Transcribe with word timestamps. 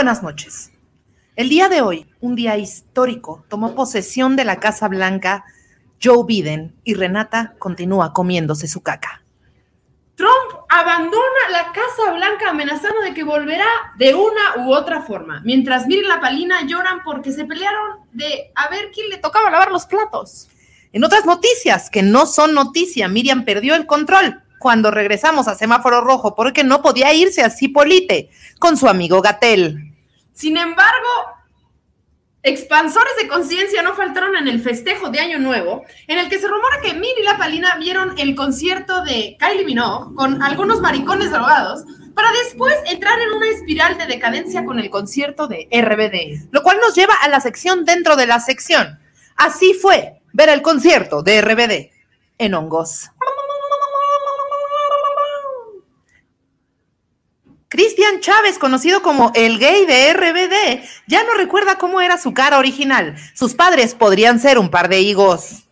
Buenas 0.00 0.22
noches. 0.22 0.72
El 1.36 1.50
día 1.50 1.68
de 1.68 1.82
hoy, 1.82 2.06
un 2.22 2.34
día 2.34 2.56
histórico, 2.56 3.44
tomó 3.50 3.74
posesión 3.74 4.34
de 4.34 4.46
la 4.46 4.58
Casa 4.58 4.88
Blanca 4.88 5.44
Joe 6.02 6.24
Biden 6.26 6.74
y 6.84 6.94
Renata 6.94 7.52
continúa 7.58 8.14
comiéndose 8.14 8.66
su 8.66 8.82
caca. 8.82 9.22
Trump 10.14 10.64
abandona 10.70 11.50
la 11.52 11.70
Casa 11.72 12.12
Blanca 12.14 12.48
amenazando 12.48 13.02
de 13.02 13.12
que 13.12 13.24
volverá 13.24 13.66
de 13.98 14.14
una 14.14 14.64
u 14.64 14.72
otra 14.72 15.02
forma, 15.02 15.42
mientras 15.44 15.86
Mir 15.86 16.02
y 16.02 16.06
la 16.06 16.18
Palina 16.18 16.66
lloran 16.66 17.02
porque 17.04 17.30
se 17.30 17.44
pelearon 17.44 17.98
de 18.10 18.52
a 18.54 18.70
ver 18.70 18.90
quién 18.94 19.10
le 19.10 19.18
tocaba 19.18 19.50
lavar 19.50 19.70
los 19.70 19.84
platos. 19.84 20.48
En 20.94 21.04
otras 21.04 21.26
noticias 21.26 21.90
que 21.90 22.02
no 22.02 22.24
son 22.24 22.54
noticia, 22.54 23.06
Miriam 23.06 23.44
perdió 23.44 23.74
el 23.74 23.84
control 23.84 24.42
cuando 24.58 24.90
regresamos 24.90 25.46
a 25.46 25.56
semáforo 25.56 26.00
rojo 26.00 26.34
porque 26.34 26.64
no 26.64 26.80
podía 26.80 27.12
irse 27.12 27.42
a 27.42 27.50
Cipolite 27.50 28.30
con 28.58 28.78
su 28.78 28.88
amigo 28.88 29.20
Gatel. 29.20 29.89
Sin 30.40 30.56
embargo, 30.56 31.08
expansores 32.42 33.12
de 33.20 33.28
conciencia 33.28 33.82
no 33.82 33.94
faltaron 33.94 34.36
en 34.36 34.48
el 34.48 34.62
festejo 34.62 35.10
de 35.10 35.20
Año 35.20 35.38
Nuevo, 35.38 35.84
en 36.06 36.18
el 36.18 36.30
que 36.30 36.38
se 36.38 36.48
rumora 36.48 36.80
que 36.80 36.94
Mir 36.94 37.12
y 37.20 37.24
la 37.24 37.36
Palina 37.36 37.76
vieron 37.76 38.18
el 38.18 38.34
concierto 38.34 39.04
de 39.04 39.36
Kylie 39.38 39.66
Minogue 39.66 40.14
con 40.14 40.42
algunos 40.42 40.80
maricones 40.80 41.30
drogados 41.30 41.84
para 42.14 42.32
después 42.32 42.74
entrar 42.86 43.20
en 43.20 43.32
una 43.32 43.50
espiral 43.50 43.98
de 43.98 44.06
decadencia 44.06 44.64
con 44.64 44.78
el 44.78 44.88
concierto 44.88 45.46
de 45.46 45.68
RBD. 45.70 46.50
Lo 46.52 46.62
cual 46.62 46.78
nos 46.80 46.94
lleva 46.94 47.12
a 47.20 47.28
la 47.28 47.42
sección 47.42 47.84
dentro 47.84 48.16
de 48.16 48.26
la 48.26 48.40
sección. 48.40 48.98
Así 49.36 49.74
fue 49.74 50.22
ver 50.32 50.48
el 50.48 50.62
concierto 50.62 51.22
de 51.22 51.42
RBD 51.42 51.90
en 52.38 52.54
hongos. 52.54 53.10
Cristian 57.70 58.18
Chávez, 58.18 58.58
conocido 58.58 59.00
como 59.00 59.30
el 59.36 59.60
gay 59.60 59.86
de 59.86 60.12
RBD, 60.12 60.84
ya 61.06 61.22
no 61.22 61.34
recuerda 61.34 61.78
cómo 61.78 62.00
era 62.00 62.18
su 62.18 62.34
cara 62.34 62.58
original. 62.58 63.14
Sus 63.32 63.54
padres 63.54 63.94
podrían 63.94 64.40
ser 64.40 64.58
un 64.58 64.70
par 64.70 64.88
de 64.88 65.00
higos. 65.00 65.68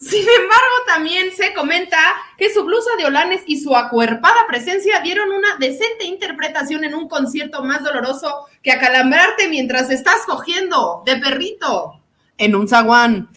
Sin 0.00 0.22
embargo, 0.22 0.74
también 0.86 1.30
se 1.36 1.52
comenta 1.52 1.98
que 2.38 2.50
su 2.50 2.64
blusa 2.64 2.96
de 2.96 3.04
olanes 3.04 3.42
y 3.46 3.60
su 3.60 3.76
acuerpada 3.76 4.46
presencia 4.48 5.00
dieron 5.00 5.30
una 5.30 5.56
decente 5.58 6.06
interpretación 6.06 6.84
en 6.84 6.94
un 6.94 7.08
concierto 7.08 7.62
más 7.62 7.84
doloroso 7.84 8.46
que 8.62 8.72
acalambrarte 8.72 9.48
mientras 9.48 9.90
estás 9.90 10.22
cogiendo 10.24 11.02
de 11.04 11.18
perrito 11.18 12.00
en 12.38 12.54
un 12.54 12.68
zaguán. 12.68 13.28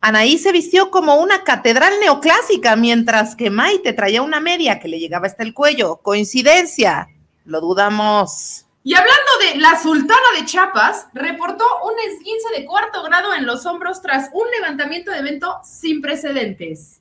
Anaí 0.00 0.38
se 0.38 0.52
vistió 0.52 0.90
como 0.90 1.16
una 1.16 1.44
catedral 1.44 1.92
neoclásica, 2.00 2.76
mientras 2.76 3.36
que 3.36 3.50
Maite 3.50 3.92
traía 3.92 4.22
una 4.22 4.40
media 4.40 4.80
que 4.80 4.88
le 4.88 4.98
llegaba 4.98 5.26
hasta 5.26 5.42
el 5.42 5.52
cuello. 5.52 5.96
Coincidencia. 5.96 7.08
Lo 7.46 7.60
dudamos. 7.60 8.66
Y 8.82 8.94
hablando 8.94 9.30
de 9.40 9.58
la 9.58 9.80
sultana 9.80 10.26
de 10.38 10.44
Chiapas, 10.44 11.06
reportó 11.12 11.64
un 11.84 11.92
esguince 12.08 12.48
de 12.56 12.66
cuarto 12.66 13.02
grado 13.02 13.34
en 13.34 13.46
los 13.46 13.66
hombros 13.66 14.02
tras 14.02 14.30
un 14.32 14.48
levantamiento 14.50 15.10
de 15.10 15.18
evento 15.18 15.58
sin 15.64 16.00
precedentes. 16.00 17.00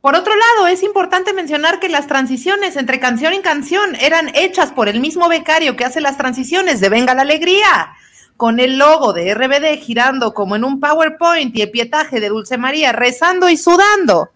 Por 0.00 0.14
otro 0.16 0.34
lado, 0.34 0.66
es 0.66 0.82
importante 0.82 1.32
mencionar 1.32 1.80
que 1.80 1.88
las 1.88 2.06
transiciones 2.06 2.76
entre 2.76 3.00
canción 3.00 3.32
y 3.34 3.40
canción 3.40 3.94
eran 3.96 4.30
hechas 4.34 4.70
por 4.70 4.88
el 4.88 5.00
mismo 5.00 5.28
becario 5.28 5.76
que 5.76 5.84
hace 5.84 6.00
las 6.00 6.16
transiciones 6.16 6.80
de 6.80 6.88
Venga 6.88 7.14
la 7.14 7.22
Alegría, 7.22 7.94
con 8.36 8.60
el 8.60 8.78
logo 8.78 9.12
de 9.12 9.32
RBD 9.32 9.80
girando 9.80 10.34
como 10.34 10.56
en 10.56 10.64
un 10.64 10.78
PowerPoint 10.78 11.56
y 11.56 11.62
el 11.62 11.70
pietaje 11.70 12.20
de 12.20 12.28
Dulce 12.28 12.58
María 12.58 12.92
rezando 12.92 13.48
y 13.48 13.56
sudando 13.56 14.33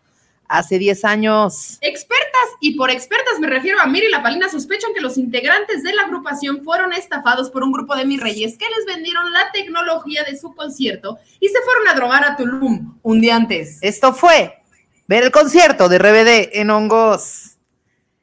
hace 0.49 0.79
10 0.79 1.05
años. 1.05 1.79
Expertas, 1.81 2.49
y 2.61 2.77
por 2.77 2.91
expertas 2.91 3.39
me 3.39 3.47
refiero 3.47 3.81
a 3.81 3.87
Miri 3.87 4.07
y 4.07 4.11
la 4.11 4.23
Palina, 4.23 4.49
sospechan 4.49 4.93
que 4.95 5.01
los 5.01 5.19
integrantes 5.19 5.83
de 5.83 5.93
la 5.95 6.03
agrupación 6.03 6.65
fueron 6.65 6.93
estafados 6.93 7.51
por 7.51 7.63
un 7.63 7.73
grupo 7.73 7.95
de 7.95 8.05
mis 8.05 8.21
reyes 8.21 8.57
que 8.59 8.67
les 8.77 8.87
vendieron 8.87 9.31
la 9.33 9.53
tecnología 9.53 10.25
de 10.25 10.39
su 10.39 10.55
concierto 10.55 11.19
y 11.39 11.49
se 11.49 11.61
fueron 11.63 11.89
a 11.89 11.95
drogar 11.95 12.25
a 12.25 12.37
Tulum 12.37 12.99
un 13.03 13.21
día 13.21 13.37
antes. 13.37 13.79
Esto 13.83 14.13
fue 14.13 14.59
ver 15.07 15.25
el 15.25 15.31
concierto 15.31 15.89
de 15.89 15.99
RBD 15.99 16.59
en 16.59 16.71
Hongos. 16.71 17.59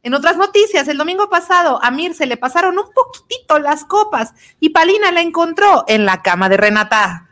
En 0.03 0.13
otras 0.13 0.37
noticias, 0.37 0.87
el 0.87 0.99
domingo 0.99 1.31
pasado 1.31 1.79
a 1.83 1.89
Mir 1.89 2.13
se 2.13 2.27
le 2.27 2.37
pasaron 2.37 2.77
un 2.77 2.85
poquitito 2.93 3.57
las 3.57 3.85
copas 3.85 4.33
y 4.59 4.69
Palina 4.69 5.11
la 5.11 5.21
encontró 5.21 5.83
en 5.87 6.05
la 6.05 6.21
cama 6.21 6.47
de 6.47 6.57
Renata. 6.57 7.27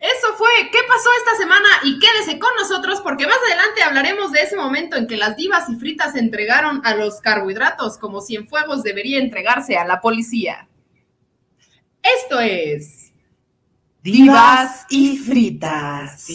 Eso 0.00 0.34
fue, 0.38 0.48
¿qué 0.72 0.78
pasó 0.88 1.10
esta 1.18 1.36
semana? 1.36 1.68
Y 1.84 1.98
quédese 1.98 2.38
con 2.38 2.50
nosotros 2.58 3.02
porque 3.02 3.26
más 3.26 3.36
adelante 3.46 3.82
hablaremos 3.82 4.32
de 4.32 4.40
ese 4.40 4.56
momento 4.56 4.96
en 4.96 5.06
que 5.06 5.18
las 5.18 5.36
divas 5.36 5.68
y 5.68 5.76
fritas 5.76 6.16
entregaron 6.16 6.80
a 6.84 6.94
los 6.94 7.20
carbohidratos 7.20 7.98
como 7.98 8.22
si 8.22 8.34
en 8.34 8.48
fuegos 8.48 8.82
debería 8.82 9.18
entregarse 9.18 9.76
a 9.76 9.84
la 9.84 10.00
policía. 10.00 10.66
Esto 12.02 12.40
es... 12.40 13.12
Divas 14.02 14.86
y 14.88 15.18
fritas. 15.18 16.26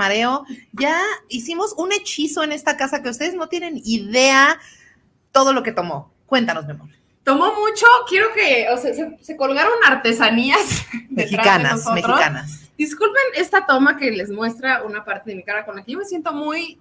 Camareo. 0.00 0.44
Ya 0.72 1.00
hicimos 1.28 1.74
un 1.76 1.92
hechizo 1.92 2.42
en 2.42 2.52
esta 2.52 2.76
casa 2.76 3.02
que 3.02 3.10
ustedes 3.10 3.34
no 3.34 3.48
tienen 3.48 3.80
idea 3.84 4.58
todo 5.32 5.52
lo 5.52 5.62
que 5.62 5.72
tomó. 5.72 6.12
Cuéntanos, 6.26 6.64
mi 6.64 6.72
amor. 6.72 6.88
Tomó 7.22 7.52
mucho, 7.52 7.86
quiero 8.08 8.32
que, 8.34 8.66
o 8.72 8.78
sea, 8.78 8.94
se, 9.20 9.36
colgaron 9.36 9.74
artesanías 9.84 10.86
mexicanas, 11.10 11.84
mexicanas. 11.94 12.70
Disculpen 12.78 13.22
esta 13.34 13.66
toma 13.66 13.98
que 13.98 14.10
les 14.10 14.30
muestra 14.30 14.82
una 14.84 15.04
parte 15.04 15.30
de 15.30 15.36
mi 15.36 15.42
cara 15.42 15.66
con 15.66 15.76
la 15.76 15.84
que 15.84 15.92
yo 15.92 15.98
me 15.98 16.06
siento 16.06 16.32
muy, 16.32 16.80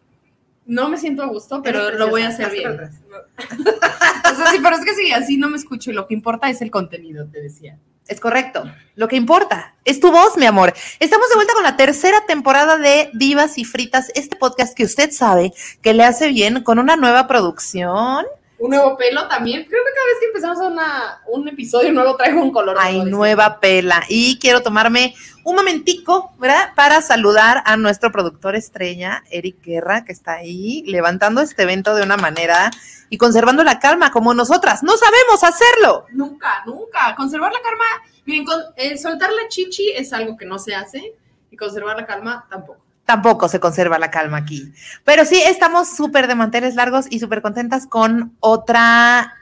no 0.65 0.87
me 0.87 0.97
siento 0.97 1.23
a 1.23 1.27
gusto, 1.27 1.61
pero 1.61 1.91
lo 1.91 2.07
voy 2.07 2.21
a 2.21 2.29
hacer 2.29 2.51
bien. 2.51 2.71
o 2.71 4.35
sea, 4.35 4.51
sí, 4.51 4.59
pero 4.63 4.77
es 4.77 4.85
que 4.85 4.95
sí, 4.95 5.11
así 5.11 5.35
no 5.35 5.49
me 5.49 5.57
escucho 5.57 5.91
y 5.91 5.93
lo 5.93 6.07
que 6.07 6.13
importa 6.13 6.49
es 6.49 6.61
el 6.61 6.71
contenido, 6.71 7.27
te 7.27 7.41
decía. 7.41 7.77
Es 8.09 8.19
correcto. 8.19 8.63
Lo 8.95 9.07
que 9.07 9.15
importa 9.15 9.75
es 9.85 9.99
tu 9.99 10.11
voz, 10.11 10.35
mi 10.35 10.47
amor. 10.47 10.73
Estamos 10.99 11.29
de 11.29 11.35
vuelta 11.35 11.53
con 11.53 11.61
la 11.61 11.77
tercera 11.77 12.25
temporada 12.25 12.75
de 12.77 13.11
Divas 13.13 13.59
y 13.59 13.65
Fritas, 13.65 14.11
este 14.15 14.35
podcast 14.35 14.75
que 14.75 14.83
usted 14.83 15.11
sabe 15.11 15.53
que 15.83 15.93
le 15.93 16.03
hace 16.03 16.29
bien 16.29 16.63
con 16.63 16.79
una 16.79 16.95
nueva 16.95 17.27
producción. 17.27 18.25
Un 18.59 18.71
nuevo 18.71 18.97
pelo 18.97 19.27
también. 19.27 19.63
Creo 19.63 19.83
que 19.83 19.91
cada 19.93 20.07
vez 20.07 20.15
que 20.19 20.25
empezamos 20.25 20.57
una, 20.59 21.21
un 21.27 21.47
episodio 21.47 21.93
nuevo 21.93 22.15
traigo 22.17 22.41
un 22.41 22.51
color. 22.51 22.75
Hay 22.79 23.03
nueva 23.05 23.59
pela. 23.59 24.03
Y 24.09 24.37
quiero 24.39 24.61
tomarme 24.61 25.15
un 25.45 25.55
momentico, 25.55 26.33
¿verdad? 26.37 26.73
Para 26.75 27.01
saludar 27.01 27.63
a 27.65 27.77
nuestro 27.77 28.11
productor 28.11 28.55
estrella, 28.55 29.23
Eric 29.31 29.63
Guerra, 29.63 30.03
que 30.03 30.11
está 30.11 30.33
ahí 30.33 30.83
levantando 30.85 31.41
este 31.41 31.63
evento 31.63 31.95
de 31.95 32.03
una 32.03 32.17
manera 32.17 32.69
y 33.09 33.17
conservando 33.17 33.63
la 33.63 33.79
calma 33.79 34.11
como 34.11 34.33
nosotras. 34.33 34.83
No 34.83 34.97
sabemos 34.97 35.43
hacerlo. 35.43 36.05
Nunca, 36.11 36.63
nunca. 36.65 37.15
Conservar 37.15 37.51
la 37.53 37.61
calma, 37.61 37.85
miren, 38.25 38.45
el 38.75 38.99
soltar 38.99 39.31
la 39.31 39.47
chichi 39.47 39.89
es 39.91 40.11
algo 40.13 40.37
que 40.37 40.45
no 40.45 40.59
se 40.59 40.75
hace 40.75 41.15
y 41.49 41.57
conservar 41.57 41.95
la 41.97 42.05
calma 42.05 42.45
tampoco. 42.49 42.88
Tampoco 43.09 43.49
se 43.49 43.59
conserva 43.59 43.97
la 43.97 44.11
calma 44.11 44.37
aquí. 44.37 44.71
Pero 45.03 45.25
sí, 45.25 45.41
estamos 45.43 45.87
súper 45.89 46.27
de 46.27 46.35
manteles 46.35 46.75
largos 46.75 47.07
y 47.09 47.17
súper 47.17 47.41
contentas 47.41 47.87
con 47.87 48.35
otra 48.39 49.33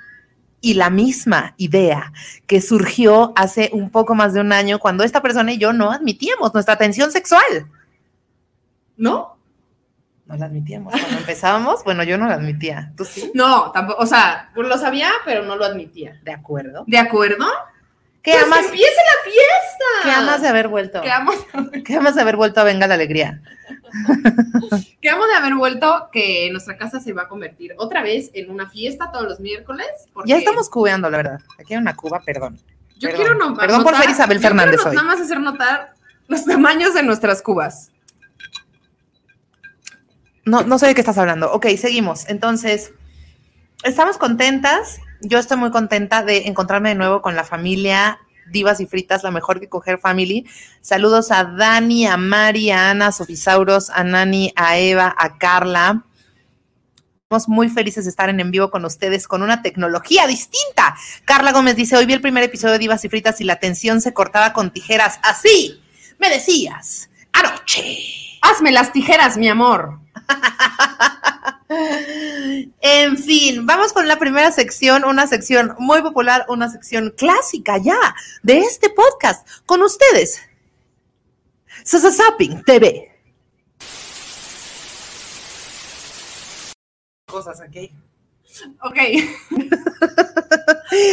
y 0.62 0.76
la 0.76 0.90
misma 0.90 1.54
idea 1.58 2.14
que 2.46 2.62
surgió 2.62 3.34
hace 3.36 3.70
un 3.74 3.90
poco 3.90 4.16
más 4.16 4.34
de 4.34 4.40
un 4.40 4.54
año 4.54 4.80
cuando 4.80 5.04
esta 5.04 5.22
persona 5.22 5.52
y 5.52 5.58
yo 5.58 5.74
no 5.74 5.92
admitíamos 5.92 6.54
nuestra 6.54 6.78
tensión 6.78 7.12
sexual. 7.12 7.68
¿No? 8.96 9.38
no 10.28 10.38
la 10.38 10.46
admitíamos. 10.46 10.94
Cuando 10.94 11.18
empezábamos, 11.18 11.84
bueno, 11.84 12.04
yo 12.04 12.18
no 12.18 12.30
la 12.30 12.36
admitía. 12.36 12.94
¿Tú 12.96 13.04
sí? 13.04 13.34
No, 13.34 13.72
tampoco, 13.74 14.02
o 14.02 14.06
sea, 14.06 14.50
lo 14.56 14.78
sabía, 14.78 15.10
pero 15.26 15.44
no 15.44 15.58
lo 15.58 15.66
admitía. 15.66 16.22
¿De 16.24 16.32
acuerdo? 16.32 16.86
¿De 16.88 17.00
acuerdo? 17.00 17.46
¿Qué 18.28 18.34
pues 18.34 18.44
amas? 18.44 18.66
empiece 18.66 18.92
la 18.92 19.32
fiesta! 19.32 19.86
¿Qué 20.04 20.12
amas 20.12 20.42
de 20.42 20.48
haber 20.50 20.68
vuelto? 20.68 21.02
¿Qué 21.02 21.10
amas? 21.10 21.38
¿Qué 21.86 21.96
amas 21.96 22.14
de 22.14 22.22
haber 22.22 22.36
vuelto 22.36 22.60
a 22.60 22.66
Venga 22.66 22.86
la 22.86 22.96
Alegría? 22.96 23.42
¿Qué 25.02 25.10
amo 25.10 25.26
de 25.28 25.34
haber 25.34 25.56
vuelto 25.56 26.10
que 26.12 26.50
nuestra 26.52 26.76
casa 26.78 27.00
se 27.00 27.14
va 27.14 27.22
a 27.22 27.28
convertir 27.30 27.74
otra 27.78 28.04
vez 28.04 28.30
en 28.34 28.52
una 28.52 28.70
fiesta 28.70 29.14
todos 29.14 29.30
los 29.30 29.40
miércoles? 29.40 29.88
Ya 30.26 30.36
estamos 30.36 30.70
cubeando, 30.70 31.10
la 31.10 31.16
verdad. 31.16 31.40
Aquí 31.58 31.74
hay 31.74 31.80
una 31.80 31.96
cuba, 31.96 32.20
perdón. 32.20 32.60
Yo 32.98 33.12
quiero 33.12 33.34
no, 33.36 33.56
Perdón 33.56 33.84
por 33.84 33.96
ser 33.96 34.10
Isabel 34.10 34.42
Fernández 34.42 34.86
hoy. 34.86 34.94
Nada 34.94 35.08
más 35.08 35.22
hacer 35.22 35.40
notar 35.40 35.94
los 36.28 36.44
tamaños 36.44 36.96
de 36.96 37.04
nuestras 37.04 37.42
cubas. 37.42 37.92
No, 40.44 40.64
no 40.64 40.78
sé 40.80 40.88
de 40.88 40.96
qué 40.96 41.00
estás 41.02 41.18
hablando. 41.18 41.50
Ok, 41.54 41.68
seguimos. 41.78 42.28
Entonces, 42.28 42.92
estamos 43.84 44.18
contentas 44.18 45.00
Yo 45.22 45.40
estoy 45.40 45.58
muy 45.58 45.72
contenta 45.72 46.24
de 46.24 46.48
encontrarme 46.48 46.90
de 46.90 46.96
nuevo 46.96 47.22
con 47.22 47.36
la 47.36 47.44
familia 47.44 48.20
Divas 48.52 48.80
y 48.80 48.86
Fritas, 48.86 49.24
la 49.24 49.32
mejor 49.32 49.60
que 49.60 49.68
coger 49.68 50.00
family. 50.00 50.46
Saludos 50.82 51.32
a 51.32 51.44
Dani, 51.44 52.06
a 52.06 52.18
Mari, 52.18 52.72
a 52.72 52.92
Ana, 52.92 53.08
a 53.08 53.12
Sofisauros, 53.12 53.90
a 53.90 54.04
Nani, 54.04 54.54
a 54.56 54.78
Eva, 54.78 55.14
a 55.18 55.38
Carla. 55.38 56.04
Estamos 57.24 57.50
muy 57.50 57.68
felices 57.70 58.06
de 58.06 58.10
estar 58.10 58.30
en 58.30 58.40
en 58.40 58.52
vivo 58.52 58.72
con 58.72 58.86
ustedes 58.86 59.28
con 59.28 59.42
una 59.42 59.62
tecnología 59.62 60.28
distinta. 60.28 60.96
Carla 61.26 61.52
Gómez 61.52 61.76
dice, 61.76 61.98
hoy 61.98 62.06
vi 62.06 62.14
el 62.14 62.22
primer 62.22 62.44
episodio 62.44 62.74
de 62.74 62.80
Divas 62.80 63.04
y 63.04 63.10
Fritas 63.10 63.42
y 63.42 63.44
la 63.44 63.58
tensión 63.58 64.00
se 64.00 64.14
cortaba 64.14 64.54
con 64.54 64.72
tijeras. 64.72 65.20
Así, 65.24 65.82
me 66.20 66.30
decías, 66.30 67.10
anoche. 67.34 67.98
Hazme 68.42 68.72
las 68.72 68.94
tijeras, 68.94 69.36
mi 69.36 69.50
amor. 69.50 70.00
En 71.70 73.18
fin, 73.18 73.66
vamos 73.66 73.92
con 73.92 74.08
la 74.08 74.18
primera 74.18 74.52
sección, 74.52 75.04
una 75.04 75.28
sección 75.28 75.76
muy 75.80 76.02
popular, 76.02 76.46
una 76.48 76.70
sección 76.70 77.14
clásica 77.18 77.78
ya 77.78 78.16
de 78.44 78.60
este 78.60 78.90
podcast. 78.90 79.46
Con 79.66 79.82
ustedes, 79.82 80.42
Sasasapping 81.84 82.64
TV. 82.64 83.12
Cosas 87.26 87.60
aquí. 87.60 87.92
Ok. 88.82 88.98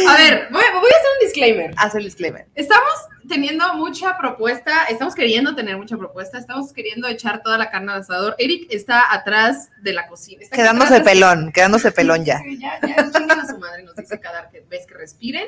A 0.07 0.15
ver, 0.17 0.47
voy, 0.51 0.61
voy 0.73 0.89
a 0.91 0.95
hacer 0.97 1.09
un 1.19 1.25
disclaimer. 1.25 1.73
Haz 1.77 1.95
el 1.95 2.03
disclaimer. 2.05 2.47
Estamos 2.55 2.89
teniendo 3.27 3.73
mucha 3.75 4.17
propuesta, 4.17 4.85
estamos 4.85 5.13
queriendo 5.15 5.55
tener 5.55 5.77
mucha 5.77 5.97
propuesta, 5.97 6.37
estamos 6.37 6.71
queriendo 6.73 7.07
echar 7.07 7.41
toda 7.43 7.57
la 7.57 7.69
carne 7.69 7.91
al 7.91 7.99
asador. 8.01 8.35
Eric 8.37 8.67
está 8.69 9.13
atrás 9.13 9.69
de 9.81 9.93
la 9.93 10.07
cocina. 10.07 10.43
Está 10.43 10.55
Quedándose 10.55 10.95
de- 10.95 11.01
pelón, 11.01 11.51
quedándose 11.51 11.91
pelón 11.91 12.23
ya. 12.25 12.39
Ya, 12.59 12.79
ya, 12.87 13.11
chingan 13.11 13.39
a 13.39 13.47
su 13.47 13.57
madre, 13.57 13.83
nos 13.83 13.95
dice 13.95 14.19
cada 14.19 14.49
vez 14.69 14.85
que 14.85 14.93
respiren. 14.93 15.47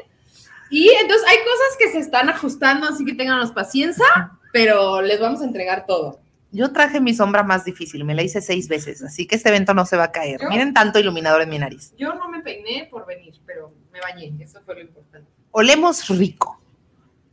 Y 0.69 0.89
entonces 0.89 1.25
hay 1.29 1.37
cosas 1.37 1.77
que 1.79 1.91
se 1.91 1.99
están 1.99 2.29
ajustando, 2.29 2.87
así 2.87 3.05
que 3.05 3.13
ténganos 3.13 3.51
paciencia, 3.51 4.05
pero 4.51 5.01
les 5.01 5.19
vamos 5.19 5.41
a 5.41 5.45
entregar 5.45 5.85
todo. 5.85 6.19
Yo 6.57 6.73
traje 6.73 6.99
mi 6.99 7.13
sombra 7.13 7.43
más 7.43 7.65
difícil, 7.65 8.03
me 8.03 8.15
la 8.15 8.23
hice 8.23 8.41
seis 8.41 8.67
veces, 8.67 9.03
así 9.03 9.27
que 9.27 9.35
este 9.35 9.49
evento 9.49 9.75
no 9.75 9.85
se 9.85 9.95
va 9.95 10.05
a 10.05 10.11
caer. 10.11 10.41
¿Yo? 10.41 10.49
Miren 10.49 10.73
tanto 10.73 10.97
iluminador 10.97 11.43
en 11.43 11.49
mi 11.49 11.59
nariz. 11.59 11.93
Yo 11.99 12.15
no 12.15 12.27
me 12.29 12.41
peiné 12.41 12.87
por 12.89 13.05
venir, 13.05 13.35
pero 13.45 13.71
me 13.93 14.01
bañé, 14.01 14.33
eso 14.43 14.59
fue 14.65 14.73
lo 14.73 14.81
importante. 14.81 15.29
Olemos 15.51 16.07
rico. 16.07 16.59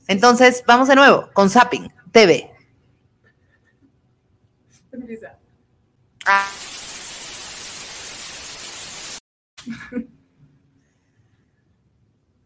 Entonces, 0.08 0.62
vamos 0.66 0.88
de 0.88 0.96
nuevo 0.96 1.30
con 1.32 1.48
Zapping 1.48 1.90
TV. 2.12 2.50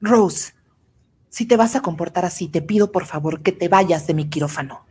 Rose, 0.01 0.55
si 1.29 1.45
te 1.45 1.57
vas 1.57 1.75
a 1.75 1.83
comportar 1.83 2.25
así, 2.25 2.47
te 2.47 2.63
pido 2.63 2.93
por 2.93 3.05
favor 3.05 3.43
que 3.43 3.51
te 3.51 3.67
vayas 3.67 4.07
de 4.07 4.15
mi 4.15 4.31
quirófano. 4.31 4.88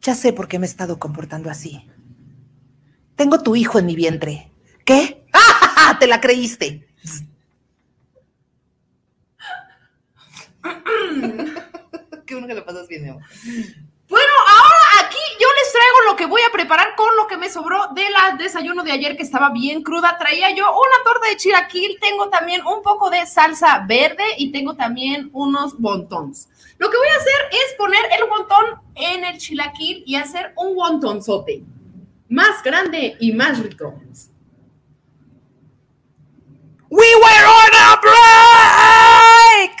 Ya 0.00 0.14
sé 0.14 0.32
por 0.32 0.48
qué 0.48 0.58
me 0.58 0.66
he 0.66 0.68
estado 0.68 0.98
comportando 0.98 1.50
así. 1.50 1.86
Tengo 3.16 3.42
tu 3.42 3.54
hijo 3.54 3.78
en 3.78 3.86
mi 3.86 3.94
vientre. 3.94 4.50
¿Qué? 4.84 5.26
¡Ah! 5.32 5.96
Te 6.00 6.06
la 6.06 6.20
creíste. 6.20 6.88
Qué 12.26 12.34
bueno 12.34 12.46
que 12.46 12.54
lo 12.54 12.64
pasas 12.64 12.86
bien. 12.88 13.04
Bueno, 14.08 14.32
ahora 14.48 15.06
aquí 15.06 15.18
yo 15.40 15.46
les 15.48 15.72
traigo 15.72 16.10
lo 16.10 16.16
que 16.16 16.26
voy 16.26 16.42
a 16.42 16.52
preparar 16.52 16.94
con 16.96 17.14
lo 17.16 17.26
que 17.26 17.36
me 17.36 17.50
sobró 17.50 17.88
del 17.94 18.12
desayuno 18.38 18.82
de 18.82 18.92
ayer 18.92 19.16
que 19.16 19.22
estaba 19.22 19.50
bien 19.50 19.82
cruda. 19.82 20.16
Traía 20.18 20.54
yo 20.54 20.70
una 20.70 21.04
torta 21.04 21.28
de 21.28 21.36
chilaquil, 21.36 21.98
tengo 22.00 22.28
también 22.28 22.64
un 22.66 22.82
poco 22.82 23.10
de 23.10 23.26
salsa 23.26 23.84
verde 23.86 24.24
y 24.38 24.52
tengo 24.52 24.76
también 24.76 25.30
unos 25.32 25.74
wontons. 25.78 26.49
Lo 26.80 26.90
que 26.90 26.96
voy 26.96 27.08
a 27.08 27.16
hacer 27.16 27.34
es 27.52 27.74
poner 27.76 28.00
el 28.18 28.24
wontón 28.24 28.80
en 28.94 29.22
el 29.22 29.36
chilaquil 29.36 30.02
y 30.06 30.14
hacer 30.16 30.54
un 30.56 30.74
wontonzote 30.74 31.62
más 32.30 32.62
grande 32.62 33.18
y 33.20 33.32
más 33.32 33.62
rico. 33.62 34.00
We 36.88 37.04
were 37.16 37.44
on 37.60 37.70
a 37.84 38.00
break. 39.60 39.72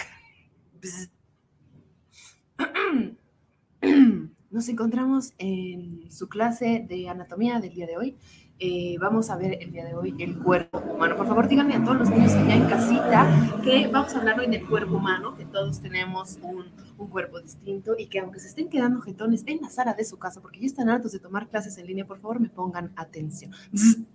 Nos 4.50 4.68
encontramos 4.68 5.32
en 5.38 6.12
su 6.12 6.28
clase 6.28 6.84
de 6.86 7.08
anatomía 7.08 7.60
del 7.60 7.72
día 7.72 7.86
de 7.86 7.96
hoy. 7.96 8.18
Eh, 8.58 8.96
vamos 9.00 9.30
a 9.30 9.38
ver 9.38 9.56
el 9.62 9.72
día 9.72 9.86
de 9.86 9.94
hoy 9.94 10.14
el 10.18 10.36
cuerpo 10.38 10.79
humano. 11.00 11.16
Por 11.16 11.26
favor, 11.26 11.48
díganme 11.48 11.74
a 11.76 11.82
todos 11.82 11.96
los 11.96 12.10
niños 12.10 12.32
allá 12.34 12.54
en 12.54 12.66
casita 12.66 13.26
que 13.64 13.88
vamos 13.88 14.14
a 14.14 14.18
hablar 14.18 14.38
hoy 14.38 14.48
del 14.48 14.66
cuerpo 14.66 14.96
humano, 14.96 15.34
que 15.34 15.46
todos 15.46 15.80
tenemos 15.80 16.38
un, 16.42 16.70
un 16.98 17.08
cuerpo 17.08 17.40
distinto 17.40 17.94
y 17.98 18.06
que 18.06 18.18
aunque 18.18 18.38
se 18.38 18.48
estén 18.48 18.68
quedando 18.68 19.00
jetones 19.00 19.42
en 19.46 19.62
la 19.62 19.70
sala 19.70 19.94
de 19.94 20.04
su 20.04 20.18
casa 20.18 20.42
porque 20.42 20.60
ya 20.60 20.66
están 20.66 20.90
hartos 20.90 21.12
de 21.12 21.18
tomar 21.18 21.48
clases 21.48 21.78
en 21.78 21.86
línea, 21.86 22.06
por 22.06 22.20
favor 22.20 22.38
me 22.38 22.50
pongan 22.50 22.92
atención. 22.96 23.52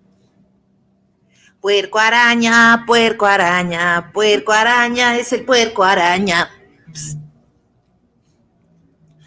Puerco 1.59 1.97
araña, 1.97 2.83
puerco 2.85 3.25
araña, 3.25 4.11
puerco 4.13 4.51
araña, 4.51 5.17
es 5.17 5.33
el 5.33 5.43
puerco 5.45 5.83
araña. 5.83 6.47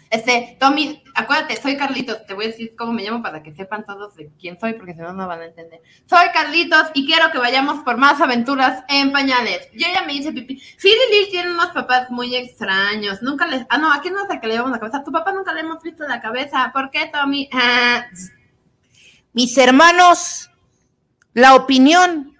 Este, 0.09 0.55
Tommy, 0.57 1.03
acuérdate, 1.19 1.61
soy 1.61 1.77
Carlitos. 1.77 2.25
Te 2.25 2.33
voy 2.33 2.45
a 2.45 2.47
decir 2.47 2.75
cómo 2.77 2.93
me 2.93 3.03
llamo 3.03 3.21
para 3.21 3.43
que 3.43 3.53
sepan 3.53 3.85
todos 3.85 4.15
de 4.15 4.29
quién 4.39 4.59
soy, 4.59 4.73
porque 4.73 4.93
si 4.93 4.99
no, 4.99 5.13
no 5.13 5.27
van 5.27 5.41
a 5.41 5.45
entender. 5.45 5.81
Soy 6.05 6.27
Carlitos 6.33 6.87
y 6.93 7.05
quiero 7.05 7.31
que 7.31 7.37
vayamos 7.37 7.83
por 7.83 7.97
más 7.97 8.19
aventuras 8.21 8.83
en 8.87 9.11
pañales. 9.11 9.69
Yo 9.73 9.87
ya 9.93 10.03
me 10.03 10.13
hice 10.13 10.31
pipí. 10.31 10.55
Phil 10.55 10.93
y 11.09 11.15
Lil 11.15 11.29
tienen 11.29 11.53
unos 11.53 11.67
papás 11.67 12.09
muy 12.09 12.35
extraños. 12.35 13.21
Nunca 13.21 13.45
les. 13.47 13.65
Ah, 13.69 13.77
no, 13.77 13.93
aquí 13.93 14.09
no 14.09 14.23
es 14.23 14.29
el 14.29 14.39
que 14.39 14.47
le 14.47 14.53
llevamos 14.53 14.71
la 14.71 14.79
cabeza. 14.79 15.03
Tu 15.03 15.11
papá 15.11 15.31
nunca 15.31 15.53
le 15.53 15.61
hemos 15.61 15.81
visto 15.83 16.07
la 16.07 16.21
cabeza. 16.21 16.71
¿Por 16.73 16.89
qué, 16.89 17.09
Tommy? 17.13 17.49
Ah, 17.53 18.05
Mis 19.33 19.57
hermanos, 19.57 20.49
la 21.33 21.55
opinión 21.55 22.35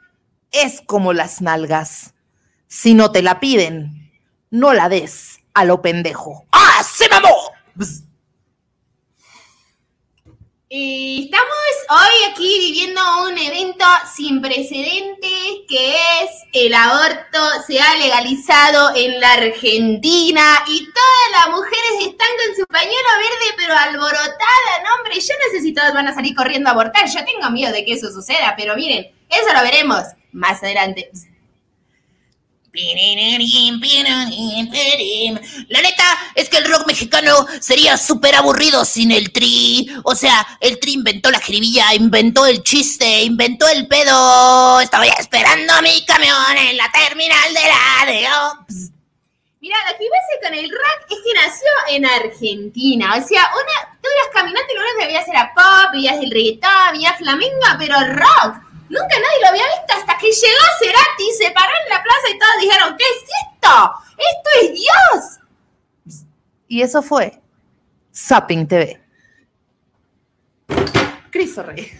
es 0.51 0.81
como 0.81 1.13
las 1.13 1.41
nalgas. 1.41 2.15
Si 2.67 2.93
no 2.93 3.11
te 3.11 3.21
la 3.21 3.39
piden, 3.39 4.11
no 4.49 4.73
la 4.73 4.89
des 4.89 5.39
a 5.53 5.65
lo 5.65 5.81
pendejo. 5.81 6.45
¡Ah, 6.51 6.83
se 6.83 7.07
mamó! 7.09 7.51
Bzz. 7.75 8.08
Estamos 10.71 11.47
hoy 11.89 12.31
aquí 12.31 12.59
viviendo 12.59 13.01
un 13.23 13.35
evento 13.35 13.85
sin 14.15 14.39
precedentes 14.39 15.65
que 15.67 15.95
es 15.95 16.29
el 16.53 16.71
aborto 16.75 17.39
se 17.65 17.81
ha 17.81 17.97
legalizado 17.97 18.95
en 18.95 19.19
la 19.19 19.33
Argentina 19.33 20.63
y 20.67 20.85
todas 20.85 21.31
las 21.31 21.55
mujeres 21.55 21.91
están 22.01 22.27
con 22.45 22.55
su 22.55 22.67
pañuelo 22.67 23.09
verde 23.17 23.55
pero 23.57 23.73
alborotada, 23.73 24.83
no 24.83 24.95
hombre, 24.97 25.15
yo 25.15 25.33
no 25.43 25.51
sé 25.57 25.63
si 25.63 25.73
todas 25.73 25.91
van 25.91 26.07
a 26.07 26.13
salir 26.13 26.35
corriendo 26.35 26.69
a 26.69 26.73
abortar, 26.73 27.07
yo 27.07 27.25
tengo 27.25 27.49
miedo 27.49 27.73
de 27.73 27.83
que 27.83 27.93
eso 27.93 28.11
suceda, 28.11 28.53
pero 28.55 28.75
miren, 28.75 29.11
eso 29.27 29.51
lo 29.51 29.63
veremos 29.63 30.03
más 30.33 30.61
adelante. 30.61 31.09
La 35.67 35.81
neta 35.81 36.03
es 36.35 36.49
que 36.49 36.57
el 36.57 36.71
rock 36.71 36.87
mexicano 36.87 37.47
sería 37.59 37.97
súper 37.97 38.35
aburrido 38.35 38.85
sin 38.85 39.11
el 39.11 39.31
tri. 39.31 39.89
O 40.03 40.15
sea, 40.15 40.45
el 40.59 40.79
tri 40.79 40.93
inventó 40.93 41.31
la 41.31 41.39
jiribilla, 41.39 41.93
inventó 41.93 42.45
el 42.45 42.63
chiste, 42.63 43.23
inventó 43.23 43.67
el 43.67 43.87
pedo. 43.87 44.79
Estaba 44.81 45.05
ya 45.05 45.13
esperando 45.19 45.73
a 45.73 45.81
mi 45.81 46.05
camión 46.05 46.57
en 46.57 46.77
la 46.77 46.91
terminal 46.91 47.53
de 47.53 47.61
la 47.61 47.79
Mira, 49.61 49.75
lo 49.91 49.97
que 49.97 50.05
pasa 50.09 50.47
con 50.47 50.57
el 50.57 50.69
rock 50.69 51.05
es 51.09 51.17
que 51.25 51.33
nació 51.33 51.67
en 51.89 52.05
Argentina. 52.05 53.15
O 53.17 53.27
sea, 53.27 53.51
una, 53.53 53.97
tú 54.01 54.07
ibas 54.07 54.33
caminando 54.33 54.71
y 54.71 54.75
lo 54.75 54.81
único 54.81 54.99
que 54.99 55.05
veías 55.07 55.27
era 55.27 55.53
pop, 55.53 55.91
veías 55.91 56.17
el 56.17 56.31
reggaetón, 56.31 56.93
veías 56.93 57.17
flamenco, 57.17 57.67
pero 57.77 57.95
rock. 58.15 58.68
Nunca 58.89 59.19
nadie 59.19 59.41
lo 59.41 59.47
había 59.49 59.65
visto 59.67 59.93
hasta 59.95 60.17
que 60.17 60.31
llegó 60.31 60.63
Cerati, 60.79 61.31
se 61.37 61.51
paró 61.51 61.71
en 61.83 61.89
la 61.89 62.03
plaza 62.03 62.29
y 62.29 62.39
todos 62.39 62.61
dijeron, 62.61 62.97
¿qué 62.97 63.03
es 63.05 63.21
esto? 63.21 63.93
¡Esto 64.17 64.49
es 64.61 64.73
Dios! 64.73 65.39
Y 66.67 66.81
eso 66.81 67.01
fue 67.01 67.39
Zapping 68.13 68.67
TV. 68.67 69.01
Cristo 71.31 71.63
Rey. 71.63 71.91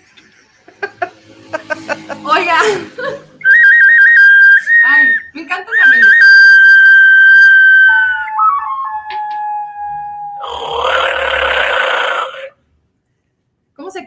Oiga. 2.24 2.60
Ay, 4.86 5.08
me 5.34 5.42
encanta 5.42 5.72
la 5.72 5.89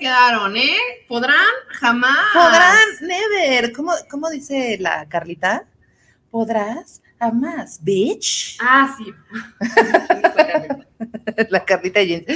quedaron, 0.03 0.57
eh? 0.57 0.77
¿Podrán? 1.07 1.55
Jamás. 1.69 2.33
Podrán, 2.35 2.79
never. 3.03 3.73
¿Cómo, 3.73 3.93
cómo 4.11 4.29
dice 4.31 4.77
la 4.81 5.09
Carlita? 5.09 5.65
Podrás, 6.29 7.03
a 7.21 7.31
más, 7.31 7.83
bitch. 7.85 8.59
Ah, 8.61 8.97
sí. 8.99 9.15
la 11.51 11.65
Carlita 11.65 12.03
Jeans. 12.03 12.27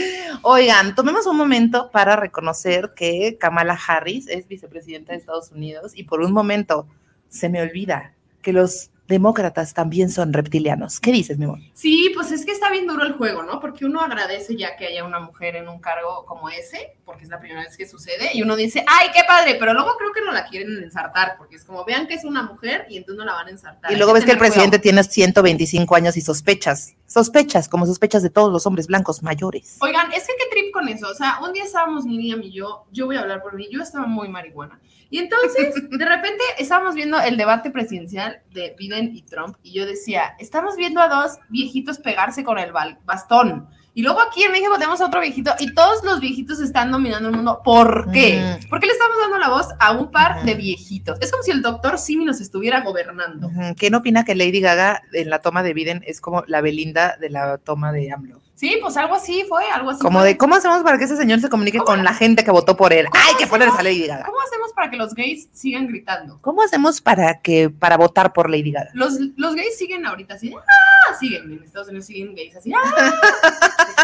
Oigan, 0.43 0.95
tomemos 0.95 1.27
un 1.27 1.37
momento 1.37 1.91
para 1.91 2.15
reconocer 2.15 2.93
que 2.95 3.37
Kamala 3.37 3.77
Harris 3.87 4.29
es 4.29 4.47
vicepresidenta 4.47 5.13
de 5.13 5.19
Estados 5.19 5.51
Unidos 5.51 5.93
y 5.97 6.05
por 6.05 6.21
un 6.21 6.33
momento 6.33 6.87
se 7.29 7.49
me 7.49 7.61
olvida 7.61 8.15
que 8.43 8.53
los 8.53 8.91
demócratas 9.09 9.75
también 9.75 10.11
son 10.11 10.33
reptilianos. 10.33 11.01
¿Qué 11.01 11.13
dices, 11.13 11.39
mi 11.39 11.45
amor? 11.45 11.59
Sí, 11.75 12.11
pues 12.15 12.33
es 12.33 12.45
que 12.45 12.53
está 12.53 12.71
bien 12.71 12.87
duro 12.87 13.05
el 13.05 13.15
juego, 13.15 13.43
¿no? 13.43 13.61
Porque 13.61 13.85
uno 13.85 14.01
agradece 14.01 14.57
ya 14.57 14.77
que 14.77 14.87
haya 14.87 15.05
una 15.05 15.21
mujer 15.21 15.57
en 15.57 15.69
un 15.69 15.81
cargo 15.81 16.25
como 16.27 16.49
ese, 16.49 16.97
porque 17.05 17.25
es 17.25 17.31
la 17.31 17.39
primera 17.39 17.63
vez 17.63 17.77
que 17.77 17.87
sucede, 17.87 18.31
y 18.35 18.43
uno 18.43 18.57
dice, 18.57 18.85
¡ay, 18.87 19.09
qué 19.15 19.23
padre! 19.27 19.57
Pero 19.59 19.73
luego 19.75 19.97
creo 19.99 20.13
que 20.13 20.21
no 20.23 20.33
la 20.33 20.47
quieren 20.47 20.83
ensartar, 20.83 21.37
porque 21.39 21.57
es 21.57 21.65
como, 21.65 21.85
vean 21.85 22.07
que 22.07 22.15
es 22.15 22.25
una 22.25 22.43
mujer 22.43 22.87
y 22.89 22.97
entonces 22.97 23.19
no 23.19 23.25
la 23.25 23.35
van 23.35 23.49
a 23.49 23.51
ensartar. 23.51 23.93
Y 23.93 23.97
luego 23.97 24.13
ves 24.13 24.25
que 24.25 24.33
el 24.33 24.39
presidente 24.39 24.79
tiene 24.79 25.03
125 25.05 25.95
años 25.95 26.17
y 26.17 26.21
sospechas, 26.21 26.95
sospechas, 27.07 27.69
como 27.69 27.87
sospechas 27.87 28.23
de 28.23 28.31
todos 28.31 28.53
los 28.53 28.67
hombres 28.67 28.87
blancos 28.87 29.23
mayores. 29.23 29.77
Oigan, 29.81 30.13
es 30.13 30.27
que 30.27 30.33
qué 30.39 30.45
trip 30.51 30.73
con 30.73 30.89
eso. 30.89 31.09
O 31.09 31.15
sea, 31.15 31.39
un 31.43 31.53
día 31.53 31.65
estábamos 31.65 32.05
Miriam 32.05 32.43
y 32.43 32.53
yo, 32.53 32.85
yo 32.93 33.07
voy 33.07 33.17
a 33.17 33.21
hablar 33.21 33.43
por 33.43 33.55
mí, 33.55 33.69
yo 33.71 33.83
estaba 33.83 34.07
muy 34.07 34.29
marihuana. 34.29 34.81
Y 35.11 35.19
entonces, 35.19 35.75
de 35.89 36.05
repente, 36.05 36.43
estábamos 36.59 36.95
viendo 36.95 37.21
el 37.21 37.37
debate 37.37 37.71
presidencial 37.71 38.41
de 38.53 38.75
Biden 38.79 39.15
y 39.15 39.23
Trump, 39.23 39.57
y 39.63 39.73
yo 39.73 39.87
decía, 39.87 40.35
estamos 40.39 40.77
viendo 40.77 41.01
a 41.01 41.09
dos 41.09 41.39
viejitos 41.49 41.99
pegarse 41.99 42.43
con 42.43 42.59
el 42.59 42.73
bastón. 42.73 43.69
Y 43.95 44.03
luego 44.03 44.21
aquí 44.21 44.43
en 44.43 44.53
México 44.53 44.75
tenemos 44.75 45.01
a 45.01 45.07
otro 45.07 45.23
viejito 45.23 45.55
y 45.59 45.73
todos 45.73 46.05
los 46.05 46.21
viejitos 46.21 46.61
están 46.61 46.93
dominando 46.93 47.31
el 47.31 47.35
mundo. 47.35 47.63
¿Por 47.65 48.11
qué? 48.13 48.59
¿Por 48.69 48.79
qué 48.79 48.89
le 48.89 48.93
estamos 48.93 49.17
dando 49.19 49.39
la 49.39 49.49
voz 49.49 49.69
a 49.81 49.93
un 49.93 50.11
par 50.11 50.45
de 50.45 50.55
viejitos? 50.55 51.19
Es 51.23 51.31
como 51.31 51.43
si 51.43 51.51
el 51.51 51.63
doctor 51.63 51.97
Simi 51.97 52.27
nos 52.27 52.43
estuviera 52.43 52.83
gobernando. 52.83 53.51
¿Quién 53.79 53.95
opina 53.95 54.27
que 54.27 54.35
Lady 54.35 54.61
Gaga 54.61 55.01
en 55.15 55.31
la 55.31 55.39
toma 55.39 55.63
de 55.63 55.73
Biden 55.73 56.05
es 56.07 56.21
como 56.21 56.45
la 56.47 56.61
Belinda 56.61 57.17
de 57.19 57.31
la 57.31 57.57
toma 57.57 57.91
de 57.91 58.13
AMLO? 58.13 58.43
Sí, 58.57 58.79
pues 58.81 58.97
algo 58.97 59.15
así 59.15 59.45
fue, 59.47 59.63
algo 59.71 59.91
así. 59.91 60.01
Como 60.01 60.23
de, 60.23 60.39
¿cómo 60.39 60.55
hacemos 60.55 60.83
para 60.83 60.97
que 60.97 61.05
ese 61.05 61.17
señor 61.19 61.41
se 61.41 61.51
comunique 61.51 61.79
con 61.79 62.03
la 62.03 62.15
gente 62.15 62.43
que 62.43 62.51
votó 62.51 62.75
por 62.75 62.95
él? 62.95 63.07
Hay 63.13 63.35
que 63.37 63.47
ponerse 63.47 63.79
a 63.79 63.83
Lady 63.83 64.07
Gaga. 64.07 64.25
¿Cómo 64.25 64.41
hacemos 64.41 64.73
para 64.73 64.91
que 64.91 64.97
los 64.97 65.15
gays 65.15 65.51
sigan 65.53 65.87
gritando? 65.87 66.39
¿Cómo 66.41 66.63
hacemos 66.63 67.03
para 67.03 67.43
que, 67.43 67.69
para 67.69 67.99
votar 67.99 68.33
por 68.33 68.49
Lady 68.49 68.73
Gaga? 68.73 68.89
Los, 68.95 69.19
los 69.37 69.55
gays 69.55 69.77
siguen 69.77 70.07
ahorita 70.07 70.35
así, 70.35 70.55
¡ah! 70.57 71.15
Siguen, 71.21 71.53
en 71.53 71.63
Estados 71.65 71.89
Unidos 71.89 72.07
siguen 72.07 72.35
gays 72.35 72.57
así, 72.57 72.73
¡ah! 72.73 73.15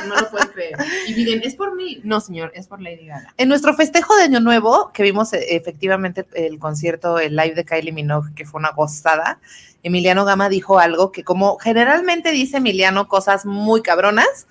no 0.06 0.16
lo 0.16 0.30
pueden 0.30 0.48
creer. 0.48 0.76
Y 1.06 1.14
miren, 1.14 1.40
es 1.42 1.54
por 1.54 1.74
mí. 1.74 2.02
No, 2.04 2.20
señor, 2.20 2.52
es 2.54 2.68
por 2.68 2.82
Lady 2.82 3.06
Gaga. 3.06 3.32
En 3.38 3.48
nuestro 3.48 3.72
festejo 3.72 4.14
de 4.16 4.24
Año 4.24 4.40
Nuevo, 4.40 4.92
que 4.92 5.02
vimos 5.02 5.32
eh, 5.32 5.56
efectivamente 5.56 6.26
el 6.34 6.58
concierto, 6.58 7.18
el 7.18 7.36
live 7.36 7.54
de 7.54 7.64
Kylie 7.64 7.92
Minogue, 7.92 8.34
que 8.34 8.44
fue 8.44 8.58
una 8.58 8.72
gozada, 8.72 9.40
Emiliano 9.82 10.24
Gama 10.24 10.48
dijo 10.48 10.78
algo 10.78 11.12
que 11.12 11.24
como 11.24 11.58
generalmente 11.58 12.30
dice 12.30 12.58
Emiliano 12.58 13.08
cosas 13.08 13.44
muy 13.46 13.82
cabronas, 13.82 14.46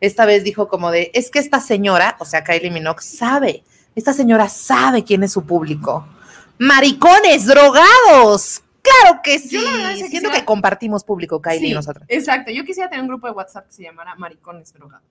esta 0.00 0.26
vez 0.26 0.44
dijo 0.44 0.68
como 0.68 0.90
de, 0.90 1.10
es 1.14 1.30
que 1.30 1.38
esta 1.38 1.60
señora, 1.60 2.16
o 2.20 2.24
sea, 2.24 2.44
Kylie 2.44 2.70
Minogue, 2.70 3.02
sabe, 3.02 3.64
esta 3.96 4.12
señora 4.12 4.48
sabe 4.48 5.02
quién 5.02 5.24
es 5.24 5.32
su 5.32 5.44
público. 5.44 6.06
Maricones, 6.58 7.46
drogados. 7.46 8.62
Claro 8.82 9.20
que 9.22 9.38
sí. 9.38 9.58
Yo 9.58 10.06
Siento 10.06 10.30
que 10.30 10.44
compartimos 10.44 11.04
público, 11.04 11.42
Kylie 11.42 11.70
y 11.70 11.74
nosotros. 11.74 12.04
Exacto. 12.08 12.50
Yo 12.50 12.64
quisiera 12.64 12.88
tener 12.88 13.02
un 13.02 13.08
grupo 13.08 13.26
de 13.26 13.32
WhatsApp 13.32 13.66
que 13.66 13.72
se 13.72 13.82
llamara 13.82 14.14
Maricones 14.14 14.72
Drogados. 14.72 15.04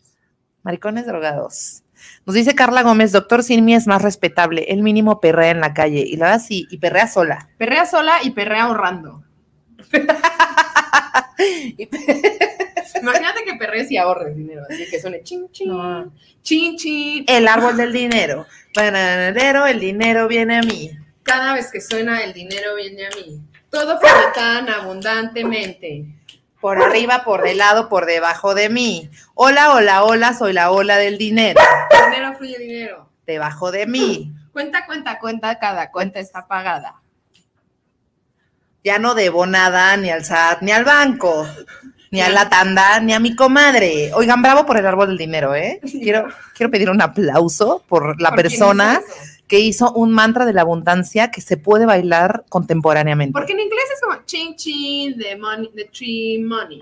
Maricones 0.63 1.05
Drogados. 1.05 1.83
Nos 2.25 2.35
dice 2.35 2.55
Carla 2.55 2.83
Gómez, 2.83 3.11
doctor 3.11 3.43
Sinmi 3.43 3.75
es 3.75 3.87
más 3.87 4.01
respetable, 4.01 4.65
el 4.69 4.83
mínimo 4.83 5.19
perrea 5.19 5.51
en 5.51 5.61
la 5.61 5.73
calle. 5.73 6.03
Y 6.05 6.15
la 6.17 6.27
verdad 6.27 6.45
sí, 6.45 6.67
y 6.69 6.77
perrea 6.77 7.07
sola. 7.07 7.49
Perrea 7.57 7.85
sola 7.85 8.17
y 8.23 8.31
perrea 8.31 8.63
ahorrando. 8.63 9.23
Imagínate 13.01 13.43
que 13.43 13.55
perres 13.55 13.91
y 13.91 13.97
ahorres 13.97 14.35
dinero, 14.35 14.63
así 14.69 14.89
que 14.89 14.99
suene 14.99 15.23
chin, 15.23 15.49
chin, 15.51 15.71
chin, 16.41 16.77
chin. 16.77 17.25
El 17.27 17.47
árbol 17.47 17.77
del 17.77 17.93
dinero. 17.93 18.45
el 18.75 19.79
dinero 19.79 20.27
viene 20.27 20.57
a 20.57 20.61
mí. 20.61 20.91
Cada 21.23 21.53
vez 21.53 21.71
que 21.71 21.81
suena, 21.81 22.23
el 22.23 22.33
dinero 22.33 22.75
viene 22.75 23.05
a 23.05 23.09
mí. 23.09 23.41
Todo 23.69 23.99
fluye 23.99 24.31
tan 24.33 24.69
abundantemente. 24.69 26.05
Por 26.61 26.81
arriba, 26.81 27.23
por 27.23 27.43
de 27.43 27.53
lado, 27.53 27.89
por 27.89 28.05
debajo 28.05 28.55
de 28.55 28.69
mí. 28.69 29.11
Hola, 29.35 29.73
hola, 29.73 30.03
hola, 30.03 30.33
soy 30.33 30.53
la 30.53 30.71
ola 30.71 30.97
del 30.97 31.17
dinero. 31.17 31.59
Dinero 32.09 32.33
fluye 32.37 32.57
dinero. 32.57 33.09
Debajo 33.25 33.71
de 33.71 33.85
mí. 33.85 34.33
Cuenta, 34.53 34.85
cuenta, 34.85 35.19
cuenta, 35.19 35.59
cada 35.59 35.91
cuenta 35.91 36.19
está 36.19 36.47
pagada. 36.47 36.95
Ya 38.83 38.99
no 38.99 39.15
debo 39.15 39.45
nada 39.45 39.97
ni 39.97 40.09
al 40.09 40.23
SAT 40.23 40.61
ni 40.61 40.71
al 40.71 40.85
banco 40.85 41.45
ni 42.11 42.21
a 42.21 42.29
la 42.29 42.49
tanda, 42.49 42.99
ni 42.99 43.13
a 43.13 43.19
mi 43.19 43.35
comadre. 43.35 44.11
Oigan, 44.13 44.41
bravo 44.41 44.65
por 44.65 44.77
el 44.77 44.85
árbol 44.85 45.07
del 45.09 45.17
dinero, 45.17 45.55
¿eh? 45.55 45.79
Quiero, 45.81 46.27
quiero 46.55 46.71
pedir 46.71 46.89
un 46.89 47.01
aplauso 47.01 47.83
por 47.87 48.21
la 48.21 48.31
persona 48.31 49.01
que 49.47 49.59
hizo 49.59 49.91
un 49.93 50.11
mantra 50.11 50.45
de 50.45 50.53
la 50.53 50.61
abundancia 50.61 51.31
que 51.31 51.41
se 51.41 51.57
puede 51.57 51.85
bailar 51.85 52.45
contemporáneamente. 52.49 53.33
Porque 53.33 53.53
en 53.53 53.61
inglés 53.61 53.85
es 53.93 54.01
como 54.01 54.23
ching 54.25 54.55
ching, 54.55 55.17
the 55.17 55.37
money, 55.37 55.71
the 55.75 55.85
tree 55.85 56.43
money. 56.43 56.81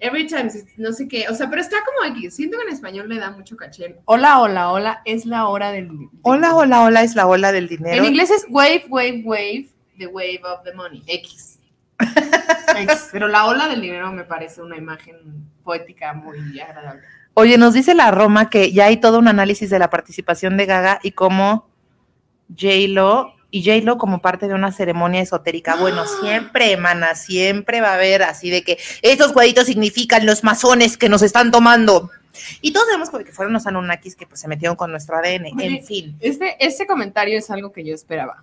Every 0.00 0.26
time, 0.26 0.50
no 0.78 0.92
sé 0.92 1.06
qué, 1.06 1.26
o 1.28 1.34
sea, 1.34 1.48
pero 1.48 1.62
está 1.62 1.76
como 1.84 2.12
aquí, 2.12 2.28
siento 2.28 2.56
que 2.58 2.64
en 2.64 2.74
español 2.74 3.08
le 3.08 3.20
da 3.20 3.30
mucho 3.30 3.56
caché. 3.56 4.00
Hola, 4.06 4.40
hola, 4.40 4.72
hola, 4.72 5.02
es 5.04 5.26
la 5.26 5.46
hora 5.46 5.70
del 5.70 5.88
dinero. 5.90 6.10
Hola, 6.22 6.56
hola, 6.56 6.82
hola, 6.82 7.02
es 7.04 7.14
la 7.14 7.28
ola 7.28 7.52
del 7.52 7.68
dinero. 7.68 7.96
En 7.96 8.06
inglés 8.06 8.32
es 8.32 8.44
wave, 8.48 8.84
wave, 8.88 9.22
wave, 9.24 9.68
the 9.98 10.06
wave 10.06 10.40
of 10.44 10.62
the 10.64 10.72
money, 10.72 11.02
X. 11.06 11.58
Pero 13.12 13.28
la 13.28 13.46
ola 13.46 13.68
del 13.68 13.80
dinero 13.80 14.12
me 14.12 14.24
parece 14.24 14.62
una 14.62 14.76
imagen 14.76 15.16
poética 15.62 16.12
muy 16.12 16.58
agradable. 16.60 17.02
Oye, 17.34 17.56
nos 17.56 17.74
dice 17.74 17.94
la 17.94 18.10
Roma 18.10 18.50
que 18.50 18.72
ya 18.72 18.86
hay 18.86 18.98
todo 18.98 19.18
un 19.18 19.28
análisis 19.28 19.70
de 19.70 19.78
la 19.78 19.88
participación 19.88 20.56
de 20.56 20.66
Gaga 20.66 21.00
y 21.02 21.12
cómo 21.12 21.68
J-Lo 22.50 23.34
y 23.50 23.64
J-Lo 23.64 23.96
como 23.98 24.20
parte 24.20 24.48
de 24.48 24.54
una 24.54 24.72
ceremonia 24.72 25.20
esotérica. 25.20 25.76
Bueno, 25.76 26.04
siempre, 26.20 26.76
mana, 26.76 27.14
siempre 27.14 27.80
va 27.80 27.90
a 27.90 27.94
haber 27.94 28.22
así 28.22 28.50
de 28.50 28.62
que 28.62 28.78
estos 29.00 29.32
cuadritos 29.32 29.66
significan 29.66 30.26
los 30.26 30.44
masones 30.44 30.96
que 30.96 31.08
nos 31.08 31.22
están 31.22 31.50
tomando. 31.50 32.10
Y 32.60 32.72
todos 32.72 32.86
sabemos 32.86 33.10
que 33.10 33.32
fueron 33.32 33.52
los 33.52 33.66
Anunnakis 33.66 34.16
que 34.16 34.26
pues, 34.26 34.40
se 34.40 34.48
metieron 34.48 34.76
con 34.76 34.90
nuestro 34.90 35.16
ADN, 35.16 35.60
en 35.60 35.84
fin. 35.84 36.16
Este, 36.20 36.56
este 36.64 36.86
comentario 36.86 37.38
es 37.38 37.50
algo 37.50 37.72
que 37.72 37.84
yo 37.84 37.94
esperaba. 37.94 38.42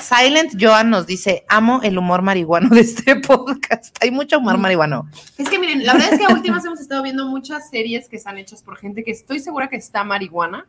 Silent 0.00 0.54
Joan 0.60 0.90
nos 0.90 1.06
dice, 1.06 1.44
amo 1.48 1.80
el 1.82 1.98
humor 1.98 2.22
marihuano 2.22 2.68
de 2.70 2.80
este 2.80 3.16
podcast. 3.20 3.96
Hay 4.02 4.10
mucho 4.10 4.38
humor 4.38 4.58
marihuano. 4.58 5.08
Es 5.38 5.48
que 5.48 5.58
miren, 5.58 5.84
la 5.84 5.92
verdad 5.94 6.12
es 6.12 6.18
que 6.18 6.24
a 6.24 6.34
últimas 6.34 6.64
hemos 6.64 6.80
estado 6.80 7.02
viendo 7.02 7.26
muchas 7.26 7.70
series 7.70 8.08
que 8.08 8.16
están 8.16 8.38
hechas 8.38 8.62
por 8.62 8.76
gente 8.76 9.04
que 9.04 9.10
estoy 9.10 9.40
segura 9.40 9.68
que 9.68 9.76
está 9.76 10.04
marihuana. 10.04 10.66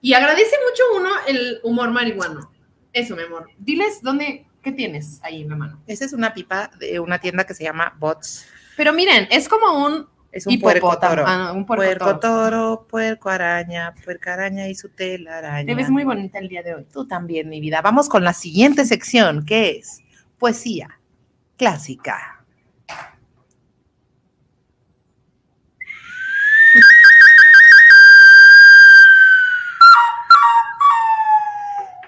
Y 0.00 0.12
agradece 0.14 0.54
mucho 0.68 0.82
uno 1.00 1.08
el 1.26 1.58
humor 1.64 1.90
marihuano. 1.90 2.50
Eso, 2.92 3.16
mi 3.16 3.22
amor. 3.22 3.50
Diles 3.58 4.00
dónde, 4.02 4.46
¿qué 4.62 4.72
tienes 4.72 5.20
ahí 5.22 5.42
en 5.42 5.50
la 5.50 5.56
mano? 5.56 5.80
Esa 5.86 6.04
es 6.04 6.12
una 6.12 6.34
pipa 6.34 6.70
de 6.78 7.00
una 7.00 7.18
tienda 7.18 7.44
que 7.44 7.54
se 7.54 7.64
llama 7.64 7.94
Bots. 7.98 8.46
Pero 8.76 8.92
miren, 8.92 9.26
es 9.30 9.48
como 9.48 9.84
un 9.84 10.06
es 10.30 10.46
un 10.46 10.60
puerco 10.60 10.98
toro. 10.98 11.24
Ah, 11.26 11.52
un 11.52 11.64
puerco, 11.64 12.18
toro. 12.18 12.86
puerco 12.88 13.30
araña, 13.30 13.94
puerco 14.04 14.30
araña 14.30 14.68
y 14.68 14.74
su 14.74 14.90
telaraña. 14.90 15.66
Te 15.66 15.74
ves 15.74 15.90
muy 15.90 16.04
bonita 16.04 16.38
el 16.38 16.48
día 16.48 16.62
de 16.62 16.74
hoy. 16.74 16.86
Tú 16.92 17.06
también, 17.06 17.48
mi 17.48 17.60
vida. 17.60 17.80
Vamos 17.80 18.08
con 18.08 18.24
la 18.24 18.34
siguiente 18.34 18.84
sección, 18.84 19.44
que 19.46 19.78
es 19.78 20.00
poesía 20.38 21.00
clásica. 21.56 22.44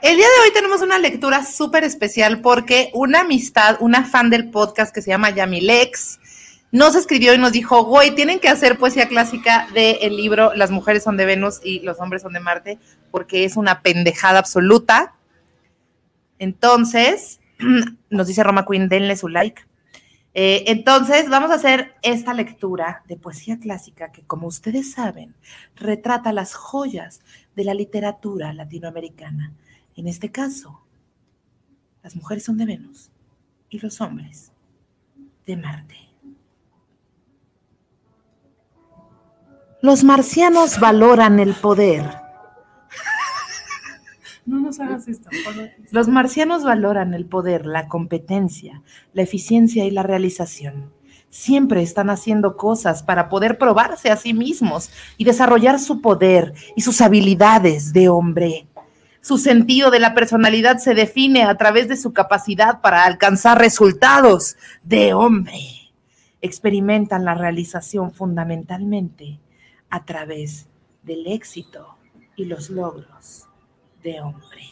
El 0.02 0.16
día 0.16 0.26
de 0.26 0.44
hoy 0.44 0.54
tenemos 0.54 0.80
una 0.80 0.98
lectura 0.98 1.44
súper 1.44 1.84
especial 1.84 2.40
porque 2.40 2.90
una 2.94 3.20
amistad, 3.20 3.76
una 3.80 4.04
fan 4.04 4.30
del 4.30 4.50
podcast 4.50 4.94
que 4.94 5.02
se 5.02 5.10
llama 5.10 5.30
Yamilex, 5.30 6.19
nos 6.72 6.94
escribió 6.94 7.34
y 7.34 7.38
nos 7.38 7.52
dijo, 7.52 7.84
güey, 7.84 8.14
tienen 8.14 8.38
que 8.38 8.48
hacer 8.48 8.78
poesía 8.78 9.08
clásica 9.08 9.66
del 9.74 10.16
libro 10.16 10.54
Las 10.54 10.70
mujeres 10.70 11.02
son 11.02 11.16
de 11.16 11.26
Venus 11.26 11.60
y 11.64 11.80
los 11.80 11.98
hombres 11.98 12.22
son 12.22 12.32
de 12.32 12.40
Marte, 12.40 12.78
porque 13.10 13.44
es 13.44 13.56
una 13.56 13.82
pendejada 13.82 14.38
absoluta. 14.38 15.14
Entonces, 16.38 17.40
nos 18.10 18.26
dice 18.26 18.44
Roma 18.44 18.64
Queen, 18.66 18.88
denle 18.88 19.16
su 19.16 19.28
like. 19.28 19.62
Eh, 20.32 20.64
entonces, 20.68 21.28
vamos 21.28 21.50
a 21.50 21.54
hacer 21.54 21.96
esta 22.02 22.34
lectura 22.34 23.02
de 23.08 23.16
poesía 23.16 23.58
clásica 23.58 24.12
que, 24.12 24.22
como 24.22 24.46
ustedes 24.46 24.92
saben, 24.92 25.34
retrata 25.74 26.32
las 26.32 26.54
joyas 26.54 27.20
de 27.56 27.64
la 27.64 27.74
literatura 27.74 28.52
latinoamericana. 28.52 29.52
En 29.96 30.06
este 30.06 30.30
caso, 30.30 30.80
las 32.04 32.14
mujeres 32.14 32.44
son 32.44 32.58
de 32.58 32.66
Venus 32.66 33.10
y 33.68 33.80
los 33.80 34.00
hombres 34.00 34.52
de 35.46 35.56
Marte. 35.56 36.09
Los 39.82 40.04
marcianos 40.04 40.78
valoran 40.78 41.40
el 41.40 41.54
poder. 41.54 42.04
No 44.44 44.60
nos 44.60 44.78
hagas 44.78 45.08
esto. 45.08 45.30
Los 45.90 46.06
marcianos 46.06 46.64
valoran 46.64 47.14
el 47.14 47.24
poder, 47.24 47.64
la 47.64 47.88
competencia, 47.88 48.82
la 49.14 49.22
eficiencia 49.22 49.86
y 49.86 49.90
la 49.90 50.02
realización. 50.02 50.92
Siempre 51.30 51.80
están 51.80 52.10
haciendo 52.10 52.58
cosas 52.58 53.02
para 53.02 53.30
poder 53.30 53.56
probarse 53.56 54.10
a 54.10 54.16
sí 54.16 54.34
mismos 54.34 54.90
y 55.16 55.24
desarrollar 55.24 55.78
su 55.78 56.02
poder 56.02 56.52
y 56.76 56.82
sus 56.82 57.00
habilidades 57.00 57.94
de 57.94 58.10
hombre. 58.10 58.66
Su 59.22 59.38
sentido 59.38 59.90
de 59.90 60.00
la 60.00 60.12
personalidad 60.12 60.76
se 60.76 60.92
define 60.94 61.44
a 61.44 61.56
través 61.56 61.88
de 61.88 61.96
su 61.96 62.12
capacidad 62.12 62.82
para 62.82 63.04
alcanzar 63.04 63.58
resultados 63.58 64.56
de 64.82 65.14
hombre. 65.14 65.60
Experimentan 66.42 67.24
la 67.24 67.32
realización 67.32 68.12
fundamentalmente 68.12 69.40
a 69.90 70.04
través 70.04 70.68
del 71.02 71.26
éxito 71.26 71.96
y 72.36 72.44
los 72.44 72.70
logros 72.70 73.46
de 74.02 74.20
hombre. 74.20 74.62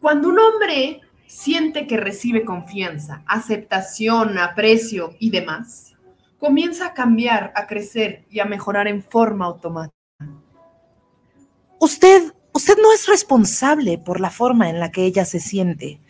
Cuando 0.00 0.28
un 0.28 0.38
hombre 0.38 1.00
siente 1.26 1.86
que 1.86 1.96
recibe 1.96 2.44
confianza, 2.44 3.22
aceptación, 3.26 4.38
aprecio 4.38 5.14
y 5.18 5.30
demás, 5.30 5.94
comienza 6.38 6.86
a 6.86 6.94
cambiar, 6.94 7.52
a 7.54 7.66
crecer 7.66 8.24
y 8.30 8.40
a 8.40 8.44
mejorar 8.44 8.88
en 8.88 9.02
forma 9.02 9.46
automática. 9.46 9.96
Usted, 11.80 12.32
usted 12.52 12.76
no 12.80 12.92
es 12.92 13.06
responsable 13.06 13.98
por 13.98 14.20
la 14.20 14.30
forma 14.30 14.70
en 14.70 14.80
la 14.80 14.90
que 14.90 15.04
ella 15.04 15.24
se 15.24 15.40
siente. 15.40 16.00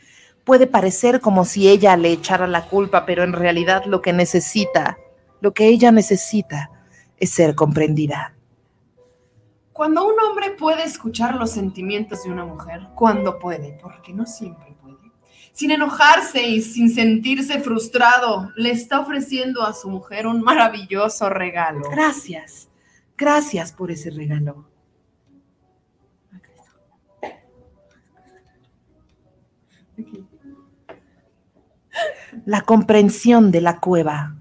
Puede 0.45 0.67
parecer 0.67 1.21
como 1.21 1.45
si 1.45 1.69
ella 1.69 1.97
le 1.97 2.13
echara 2.13 2.47
la 2.47 2.69
culpa, 2.69 3.05
pero 3.05 3.25
en 3.25 3.33
realidad 3.33 3.85
lo 3.87 4.01
que 4.01 4.13
necesita, 4.13 4.99
lo 5.41 5.53
que 5.55 5.67
ella 5.69 5.91
necesita, 5.91 6.71
es 7.19 7.31
ser 7.31 7.55
comprendida. 7.55 8.35
Cuando 9.73 10.07
un 10.07 10.19
hombre 10.21 10.53
puede 10.53 10.85
escuchar 10.85 11.35
los 11.35 11.51
sentimientos 11.51 12.25
de 12.25 12.31
una 12.31 12.45
mujer, 12.47 12.89
cuando 12.95 13.39
puede, 13.39 13.79
porque 13.83 14.13
no 14.13 14.25
siempre 14.25 14.75
puede, 14.81 15.13
sin 15.53 15.71
enojarse 15.71 16.43
y 16.43 16.63
sin 16.63 16.89
sentirse 16.89 17.61
frustrado, 17.61 18.51
le 18.57 18.71
está 18.71 19.01
ofreciendo 19.01 19.63
a 19.63 19.75
su 19.75 19.91
mujer 19.91 20.27
un 20.27 20.41
maravilloso 20.41 21.29
regalo. 21.29 21.83
Gracias, 21.91 22.69
gracias 23.19 23.73
por 23.73 23.91
ese 23.91 24.11
regalo. 24.11 24.67
La 32.45 32.63
comprensión 32.63 33.51
de 33.51 33.61
la 33.61 33.81
cueva. 33.81 34.36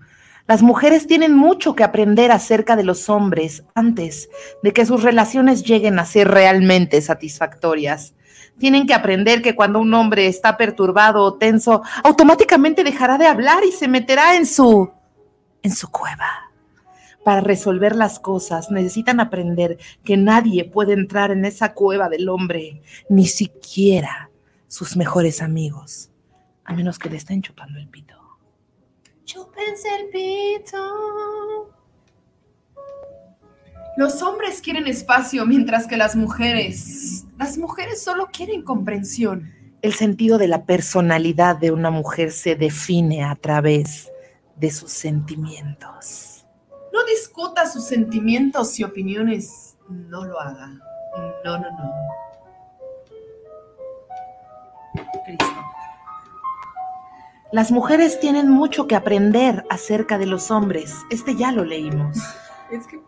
Las 0.48 0.62
mujeres 0.62 1.08
tienen 1.08 1.34
mucho 1.34 1.76
que 1.76 1.84
aprender 1.84 2.32
acerca 2.32 2.76
de 2.76 2.84
los 2.84 3.10
hombres 3.10 3.64
antes 3.74 4.30
de 4.62 4.74
que 4.74 4.86
sus 4.86 5.02
relaciones 5.02 5.64
lleguen 5.64 5.98
a 5.98 6.06
ser 6.06 6.28
realmente 6.28 7.02
satisfactorias. 7.02 8.14
Tienen 8.60 8.86
que 8.86 8.94
aprender 8.94 9.42
que 9.42 9.56
cuando 9.56 9.80
un 9.80 9.92
hombre 9.96 10.28
está 10.28 10.56
perturbado 10.56 11.24
o 11.24 11.34
tenso, 11.34 11.82
automáticamente 12.04 12.84
dejará 12.84 13.18
de 13.18 13.26
hablar 13.26 13.64
y 13.66 13.72
se 13.72 13.88
meterá 13.88 14.36
en 14.36 14.46
su 14.46 14.92
en 15.64 15.72
su 15.72 15.90
cueva. 15.90 16.52
Para 17.24 17.42
resolver 17.42 17.96
las 17.96 18.20
cosas 18.20 18.70
necesitan 18.70 19.20
aprender 19.20 19.80
que 20.04 20.16
nadie 20.16 20.64
puede 20.64 20.94
entrar 20.94 21.32
en 21.32 21.44
esa 21.44 21.74
cueva 21.74 22.08
del 22.08 22.30
hombre, 22.30 22.84
ni 23.10 23.26
siquiera 23.26 24.30
sus 24.68 24.96
mejores 24.96 25.42
amigos, 25.42 26.12
a 26.64 26.74
menos 26.74 27.00
que 27.00 27.10
le 27.10 27.18
estén 27.18 27.42
chupando 27.42 27.80
el 27.80 27.88
pito. 27.88 28.25
Chúpense 29.26 29.88
el 30.00 30.10
pito. 30.10 31.74
Los 33.98 34.22
hombres 34.22 34.62
quieren 34.62 34.88
espacio 34.88 35.46
mientras 35.46 35.88
que 35.88 35.98
las 35.98 36.16
mujeres, 36.16 37.26
las 37.38 37.58
mujeres 37.58 38.04
solo 38.04 38.28
quieren 38.32 38.62
comprensión. 38.62 39.52
El 39.82 39.94
sentido 39.94 40.38
de 40.38 40.48
la 40.48 40.66
personalidad 40.66 41.56
de 41.56 41.72
una 41.72 41.90
mujer 41.90 42.32
se 42.32 42.56
define 42.56 43.24
a 43.24 43.36
través 43.36 44.12
de 44.58 44.70
sus 44.70 44.92
sentimientos. 44.92 46.46
No 46.94 47.04
discuta 47.06 47.70
sus 47.70 47.86
sentimientos 47.86 48.80
y 48.80 48.84
opiniones, 48.84 49.76
no 49.90 50.24
lo 50.26 50.40
haga. 50.40 50.68
No, 51.44 51.58
no, 51.58 51.72
no. 51.72 51.94
Cristo. 55.26 55.75
Las 57.52 57.72
mujeres 57.72 58.20
tienen 58.20 58.50
mucho 58.50 58.88
que 58.88 58.96
aprender 58.96 59.66
acerca 59.70 60.18
de 60.18 60.26
los 60.26 60.52
hombres. 60.52 60.96
Este 61.10 61.36
ya 61.36 61.52
lo 61.52 61.64
leímos. 61.64 62.18
Es 62.72 62.88
que 62.88 63.00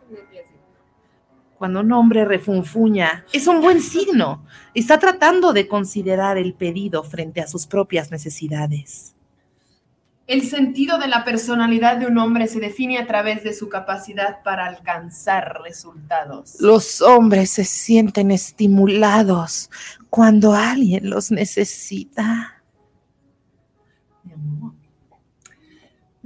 Cuando 1.58 1.80
un 1.80 1.92
hombre 1.92 2.26
refunfuña, 2.26 3.26
es 3.34 3.48
un 3.48 3.60
buen 3.60 3.82
signo. 3.82 4.46
Está 4.76 5.00
tratando 5.00 5.52
de 5.52 5.68
considerar 5.68 6.38
el 6.38 6.54
pedido 6.54 7.04
frente 7.04 7.42
a 7.42 7.48
sus 7.48 7.66
propias 7.66 8.12
necesidades. 8.12 9.16
El 10.28 10.48
sentido 10.48 11.00
de 11.00 11.08
la 11.08 11.24
personalidad 11.24 11.98
de 11.98 12.06
un 12.06 12.18
hombre 12.18 12.48
se 12.48 12.60
define 12.60 13.00
a 13.00 13.08
través 13.08 13.44
de 13.44 13.54
su 13.54 13.68
capacidad 13.68 14.44
para 14.44 14.66
alcanzar 14.68 15.62
resultados. 15.64 16.58
Los 16.60 17.02
hombres 17.02 17.50
se 17.50 17.64
sienten 17.64 18.30
estimulados 18.30 19.72
cuando 20.10 20.54
alguien 20.54 21.10
los 21.10 21.32
necesita. 21.32 22.57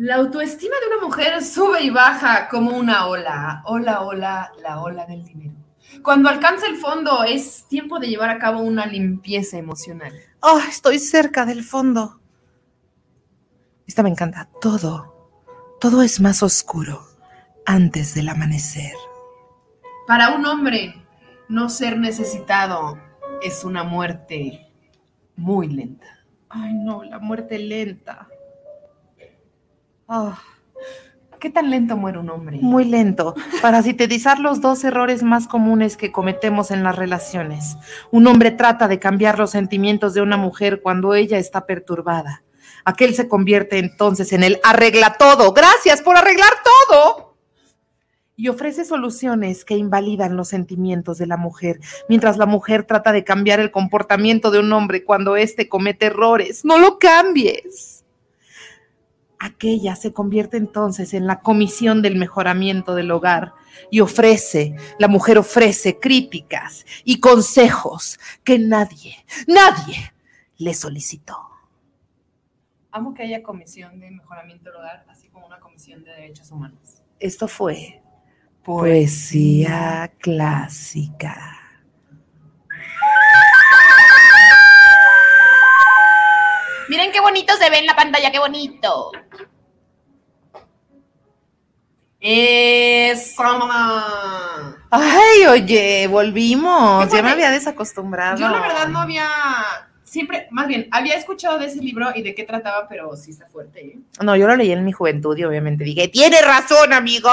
La 0.01 0.15
autoestima 0.15 0.73
de 0.81 0.95
una 0.95 1.05
mujer 1.05 1.43
sube 1.43 1.83
y 1.83 1.91
baja 1.91 2.47
como 2.49 2.75
una 2.75 3.05
ola. 3.05 3.61
Ola, 3.65 4.01
ola, 4.01 4.51
la 4.59 4.81
ola 4.81 5.05
del 5.05 5.23
dinero. 5.23 5.53
Cuando 6.01 6.27
alcanza 6.27 6.65
el 6.65 6.77
fondo 6.77 7.23
es 7.23 7.67
tiempo 7.67 7.99
de 7.99 8.07
llevar 8.07 8.31
a 8.31 8.39
cabo 8.39 8.61
una 8.61 8.87
limpieza 8.87 9.59
emocional. 9.59 10.11
Oh, 10.39 10.59
estoy 10.67 10.97
cerca 10.97 11.45
del 11.45 11.63
fondo. 11.63 12.19
Esta 13.85 14.01
me 14.01 14.09
encanta. 14.09 14.49
Todo, 14.59 15.37
todo 15.79 16.01
es 16.01 16.19
más 16.19 16.41
oscuro 16.41 17.03
antes 17.67 18.15
del 18.15 18.29
amanecer. 18.29 18.95
Para 20.07 20.31
un 20.33 20.47
hombre, 20.47 20.95
no 21.47 21.69
ser 21.69 21.99
necesitado 21.99 22.97
es 23.43 23.63
una 23.63 23.83
muerte 23.83 24.67
muy 25.35 25.67
lenta. 25.67 26.25
Ay, 26.49 26.73
no, 26.73 27.03
la 27.03 27.19
muerte 27.19 27.59
lenta. 27.59 28.30
Ah, 30.13 30.37
¿Qué 31.39 31.49
tan 31.49 31.69
lento 31.69 31.95
muere 31.95 32.19
un 32.19 32.29
hombre? 32.29 32.57
muy 32.61 32.83
lento. 32.83 33.33
Para 33.61 33.81
sintetizar 33.81 34.39
los 34.39 34.59
dos 34.59 34.83
errores 34.83 35.23
más 35.23 35.47
comunes 35.47 35.95
que 35.95 36.11
cometemos 36.11 36.69
en 36.69 36.83
las 36.83 36.97
relaciones. 36.97 37.77
Un 38.11 38.27
hombre 38.27 38.51
trata 38.51 38.89
de 38.89 38.99
cambiar 38.99 39.39
los 39.39 39.51
sentimientos 39.51 40.13
de 40.13 40.21
una 40.21 40.35
mujer 40.35 40.81
cuando 40.81 41.13
ella 41.13 41.37
está 41.37 41.65
perturbada. 41.65 42.43
Aquel 42.83 43.15
se 43.15 43.29
convierte 43.29 43.79
entonces 43.79 44.33
en 44.33 44.43
el 44.43 44.59
arregla 44.65 45.15
todo. 45.17 45.53
Gracias 45.53 46.01
por 46.01 46.17
arreglar 46.17 46.51
todo. 46.61 47.37
Y 48.35 48.49
ofrece 48.49 48.83
soluciones 48.83 49.63
que 49.63 49.77
invalidan 49.77 50.35
los 50.35 50.49
sentimientos 50.49 51.19
de 51.19 51.27
la 51.27 51.37
mujer, 51.37 51.79
mientras 52.09 52.37
la 52.37 52.47
mujer 52.47 52.83
trata 52.83 53.13
de 53.13 53.23
cambiar 53.23 53.61
el 53.61 53.71
comportamiento 53.71 54.51
de 54.51 54.59
un 54.59 54.73
hombre 54.73 55.05
cuando 55.05 55.37
éste 55.37 55.69
comete 55.69 56.07
errores. 56.07 56.65
No 56.65 56.79
lo 56.79 56.99
cambies. 56.99 58.00
Aquella 59.43 59.95
se 59.95 60.13
convierte 60.13 60.57
entonces 60.57 61.15
en 61.15 61.25
la 61.25 61.39
comisión 61.39 62.03
del 62.03 62.15
mejoramiento 62.15 62.93
del 62.93 63.09
hogar 63.09 63.53
y 63.89 63.99
ofrece, 63.99 64.75
la 64.99 65.07
mujer 65.07 65.39
ofrece 65.39 65.99
críticas 65.99 66.85
y 67.03 67.19
consejos 67.19 68.19
que 68.43 68.59
nadie, 68.59 69.15
nadie 69.47 70.13
le 70.59 70.75
solicitó. 70.75 71.35
Amo 72.91 73.15
que 73.15 73.23
haya 73.23 73.41
comisión 73.41 73.99
de 73.99 74.11
mejoramiento 74.11 74.65
del 74.65 74.75
hogar, 74.75 75.05
así 75.09 75.27
como 75.29 75.47
una 75.47 75.59
comisión 75.59 76.03
de 76.03 76.11
derechos 76.11 76.51
humanos. 76.51 77.01
Esto 77.19 77.47
fue 77.47 77.99
poesía 78.63 80.13
clásica. 80.19 81.60
Miren 86.91 87.13
qué 87.13 87.21
bonito 87.21 87.53
se 87.55 87.69
ve 87.69 87.77
en 87.77 87.85
la 87.85 87.95
pantalla, 87.95 88.29
qué 88.33 88.39
bonito. 88.39 89.13
¡Eso! 92.19 93.43
Ay, 94.89 95.45
oye, 95.49 96.07
volvimos. 96.07 97.07
¿Qué 97.07 97.15
Ya 97.15 97.23
me 97.23 97.29
había 97.29 97.49
desacostumbrado. 97.49 98.37
Yo 98.37 98.49
la 98.49 98.59
verdad 98.59 98.89
no 98.89 98.99
había, 98.99 99.25
siempre, 100.03 100.49
más 100.51 100.67
bien, 100.67 100.89
había 100.91 101.15
escuchado 101.15 101.57
de 101.59 101.67
ese 101.67 101.79
libro 101.79 102.09
y 102.13 102.23
de 102.23 102.35
qué 102.35 102.43
trataba, 102.43 102.89
pero 102.89 103.15
sí 103.15 103.31
está 103.31 103.47
fuerte, 103.47 103.79
¿eh? 103.85 103.99
No, 104.21 104.35
yo 104.35 104.45
lo 104.45 104.57
leí 104.57 104.73
en 104.73 104.83
mi 104.83 104.91
juventud 104.91 105.37
y 105.37 105.45
obviamente 105.45 105.85
dije, 105.85 106.09
tiene 106.09 106.41
razón, 106.41 106.91
amigo. 106.91 107.29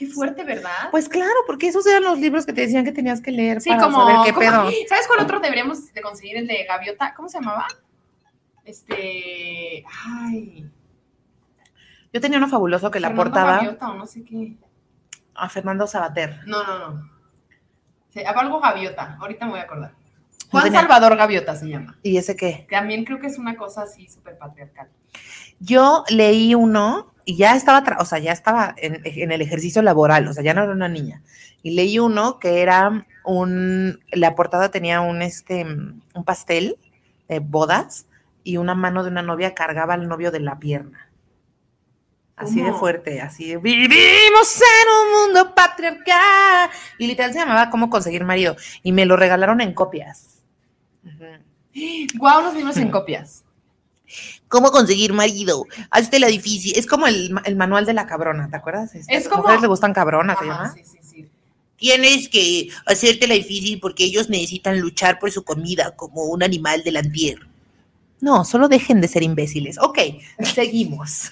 Qué 0.00 0.06
fuerte, 0.06 0.44
¿verdad? 0.44 0.88
Pues 0.90 1.10
claro, 1.10 1.34
porque 1.46 1.68
esos 1.68 1.86
eran 1.86 2.02
los 2.04 2.18
libros 2.18 2.46
que 2.46 2.54
te 2.54 2.62
decían 2.62 2.86
que 2.86 2.92
tenías 2.92 3.20
que 3.20 3.30
leer 3.30 3.60
sí, 3.60 3.68
para 3.68 3.82
como, 3.82 3.98
saber 4.00 4.16
qué 4.24 4.32
como- 4.32 4.40
pedo. 4.40 4.70
¿sabes 4.88 5.06
cuál 5.06 5.20
otro 5.20 5.40
deberíamos 5.40 5.92
de 5.92 6.00
conseguir? 6.00 6.38
El 6.38 6.46
de 6.46 6.64
Gaviota, 6.66 7.12
¿cómo 7.14 7.28
se 7.28 7.38
llamaba? 7.38 7.66
Este, 8.64 9.84
ay, 10.06 10.70
Yo 12.12 12.20
tenía 12.20 12.38
uno 12.38 12.48
fabuloso 12.48 12.90
que 12.90 12.98
la 12.98 13.08
Fernando 13.08 13.30
portaba 13.30 13.56
Gaviota 13.56 13.90
o 13.90 13.94
no 13.94 14.06
sé 14.06 14.24
qué. 14.24 14.56
a 15.34 15.48
Fernando 15.50 15.86
Sabater. 15.86 16.40
No, 16.46 16.64
no, 16.64 16.78
no. 16.92 17.10
Sí, 18.08 18.20
algo 18.24 18.58
Gaviota, 18.60 19.16
ahorita 19.20 19.44
me 19.44 19.50
voy 19.52 19.60
a 19.60 19.64
acordar. 19.64 19.92
Juan 20.50 20.64
tenía- 20.64 20.80
Salvador 20.80 21.16
Gaviota 21.16 21.54
se 21.54 21.68
llama. 21.68 21.98
¿Y 22.02 22.16
ese 22.16 22.34
qué? 22.34 22.66
También 22.70 23.04
creo 23.04 23.20
que 23.20 23.26
es 23.28 23.38
una 23.38 23.54
cosa 23.56 23.82
así 23.82 24.08
súper 24.08 24.36
patriarcal. 24.38 24.88
Yo 25.60 26.04
leí 26.08 26.54
uno 26.54 27.12
y 27.30 27.36
ya 27.36 27.54
estaba, 27.54 27.84
o 28.00 28.04
sea, 28.04 28.18
ya 28.18 28.32
estaba 28.32 28.74
en, 28.76 29.02
en 29.04 29.30
el 29.30 29.40
ejercicio 29.40 29.82
laboral, 29.82 30.26
o 30.26 30.32
sea, 30.32 30.42
ya 30.42 30.52
no 30.52 30.64
era 30.64 30.72
una 30.72 30.88
niña. 30.88 31.22
Y 31.62 31.76
leí 31.76 32.00
uno 32.00 32.40
que 32.40 32.60
era 32.60 33.06
un, 33.24 34.00
la 34.10 34.34
portada 34.34 34.72
tenía 34.72 35.00
un, 35.00 35.22
este, 35.22 35.64
un 35.64 36.24
pastel 36.24 36.76
de 37.28 37.38
bodas 37.38 38.08
y 38.42 38.56
una 38.56 38.74
mano 38.74 39.04
de 39.04 39.10
una 39.10 39.22
novia 39.22 39.54
cargaba 39.54 39.94
al 39.94 40.08
novio 40.08 40.32
de 40.32 40.40
la 40.40 40.58
pierna. 40.58 41.08
Así 42.34 42.62
de 42.62 42.72
fuerte, 42.72 43.20
así 43.20 43.46
de 43.50 43.58
vivimos 43.58 44.60
en 44.60 44.88
un 44.90 45.26
mundo 45.26 45.54
patriarcal. 45.54 46.68
Y 46.98 47.06
literal 47.06 47.32
se 47.32 47.38
llamaba 47.38 47.70
Cómo 47.70 47.90
conseguir 47.90 48.24
marido. 48.24 48.56
Y 48.82 48.90
me 48.90 49.06
lo 49.06 49.16
regalaron 49.16 49.60
en 49.60 49.72
copias. 49.72 50.42
Guau, 52.16 52.42
nos 52.42 52.56
vimos 52.56 52.76
en 52.76 52.90
copias. 52.90 53.44
¿Cómo 54.50 54.70
conseguir 54.72 55.12
marido? 55.14 55.64
Hazte 55.90 56.18
la 56.18 56.26
difícil. 56.26 56.76
Es 56.76 56.86
como 56.86 57.06
el, 57.06 57.32
el 57.44 57.56
manual 57.56 57.86
de 57.86 57.94
la 57.94 58.06
cabrona, 58.06 58.48
¿te 58.50 58.56
acuerdas? 58.56 58.94
Este, 58.94 59.14
Es 59.16 59.26
¿a 59.26 59.30
como- 59.30 59.42
mujeres 59.44 59.62
le 59.62 59.68
gustan 59.68 59.94
cabronas, 59.94 60.38
se 60.38 60.44
Ajá, 60.50 60.52
llama? 60.64 60.74
sí, 60.74 60.82
sí, 60.84 60.98
sí. 61.02 61.26
Tienes 61.76 62.28
que 62.28 62.68
hacerte 62.84 63.26
la 63.28 63.34
difícil 63.34 63.78
porque 63.80 64.04
ellos 64.04 64.28
necesitan 64.28 64.78
luchar 64.80 65.18
por 65.18 65.30
su 65.30 65.44
comida 65.44 65.92
como 65.96 66.24
un 66.24 66.42
animal 66.42 66.82
del 66.82 66.96
antier. 66.98 67.38
No, 68.20 68.44
solo 68.44 68.68
dejen 68.68 69.00
de 69.00 69.08
ser 69.08 69.22
imbéciles. 69.22 69.78
Ok, 69.78 69.98
seguimos. 70.42 71.30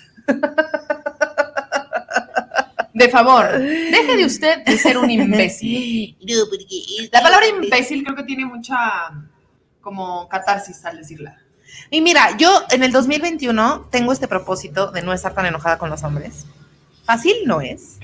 De 2.94 3.08
favor, 3.10 3.58
deje 3.58 4.16
de 4.16 4.24
usted 4.24 4.64
de 4.64 4.78
ser 4.78 4.96
un 4.98 5.10
imbécil. 5.10 6.16
No, 6.26 6.34
porque 6.48 7.08
La 7.12 7.20
palabra 7.22 7.46
imbécil 7.48 8.02
creo 8.04 8.16
que 8.16 8.22
tiene 8.24 8.44
mucha 8.44 8.76
como 9.80 10.28
catarsis 10.28 10.84
al 10.84 10.98
decirla. 10.98 11.36
Y 11.90 12.00
mira, 12.00 12.36
yo 12.36 12.62
en 12.70 12.82
el 12.82 12.92
2021 12.92 13.88
tengo 13.90 14.12
este 14.12 14.28
propósito 14.28 14.90
de 14.90 15.02
no 15.02 15.12
estar 15.12 15.34
tan 15.34 15.46
enojada 15.46 15.78
con 15.78 15.90
los 15.90 16.02
hombres. 16.04 16.46
Fácil 17.04 17.34
no 17.46 17.60
es, 17.60 17.98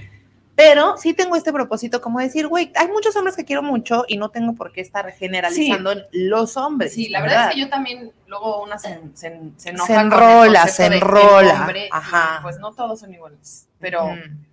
pero 0.55 0.96
sí 0.96 1.12
tengo 1.14 1.37
este 1.37 1.53
propósito 1.53 2.00
como 2.00 2.20
decir, 2.20 2.46
güey, 2.46 2.72
hay 2.77 2.88
muchos 2.88 3.14
hombres 3.16 3.37
que 3.37 3.44
quiero 3.44 3.62
mucho 3.62 4.05
y 4.09 4.16
no 4.16 4.29
tengo 4.31 4.55
por 4.55 4.72
qué 4.72 4.81
estar 4.81 5.11
generalizando 5.12 5.92
en 5.92 6.05
los 6.12 6.57
hombres. 6.57 6.94
Sí, 6.94 7.09
la 7.09 7.20
verdad 7.20 7.48
es 7.48 7.55
que 7.55 7.61
yo 7.61 7.68
también, 7.68 8.12
luego 8.27 8.62
una 8.62 8.79
se, 8.79 9.00
se, 9.14 9.40
se 9.57 9.70
enoja 9.70 9.87
Se 9.87 9.94
con 9.94 10.00
el 10.07 10.12
enrola, 10.12 10.66
se 10.68 10.87
enrola, 10.87 11.61
hombre, 11.61 11.88
ajá. 11.90 12.38
pues 12.42 12.59
no 12.59 12.72
todos 12.72 13.00
son 13.00 13.12
iguales, 13.12 13.66
pero 13.81 14.07
Mm. 14.07 14.44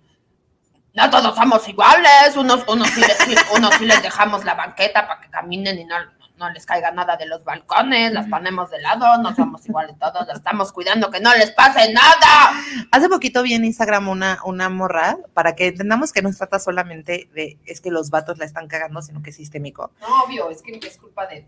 no 0.94 1.10
todos 1.10 1.34
somos 1.36 1.66
iguales, 1.68 2.36
unos, 2.36 2.64
unos, 2.68 2.88
sí, 2.88 3.00
les, 3.00 3.16
unos 3.56 3.74
sí 3.76 3.86
les 3.86 4.02
dejamos 4.02 4.44
la 4.44 4.54
banqueta 4.54 5.06
para 5.06 5.20
que 5.20 5.30
caminen 5.30 5.78
y 5.78 5.84
no, 5.84 5.94
no 6.42 6.50
les 6.52 6.66
caiga 6.66 6.90
nada 6.90 7.16
de 7.16 7.26
los 7.26 7.44
balcones, 7.44 8.12
las 8.12 8.26
ponemos 8.26 8.70
de 8.70 8.80
lado, 8.80 9.22
no 9.22 9.34
somos 9.34 9.64
iguales 9.66 9.96
todos, 9.98 10.26
las 10.26 10.38
estamos 10.38 10.72
cuidando 10.72 11.10
que 11.10 11.20
no 11.20 11.32
les 11.36 11.52
pase 11.52 11.92
nada. 11.92 12.52
Hace 12.90 13.08
poquito 13.08 13.42
vi 13.42 13.54
en 13.54 13.64
Instagram 13.64 14.08
una, 14.08 14.38
una 14.44 14.68
morra 14.68 15.18
para 15.34 15.54
que 15.54 15.68
entendamos 15.68 16.12
que 16.12 16.22
no 16.22 16.32
se 16.32 16.38
trata 16.38 16.58
solamente 16.58 17.30
de 17.34 17.58
es 17.64 17.80
que 17.80 17.90
los 17.90 18.10
vatos 18.10 18.38
la 18.38 18.44
están 18.44 18.66
cagando, 18.66 19.00
sino 19.02 19.22
que 19.22 19.30
es 19.30 19.36
sistémico. 19.36 19.92
No, 20.00 20.24
obvio, 20.24 20.50
es 20.50 20.62
que 20.62 20.78
es 20.82 20.98
culpa 20.98 21.26
de... 21.26 21.46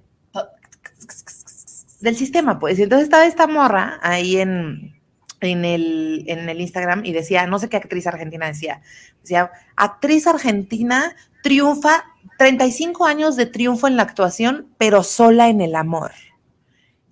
Del 2.01 2.17
sistema, 2.17 2.59
pues. 2.59 2.79
Entonces 2.79 3.05
estaba 3.05 3.25
esta 3.25 3.47
morra 3.47 3.99
ahí 4.03 4.37
en, 4.37 5.01
en, 5.41 5.65
el, 5.65 6.25
en 6.27 6.49
el 6.49 6.61
Instagram 6.61 7.05
y 7.05 7.13
decía, 7.13 7.47
no 7.47 7.59
sé 7.59 7.69
qué 7.69 7.77
actriz 7.79 8.07
argentina 8.07 8.47
decía, 8.47 8.83
decía, 9.23 9.51
actriz 9.77 10.27
argentina 10.27 11.15
triunfa, 11.43 12.05
35 12.45 13.07
años 13.07 13.37
de 13.37 13.47
triunfo 13.47 13.89
en 13.89 13.97
la 13.97 14.03
actuación, 14.03 14.69
pero 14.77 15.03
sola 15.03 15.49
en 15.49 15.63
el 15.63 15.75
amor. 15.75 16.13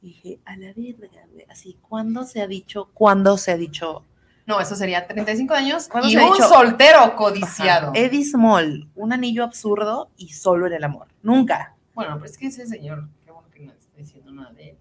Y 0.03 0.09
dije, 0.09 0.41
a 0.45 0.59
la 0.59 0.75
verga, 0.77 1.23
así, 1.49 1.79
¿cuándo 1.81 2.25
se 2.25 2.43
ha 2.43 2.47
dicho, 2.47 2.91
cuándo 2.93 3.39
se 3.39 3.51
ha 3.51 3.57
dicho 3.57 4.05
No, 4.45 4.61
eso 4.61 4.77
sería 4.77 5.07
35 5.07 5.55
años 5.55 5.89
¿Cuándo 5.89 6.11
y 6.11 6.17
un 6.19 6.35
dicho? 6.35 6.47
soltero 6.47 7.17
codiciado. 7.17 7.93
Ajá. 7.93 7.99
Eddie 7.99 8.27
Small, 8.27 8.91
un 8.95 9.13
anillo 9.15 9.43
absurdo 9.43 10.11
y 10.19 10.35
solo 10.35 10.67
en 10.67 10.75
el 10.75 10.85
amor. 10.85 11.09
Nunca. 11.23 11.77
Bueno, 11.95 12.19
pues 12.19 12.33
es 12.33 12.37
que 12.37 12.49
ese 12.49 12.67
señor, 12.67 13.09
qué 13.25 13.31
bueno 13.31 13.49
que 13.51 13.61
no 13.61 13.73
está 13.73 13.97
diciendo 13.97 14.33
nada 14.33 14.53
de 14.53 14.69
él. 14.69 14.77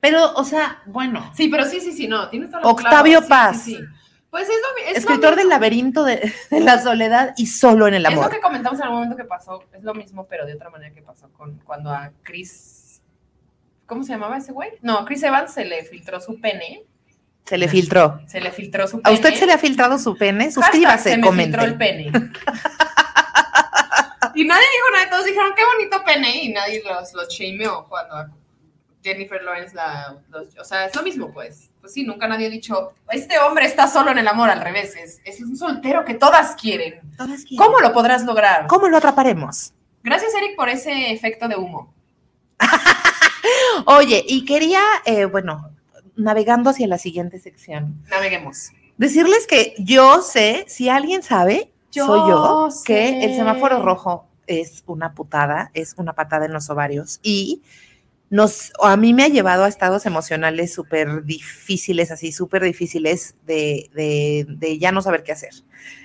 Pero, 0.00 0.34
o 0.34 0.42
sea, 0.42 0.82
bueno. 0.86 1.30
Sí, 1.36 1.48
pero 1.48 1.64
sí, 1.64 1.80
sí, 1.80 1.92
sí, 1.92 2.08
no, 2.08 2.28
tienes 2.30 2.50
toda 2.50 2.64
la 2.64 2.68
Octavio 2.68 3.20
claro, 3.20 3.22
sí, 3.22 3.28
Paz. 3.28 3.62
sí, 3.62 3.76
sí. 3.76 3.82
Pues 4.30 4.48
es 4.48 4.56
lo, 4.56 4.90
es 4.90 4.98
Escritor 4.98 5.30
lo 5.30 5.36
del 5.36 5.48
laberinto 5.48 6.04
de, 6.04 6.32
de 6.50 6.60
la 6.60 6.78
soledad 6.82 7.32
y 7.38 7.46
solo 7.46 7.86
en 7.88 7.94
el 7.94 8.04
Es 8.04 8.12
lo 8.12 8.20
amor. 8.20 8.30
que 8.30 8.40
comentamos 8.40 8.78
en 8.80 8.86
el 8.86 8.92
momento 8.92 9.16
que 9.16 9.24
pasó, 9.24 9.64
es 9.72 9.82
lo 9.82 9.94
mismo, 9.94 10.26
pero 10.26 10.44
de 10.44 10.54
otra 10.54 10.68
manera 10.70 10.94
que 10.94 11.00
pasó 11.02 11.30
con 11.32 11.58
cuando 11.64 11.90
a 11.90 12.10
Chris. 12.22 13.00
¿Cómo 13.86 14.04
se 14.04 14.12
llamaba 14.12 14.36
ese 14.36 14.52
güey? 14.52 14.72
No, 14.82 14.98
a 14.98 15.04
Chris 15.06 15.22
Evans 15.22 15.52
se 15.52 15.64
le 15.64 15.82
filtró 15.84 16.20
su 16.20 16.38
pene. 16.40 16.82
Se 17.46 17.56
le 17.56 17.68
filtró. 17.68 18.20
Se 18.26 18.40
le 18.42 18.52
filtró 18.52 18.86
su 18.86 18.98
¿A 18.98 19.00
pene. 19.00 19.14
usted 19.14 19.34
se 19.34 19.46
le 19.46 19.54
ha 19.54 19.58
filtrado 19.58 19.98
su 19.98 20.14
pene? 20.18 20.52
Suscríbase, 20.52 21.10
se 21.12 21.16
me 21.16 21.32
filtró 21.32 21.62
el 21.64 21.78
pene. 21.78 22.12
y 24.34 24.44
nadie 24.44 24.62
dijo 24.72 24.86
nada, 24.92 25.08
todos 25.10 25.24
dijeron 25.24 25.52
qué 25.56 25.62
bonito 25.64 26.04
pene 26.04 26.44
y 26.44 26.52
nadie 26.52 26.82
los, 26.84 27.14
los 27.14 27.28
shameó 27.28 27.86
cuando 27.88 28.14
a 28.16 28.28
Jennifer 29.02 29.42
Lawrence 29.42 29.74
la... 29.74 30.16
los- 30.30 30.56
o 30.58 30.64
sea, 30.64 30.86
es 30.86 30.94
lo 30.96 31.02
mismo 31.02 31.32
pues. 31.32 31.70
Pues 31.80 31.92
sí, 31.94 32.02
nunca 32.04 32.26
nadie 32.28 32.46
ha 32.46 32.50
dicho, 32.50 32.92
este 33.10 33.38
hombre 33.38 33.64
está 33.66 33.86
solo 33.88 34.10
en 34.10 34.18
el 34.18 34.28
amor, 34.28 34.50
al 34.50 34.60
revés, 34.60 34.94
es, 34.96 35.20
es 35.24 35.40
un 35.40 35.56
soltero 35.56 36.04
que 36.04 36.14
todas 36.14 36.54
quieren. 36.56 37.00
¿Cómo 37.56 37.80
lo 37.80 37.92
podrás 37.92 38.24
lograr? 38.24 38.66
¿Cómo 38.66 38.88
lo 38.88 38.96
atraparemos? 38.98 39.72
Gracias, 40.02 40.34
Eric, 40.34 40.56
por 40.56 40.68
ese 40.68 41.12
efecto 41.12 41.48
de 41.48 41.56
humo. 41.56 41.92
Oye, 43.86 44.24
y 44.26 44.44
quería, 44.44 44.80
eh, 45.04 45.24
bueno, 45.24 45.70
navegando 46.16 46.70
hacia 46.70 46.86
la 46.86 46.98
siguiente 46.98 47.38
sección, 47.38 48.02
Naveguemos. 48.10 48.70
decirles 48.96 49.46
que 49.46 49.74
yo 49.78 50.20
sé, 50.22 50.64
si 50.68 50.88
alguien 50.88 51.22
sabe, 51.22 51.70
Yo 51.92 52.06
soy 52.06 52.30
yo, 52.30 52.70
sé. 52.70 52.84
que 52.84 53.24
el 53.24 53.36
semáforo 53.36 53.82
rojo 53.82 54.26
es 54.46 54.82
una 54.86 55.12
putada, 55.14 55.70
es 55.74 55.94
una 55.96 56.12
patada 56.14 56.46
en 56.46 56.52
los 56.52 56.68
ovarios 56.70 57.20
y 57.22 57.62
nos, 58.30 58.72
a 58.82 58.96
mí 58.96 59.14
me 59.14 59.24
ha 59.24 59.28
llevado 59.28 59.64
a 59.64 59.68
estados 59.68 60.06
emocionales 60.06 60.72
súper 60.72 61.24
difíciles, 61.24 62.10
así 62.10 62.32
súper 62.32 62.62
difíciles 62.62 63.36
de, 63.46 63.90
de, 63.94 64.46
de 64.48 64.78
ya 64.78 64.92
no 64.92 65.02
saber 65.02 65.22
qué 65.22 65.32
hacer. 65.32 65.54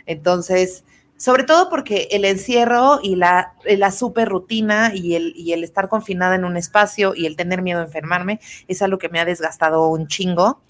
Entonces, 0.06 0.84
sobre 1.18 1.44
todo 1.44 1.70
porque 1.70 2.10
el 2.12 2.26
encierro 2.26 3.00
y 3.02 3.16
la, 3.16 3.54
la 3.66 3.92
super 3.92 4.30
rutina 4.30 4.92
y 4.94 5.16
el, 5.16 5.34
y 5.36 5.54
el 5.54 5.64
estar 5.64 5.88
confinada 5.88 6.36
en 6.36 6.46
un 6.46 6.58
espacio 6.58 7.14
y 7.16 7.26
el 7.26 7.36
tener 7.36 7.62
miedo 7.62 7.80
a 7.80 7.86
enfermarme 7.86 8.40
es 8.68 8.82
algo 8.82 8.98
que 8.98 9.10
me 9.10 9.20
ha 9.20 9.26
desgastado 9.26 9.88
un 9.88 10.08
chingo. 10.08 10.62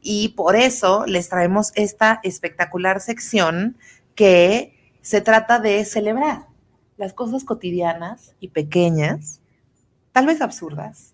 Y 0.00 0.28
por 0.30 0.54
eso 0.54 1.04
les 1.06 1.28
traemos 1.28 1.72
esta 1.74 2.20
espectacular 2.22 3.00
sección 3.00 3.76
que 4.14 4.74
se 5.02 5.20
trata 5.20 5.58
de 5.58 5.84
celebrar 5.84 6.46
las 6.96 7.12
cosas 7.12 7.44
cotidianas 7.44 8.34
y 8.38 8.48
pequeñas, 8.48 9.40
tal 10.16 10.24
vez 10.24 10.40
absurdas, 10.40 11.12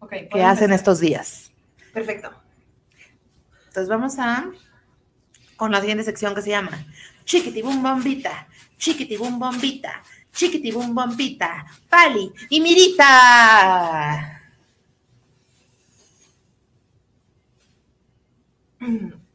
Ok, 0.00 0.10
que 0.10 0.42
hacen 0.42 0.64
empezar. 0.64 0.72
estos 0.72 0.98
días. 0.98 1.52
Perfecto. 1.92 2.32
Entonces 3.68 3.88
vamos 3.88 4.18
a 4.18 4.46
con 5.56 5.70
la 5.70 5.78
siguiente 5.78 6.02
sección 6.02 6.34
que 6.34 6.42
se 6.42 6.50
llama 6.50 6.84
Chiquitibum 7.24 7.80
Bombita, 7.80 8.48
Chiquitibum 8.76 9.38
Bombita, 9.38 10.02
Chiquitibum 10.32 10.92
Bombita, 10.96 11.64
Pali 11.88 12.32
y 12.50 12.60
Mirita. 12.60 14.42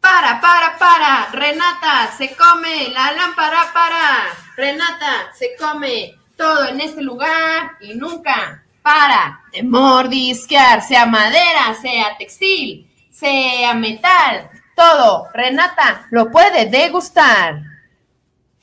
Para, 0.02 0.42
para, 0.42 0.78
para. 0.78 1.32
Renata 1.32 2.12
se 2.18 2.36
come 2.36 2.90
la 2.90 3.14
lámpara 3.14 3.72
para. 3.74 4.26
Renata 4.58 5.32
se 5.34 5.56
come 5.58 6.21
todo 6.42 6.66
en 6.70 6.82
este 6.82 7.02
lugar 7.02 7.72
y 7.82 7.94
nunca 7.94 8.64
para 8.82 9.42
de 9.54 9.62
mordisquear, 9.64 10.82
sea 10.82 11.06
madera, 11.06 11.76
sea 11.82 12.18
textil, 12.18 12.90
sea 13.12 13.74
metal, 13.76 14.50
todo. 14.76 15.28
Renata 15.34 16.08
lo 16.10 16.32
puede 16.32 16.66
degustar. 16.66 17.62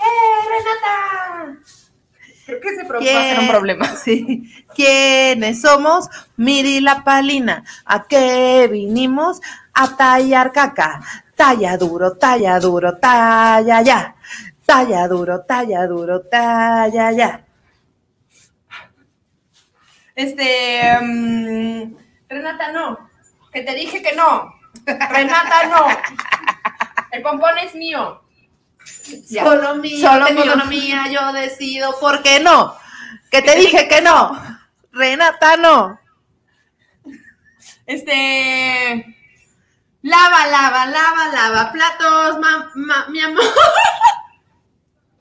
¡Eh, 0.00 0.04
Renata! 0.50 1.60
Creo 2.46 2.60
que 2.60 2.68
ese 2.68 2.82
va 2.84 2.98
a 2.98 3.00
ser 3.00 3.10
un 3.10 3.36
¿Quién- 3.36 3.48
problema. 3.48 3.86
Sí. 4.04 4.64
¿Quiénes 4.74 5.60
somos? 5.60 6.08
Miri 6.36 6.80
la 6.80 7.04
Palina. 7.04 7.62
¿A 7.84 8.04
qué 8.08 8.68
vinimos? 8.72 9.40
A 9.74 9.96
tallar 9.96 10.50
caca. 10.52 11.00
Talla 11.36 11.76
duro, 11.76 12.16
talla 12.16 12.58
duro, 12.58 12.96
talla 12.98 13.82
ya. 13.82 14.16
Talla 14.66 15.06
duro, 15.06 15.42
talla 15.42 15.86
duro, 15.86 16.20
talla 16.22 17.12
ya. 17.12 17.44
Este, 20.18 20.98
mm, 21.00 21.94
Renata, 22.28 22.72
no. 22.72 23.08
Que 23.52 23.62
te 23.62 23.72
dije 23.76 24.02
que 24.02 24.16
no. 24.16 24.52
Renata, 24.84 25.66
no. 25.66 25.86
El 27.12 27.22
pompón 27.22 27.56
es 27.58 27.72
mío. 27.76 28.20
Ya. 29.28 29.44
Solo 29.44 29.76
mío, 29.76 30.00
Solo 30.08 30.26
tengo 30.26 30.42
mío. 30.42 30.52
autonomía, 30.54 31.06
yo 31.08 31.32
decido, 31.32 31.94
¿por 32.00 32.20
qué 32.24 32.40
no? 32.40 32.76
Que 33.30 33.42
te 33.42 33.54
dije 33.54 33.86
que 33.86 34.00
no. 34.00 34.36
Renata, 34.90 35.56
no. 35.56 36.00
Este. 37.86 39.14
Lava, 40.02 40.46
lava, 40.48 40.86
lava, 40.86 41.28
lava 41.28 41.72
platos, 41.72 42.38
ma- 42.40 42.70
ma- 42.74 43.06
mi 43.08 43.20
amor. 43.20 43.44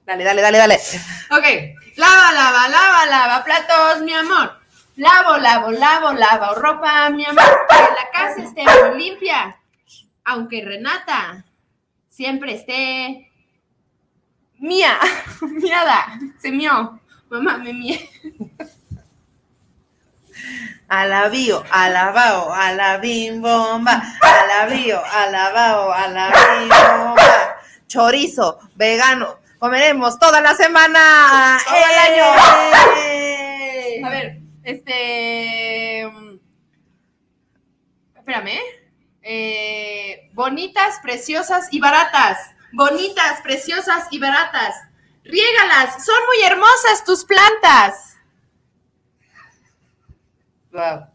Dale, 0.08 0.24
dale, 0.24 0.42
dale, 0.42 0.58
dale. 0.58 0.76
Ok. 1.30 1.46
Lava, 1.98 2.32
lava, 2.32 2.68
lava, 2.70 3.06
lava 3.06 3.44
platos, 3.44 4.02
mi 4.02 4.14
amor. 4.14 4.57
Lavo, 4.98 5.38
lavo, 5.38 5.72
lavo, 5.72 6.12
lavo 6.14 6.56
ropa, 6.56 7.10
mi 7.12 7.24
amor. 7.24 7.46
Que 7.70 7.76
la 7.76 8.12
casa 8.12 8.42
esté 8.42 8.64
muy 8.64 9.04
limpia. 9.04 9.56
Aunque 10.26 10.66
Renata 10.66 11.46
siempre 12.10 12.56
esté 12.56 13.32
mía, 14.58 14.98
miada, 15.42 16.20
se 16.40 16.52
mió. 16.52 17.00
Mamá 17.30 17.58
me 17.60 17.74
mie. 17.74 18.10
Alabío, 20.88 21.64
alabao, 21.70 22.52
alabim 22.54 23.42
bomba, 23.42 24.02
alabío, 24.22 25.00
alabao, 25.06 25.92
alabim 25.92 26.70
bomba. 26.70 27.58
Chorizo, 27.86 28.58
vegano, 28.76 29.38
comeremos 29.60 30.18
toda 30.18 30.42
la 30.42 30.56
semana. 30.56 31.60
Todo 31.66 31.76
el 31.76 32.98
¡Eh! 32.98 34.02
A 34.04 34.10
ver, 34.10 34.37
este. 34.68 36.02
Espérame. 38.16 38.60
eh, 39.22 40.30
bonitas, 40.34 41.00
preciosas 41.02 41.68
y 41.72 41.80
baratas. 41.80 42.38
Bonitas, 42.74 43.42
preciosas 43.42 44.08
y 44.12 44.20
baratas. 44.20 44.76
Riégalas, 45.24 46.06
son 46.06 46.16
muy 46.26 46.46
hermosas 46.46 47.04
tus 47.06 47.24
plantas. 47.26 48.18
Wow. 50.72 51.08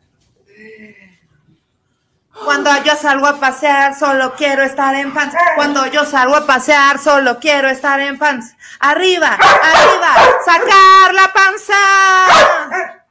Cuando 2.44 2.70
yo 2.84 2.96
salgo 2.96 3.26
a 3.26 3.38
pasear, 3.38 3.94
solo 3.94 4.34
quiero 4.34 4.62
estar 4.62 4.94
en 4.94 5.12
pants. 5.12 5.34
Cuando 5.54 5.86
yo 5.86 6.04
salgo 6.06 6.36
a 6.36 6.46
pasear, 6.46 6.98
solo 6.98 7.38
quiero 7.38 7.68
estar 7.68 8.00
en 8.00 8.18
pants. 8.18 8.54
Arriba, 8.80 9.34
arriba, 9.34 10.14
sacar 10.44 11.14
la 11.14 11.32
panza. 11.32 13.01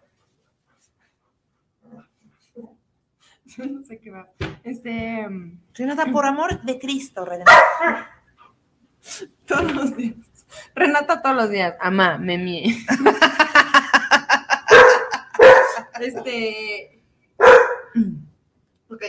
no 3.69 3.86
sé 3.86 4.00
qué 4.00 4.10
va. 4.12 4.28
Este. 4.63 5.28
Renata, 5.74 6.06
por 6.08 6.26
amor 6.26 6.62
de 6.62 6.80
Cristo, 6.80 7.26
Renata. 7.26 7.52
Todos 9.47 9.71
los 9.74 9.97
días. 9.97 10.15
Renata 10.76 11.21
todos 11.21 11.36
los 11.36 11.50
días. 11.50 11.76
Amá, 11.80 12.17
me 12.17 12.38
mie. 12.38 12.76
este. 16.00 17.02
Ok. 18.89 19.04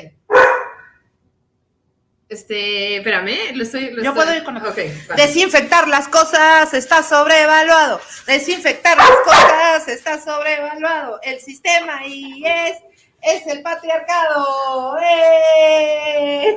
Este, 2.28 2.96
espérame, 2.96 3.54
lo 3.54 3.62
estoy. 3.64 3.90
lo 3.90 4.02
Yo 4.02 4.10
estoy- 4.10 4.24
puedo 4.24 4.34
ir 4.36 4.44
con 4.44 4.54
la- 4.54 4.60
Ok, 4.60 4.78
va. 5.10 5.14
Desinfectar 5.16 5.86
las 5.88 6.08
cosas 6.08 6.72
está 6.72 7.02
sobrevaluado. 7.02 8.00
Desinfectar 8.26 8.96
las 8.96 9.10
cosas 9.24 9.88
está 9.88 10.18
sobrevaluado. 10.18 11.20
El 11.22 11.40
sistema 11.40 12.06
y 12.06 12.42
es, 12.46 12.78
es 13.22 13.46
el 13.46 13.62
patriarcado. 13.62 14.98
¡Eh! 15.00 16.56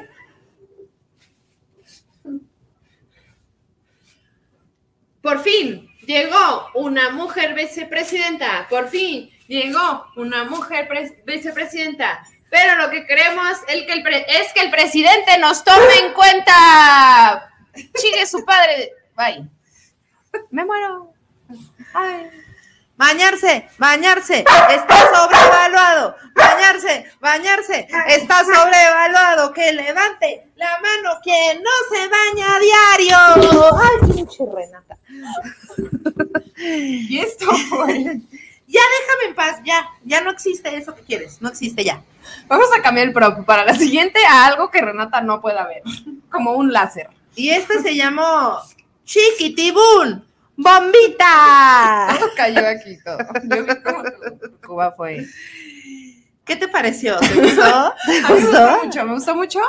Por 5.22 5.42
fin 5.42 5.90
llegó 6.06 6.68
una 6.76 7.10
mujer 7.10 7.54
vicepresidenta. 7.56 8.68
Por 8.70 8.90
fin 8.90 9.30
llegó 9.48 10.06
una 10.16 10.44
mujer 10.44 10.88
pres- 10.88 11.24
vicepresidenta. 11.26 12.24
Pero 12.50 12.76
lo 12.78 12.90
que 12.90 13.06
queremos 13.06 13.58
es 13.68 13.86
que 14.54 14.62
el 14.62 14.72
presidente 14.72 15.38
nos 15.40 15.64
tome 15.64 15.94
en 16.06 16.14
cuenta. 16.14 17.52
Chingue 17.98 18.26
su 18.28 18.46
padre. 18.46 18.92
Bye. 19.16 19.50
Me 20.52 20.64
muero. 20.64 21.12
Ay. 21.94 22.30
Bañarse, 22.98 23.68
bañarse, 23.78 24.46
está 24.70 25.00
sobrevaluado. 25.14 26.16
Bañarse, 26.34 27.06
bañarse, 27.20 27.88
está 28.08 28.44
sobrevaluado. 28.44 29.54
Que 29.54 29.74
levante 29.74 30.52
la 30.56 30.80
mano 30.80 31.20
quien 31.22 31.62
no 31.62 31.70
se 31.92 32.08
baña 32.08 32.56
a 32.56 32.60
diario. 32.60 33.18
Ay, 33.78 34.14
pinche 34.14 34.44
Renata. 34.54 34.98
Y 36.58 37.20
esto 37.20 37.52
fue. 37.70 38.22
Ya 38.68 38.82
déjame 39.00 39.26
en 39.28 39.36
paz, 39.36 39.62
ya, 39.64 39.90
ya 40.04 40.22
no 40.22 40.32
existe 40.32 40.76
eso 40.76 40.96
que 40.96 41.04
quieres, 41.04 41.42
no 41.42 41.50
existe 41.50 41.84
ya. 41.84 42.02
Vamos 42.48 42.68
a 42.76 42.82
cambiar 42.82 43.08
el 43.08 43.14
prop 43.14 43.46
para 43.46 43.64
la 43.64 43.76
siguiente 43.76 44.20
a 44.26 44.46
algo 44.46 44.72
que 44.72 44.82
Renata 44.82 45.22
no 45.22 45.42
pueda 45.42 45.68
ver. 45.68 45.84
Como 46.32 46.54
un 46.54 46.74
láser. 46.74 47.10
Y 47.36 47.50
este 47.50 47.82
se 47.82 47.96
llamó 47.96 48.60
Chiquitibún, 49.04 50.26
bombita. 50.58 52.16
Todo 52.20 52.30
cayó 52.36 52.68
aquí 52.68 52.98
todo. 53.04 53.18
Yo 53.44 53.64
vi 53.64 53.82
cómo 53.82 54.04
Cuba 54.66 54.92
fue. 54.92 55.26
¿Qué 56.46 56.56
te 56.56 56.68
pareció? 56.68 57.18
¿Te 57.20 57.34
gustó? 57.34 57.94
¿Te 58.06 58.18
A 58.26 58.30
mí 58.30 58.36
me 58.36 58.42
gustó 58.42 58.84
mucho, 58.84 59.06
me 59.06 59.14
gustó 59.14 59.36
mucho. 59.36 59.60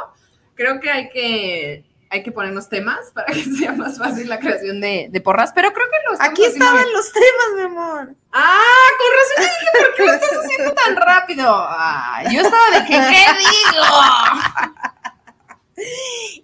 Creo 0.54 0.78
que 0.80 0.90
hay 0.90 1.08
que, 1.10 1.84
hay 2.10 2.22
que 2.22 2.32
ponernos 2.32 2.68
temas 2.68 3.10
para 3.14 3.26
que 3.32 3.42
sea 3.58 3.72
más 3.72 3.98
fácil 3.98 4.28
la 4.28 4.38
creación 4.38 4.80
de, 4.80 5.08
de 5.10 5.20
porras, 5.20 5.52
pero 5.54 5.72
creo 5.72 5.86
que 5.86 5.96
lo 6.06 6.12
estamos 6.14 6.32
Aquí 6.32 6.44
estaban 6.44 6.76
bien. 6.82 6.92
los 6.92 7.12
temas, 7.12 7.46
mi 7.56 7.62
amor. 7.62 8.14
Ah, 8.32 8.86
con 8.98 9.08
razón 9.16 9.52
dije, 9.54 9.86
¿por 9.86 9.94
qué 9.94 10.04
lo 10.04 10.12
estás 10.12 10.30
haciendo 10.44 10.74
tan 10.74 10.96
rápido? 10.96 11.46
Ah, 11.48 12.22
yo 12.30 12.40
estaba 12.42 12.70
de 12.78 12.84
que, 12.86 12.92
¿qué 12.92 13.26
digo? 13.38 13.84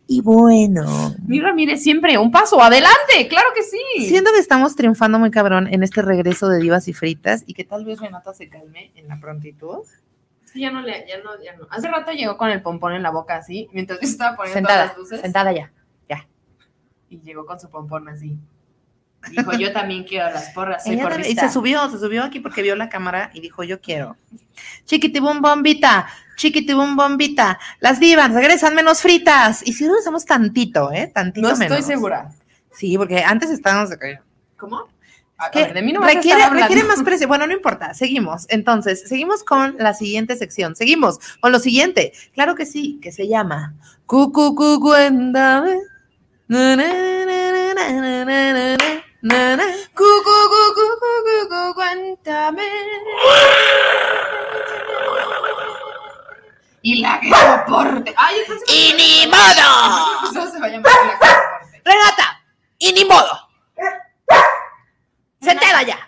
Y 0.06 0.20
bueno, 0.20 1.14
Mi 1.26 1.40
Ramírez 1.40 1.82
siempre 1.82 2.18
un 2.18 2.30
paso 2.30 2.60
adelante, 2.62 3.28
claro 3.28 3.48
que 3.54 3.62
sí. 3.62 4.06
siento 4.06 4.30
que 4.32 4.38
estamos 4.38 4.76
triunfando 4.76 5.18
muy 5.18 5.30
cabrón 5.30 5.68
en 5.72 5.82
este 5.82 6.02
regreso 6.02 6.48
de 6.48 6.58
divas 6.60 6.86
y 6.88 6.92
fritas 6.92 7.42
y 7.46 7.54
que 7.54 7.64
tal 7.64 7.84
vez 7.84 7.98
Renata 7.98 8.34
se 8.34 8.48
calme 8.48 8.92
en 8.94 9.08
la 9.08 9.18
prontitud. 9.18 9.78
Sí, 10.44 10.60
ya 10.60 10.70
no 10.70 10.82
le, 10.82 11.06
ya 11.08 11.16
no, 11.22 11.42
ya 11.42 11.56
no. 11.56 11.66
Hace 11.70 11.88
rato 11.88 12.12
llegó 12.12 12.36
con 12.36 12.50
el 12.50 12.60
pompón 12.60 12.92
en 12.92 13.02
la 13.02 13.10
boca 13.10 13.36
así, 13.36 13.70
mientras 13.72 14.00
yo 14.00 14.06
estaba 14.06 14.36
poniendo 14.36 14.58
Sentada, 14.58 14.78
todas 14.82 14.88
las 14.88 14.98
luces. 14.98 15.20
sentada 15.22 15.52
ya. 15.52 15.72
Y 17.08 17.20
llegó 17.20 17.44
con 17.44 17.60
su 17.60 17.68
pompón 17.68 18.08
así. 18.08 18.38
Dijo, 19.30 19.52
yo 19.52 19.72
también 19.72 20.04
quiero 20.04 20.30
las 20.30 20.50
porras, 20.50 20.82
soy 20.82 20.98
y 21.28 21.34
se 21.34 21.48
subió, 21.50 21.88
se 21.90 21.98
subió 21.98 22.24
aquí 22.24 22.40
porque 22.40 22.62
vio 22.62 22.74
la 22.74 22.88
cámara 22.88 23.30
y 23.34 23.40
dijo, 23.40 23.62
yo 23.62 23.80
quiero. 23.80 24.16
Chiquitibum 24.86 25.40
bombita, 25.42 26.08
chiquitibum 26.36 26.96
bombita. 26.96 27.58
Las 27.80 28.00
divas 28.00 28.32
regresan 28.32 28.74
menos 28.74 29.00
fritas. 29.02 29.62
Y 29.66 29.72
si 29.72 29.86
regresamos 29.86 30.24
tantito, 30.24 30.90
¿eh? 30.92 31.10
Tantito 31.14 31.46
No 31.46 31.52
estoy 31.52 31.68
menos. 31.68 31.86
segura. 31.86 32.30
Sí, 32.72 32.96
porque 32.96 33.22
antes 33.22 33.50
estábamos 33.50 33.90
de 33.90 34.18
¿Cómo? 34.56 34.88
A, 35.36 35.46
a 35.46 35.50
que 35.50 35.58
ver, 35.60 35.74
de 35.74 35.82
mí 35.82 35.92
no 35.92 36.00
requiere, 36.00 36.48
requiere 36.50 36.84
más 36.84 37.02
precio. 37.04 37.26
Bueno, 37.28 37.46
no 37.46 37.52
importa, 37.52 37.94
seguimos. 37.94 38.46
Entonces, 38.48 39.08
seguimos 39.08 39.42
con 39.44 39.76
la 39.78 39.92
siguiente 39.92 40.36
sección. 40.36 40.76
Seguimos 40.76 41.18
con 41.40 41.52
lo 41.52 41.58
siguiente. 41.58 42.12
Claro 42.34 42.54
que 42.54 42.64
sí, 42.64 42.98
que 43.02 43.10
se 43.12 43.26
llama 43.28 43.74
Cucu 44.06 44.54
cu, 44.54 44.80
cuéntame. 44.80 45.78
Na, 46.48 46.76
na, 46.76 46.84
na, 46.84 47.24
na, 47.24 47.74
na, 47.74 48.24
na, 48.24 48.24
na, 48.24 48.76
na, 49.22 49.56
na. 49.56 49.62
Cu, 49.94 50.04
cu, 50.04 50.36
cu, 50.52 50.62
cu, 50.76 50.86
cu, 51.00 51.10
cu, 51.24 51.48
cu, 51.48 51.74
cuéntame. 51.74 52.62
Y 56.82 57.00
la 57.00 57.20
que 57.20 57.30
soporte. 57.30 58.14
Ay, 58.16 58.40
entonces 58.40 58.68
¡Y 58.68 58.92
ni 58.94 59.26
modo! 59.30 60.50
se 60.50 60.58
va 60.60 60.66
a 60.66 60.68
llamar 60.68 60.92
la 60.92 61.18
que 61.18 61.26
soporte. 61.26 61.82
Renata, 61.84 62.42
¡Y 62.78 62.92
ni 62.92 63.04
modo! 63.04 63.48
sentada 65.40 65.82
ya. 65.82 65.98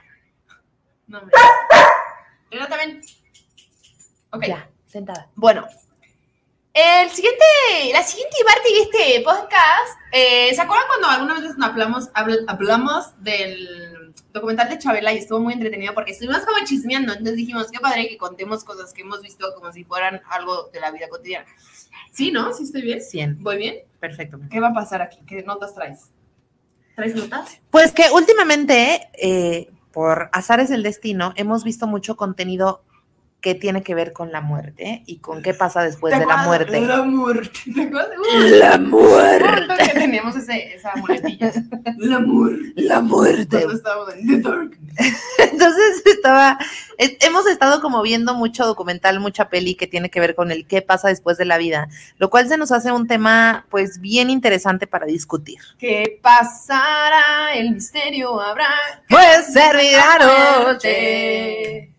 No 1.07 1.21
me. 1.23 1.31
Pero 2.51 2.67
también. 2.69 3.03
Ok. 4.31 4.45
Ya, 4.47 4.69
sentada. 4.87 5.29
Bueno, 5.35 5.67
el 6.73 7.11
siguiente, 7.11 7.45
la 7.93 8.03
siguiente 8.03 8.37
parte 8.45 8.69
de 8.73 8.81
este 8.83 9.21
podcast, 9.25 9.99
eh, 10.13 10.55
¿se 10.55 10.61
acuerdan 10.61 10.87
cuando 10.89 11.09
alguna 11.09 11.35
vez 11.35 11.57
nos 11.57 11.69
hablamos, 11.69 12.13
habl- 12.15 12.45
hablamos 12.49 13.23
del 13.23 13.94
documental 14.33 14.69
de 14.69 14.79
Chabela 14.79 15.13
y 15.13 15.19
estuvo 15.19 15.41
muy 15.41 15.53
entretenido 15.53 15.95
porque 15.95 16.11
estuvimos 16.11 16.45
como 16.45 16.59
chismeando, 16.65 17.13
entonces 17.13 17.37
dijimos, 17.37 17.71
qué 17.71 17.79
padre 17.79 18.09
que 18.09 18.19
contemos 18.19 18.65
cosas 18.65 18.93
que 18.93 19.03
hemos 19.03 19.23
visto 19.23 19.55
como 19.55 19.73
si 19.73 19.85
fueran 19.85 20.21
algo 20.29 20.71
de 20.73 20.81
la 20.81 20.91
vida 20.91 21.09
cotidiana. 21.09 21.47
Sí, 22.11 22.33
¿no? 22.33 22.53
¿Sí 22.53 22.65
estoy 22.65 22.83
bien? 22.83 23.01
100. 23.01 23.43
¿Voy 23.43 23.57
bien? 23.57 23.77
Perfecto. 24.01 24.39
¿Qué 24.51 24.61
va 24.61 24.69
a 24.69 24.75
pasar 24.75 25.03
aquí? 25.03 25.19
¿Qué 25.27 25.43
notas 25.43 25.75
traes? 25.75 26.11
¿Traes 26.97 27.15
notas? 27.15 27.61
Pues 27.71 27.93
que 27.93 28.11
últimamente, 28.13 29.09
eh, 29.15 29.71
por 29.93 30.31
azares 30.33 30.69
del 30.69 30.83
destino, 30.83 31.33
hemos 31.37 31.65
visto 31.65 31.87
mucho 31.87 32.17
contenido 32.17 32.83
que 33.45 33.55
tiene 33.55 33.83
que 33.83 33.95
ver 33.95 34.15
con 34.15 34.33
la 34.33 34.41
muerte 34.41 35.03
y 35.05 35.19
con 35.19 35.43
qué 35.43 35.53
pasa 35.53 35.83
después 35.83 36.19
de 36.19 36.25
la 36.25 36.39
muerte. 36.39 36.81
La 36.81 37.03
muerte. 37.03 37.61
La 38.59 38.79
muerte. 38.79 39.85
que 39.85 39.99
teníamos 40.01 40.35
ese, 40.35 40.75
esa 40.75 40.93
muletilla. 40.97 41.53
La 41.99 42.21
muerte. 42.21 42.73
La 42.77 43.01
muerte. 43.03 43.67
En 44.17 44.27
The 44.29 44.49
Dark. 44.49 44.79
Entonces 45.39 46.03
estaba, 46.07 46.57
es- 46.97 47.19
hemos 47.21 47.47
estado 47.47 47.83
como 47.83 48.01
viendo 48.01 48.33
mucho 48.33 48.65
documental, 48.65 49.21
mucha 49.21 49.51
peli 49.51 49.75
que 49.75 49.87
tiene 49.87 50.09
que 50.09 50.21
ver 50.21 50.35
con 50.35 50.51
el 50.51 50.67
qué 50.67 50.81
pasa 50.81 51.09
después 51.09 51.37
de 51.37 51.45
la 51.45 51.59
vida, 51.59 51.89
lo 52.17 52.31
cual 52.31 52.49
se 52.49 52.57
nos 52.57 52.73
hace 52.73 52.93
un 52.93 53.07
tema 53.07 53.67
pues 53.69 54.01
bien 54.01 54.31
interesante 54.31 54.87
para 54.87 55.05
discutir. 55.05 55.59
¿Qué 55.79 56.19
pasará? 56.23 57.53
El 57.55 57.73
misterio 57.73 58.41
habrá. 58.41 58.71
Pues 59.11 59.53
servirá 59.53 60.19
noche. 60.65 61.91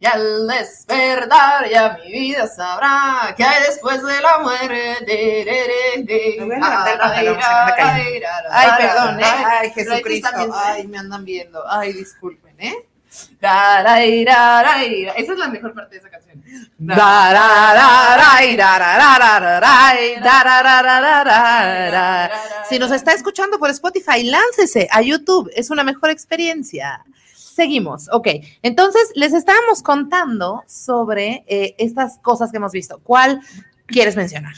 Y 0.00 0.06
al 0.06 0.46
despertar 0.46 1.68
ya 1.68 1.98
mi 2.04 2.12
vida 2.12 2.46
sabrá 2.46 3.34
que 3.36 3.42
hay 3.42 3.64
después 3.64 4.00
de 4.02 4.20
la 4.20 4.38
muerte. 4.38 5.04
De, 5.04 5.44
de, 5.44 6.04
de, 6.04 6.04
de. 6.04 6.36
Me 6.38 6.44
voy 6.46 6.54
a 6.54 6.58
levantar 6.58 6.92
el 6.92 6.98
pantalón, 7.00 7.34
se 7.34 7.48
me 7.48 7.54
anda 7.54 7.74
cayendo. 7.76 8.26
Ay, 8.50 8.70
perdón, 8.78 9.20
¿eh? 9.20 9.24
Ay, 9.24 9.70
Jesucristo. 9.70 10.28
Ay, 10.54 10.86
me 10.86 10.98
andan 10.98 11.24
viendo. 11.24 11.64
Ay, 11.68 11.92
disculpen, 11.92 12.54
¿eh? 12.60 12.86
Esa 15.16 15.32
es 15.32 15.38
la 15.38 15.48
mejor 15.48 15.74
parte 15.74 15.94
de 15.94 15.98
esa 15.98 16.10
canción. 16.10 16.44
Si 22.68 22.78
nos 22.78 22.92
está 22.92 23.12
escuchando 23.14 23.58
por 23.58 23.70
Spotify, 23.70 24.22
láncese 24.24 24.88
a 24.92 25.00
YouTube, 25.02 25.50
es 25.56 25.70
una 25.70 25.82
mejor 25.82 26.10
experiencia. 26.10 27.04
Seguimos, 27.58 28.08
ok. 28.12 28.28
Entonces, 28.62 29.10
les 29.16 29.32
estábamos 29.34 29.82
contando 29.82 30.62
sobre 30.68 31.42
eh, 31.48 31.74
estas 31.78 32.18
cosas 32.18 32.52
que 32.52 32.58
hemos 32.58 32.70
visto. 32.70 33.00
¿Cuál 33.02 33.40
quieres 33.84 34.14
mencionar? 34.14 34.54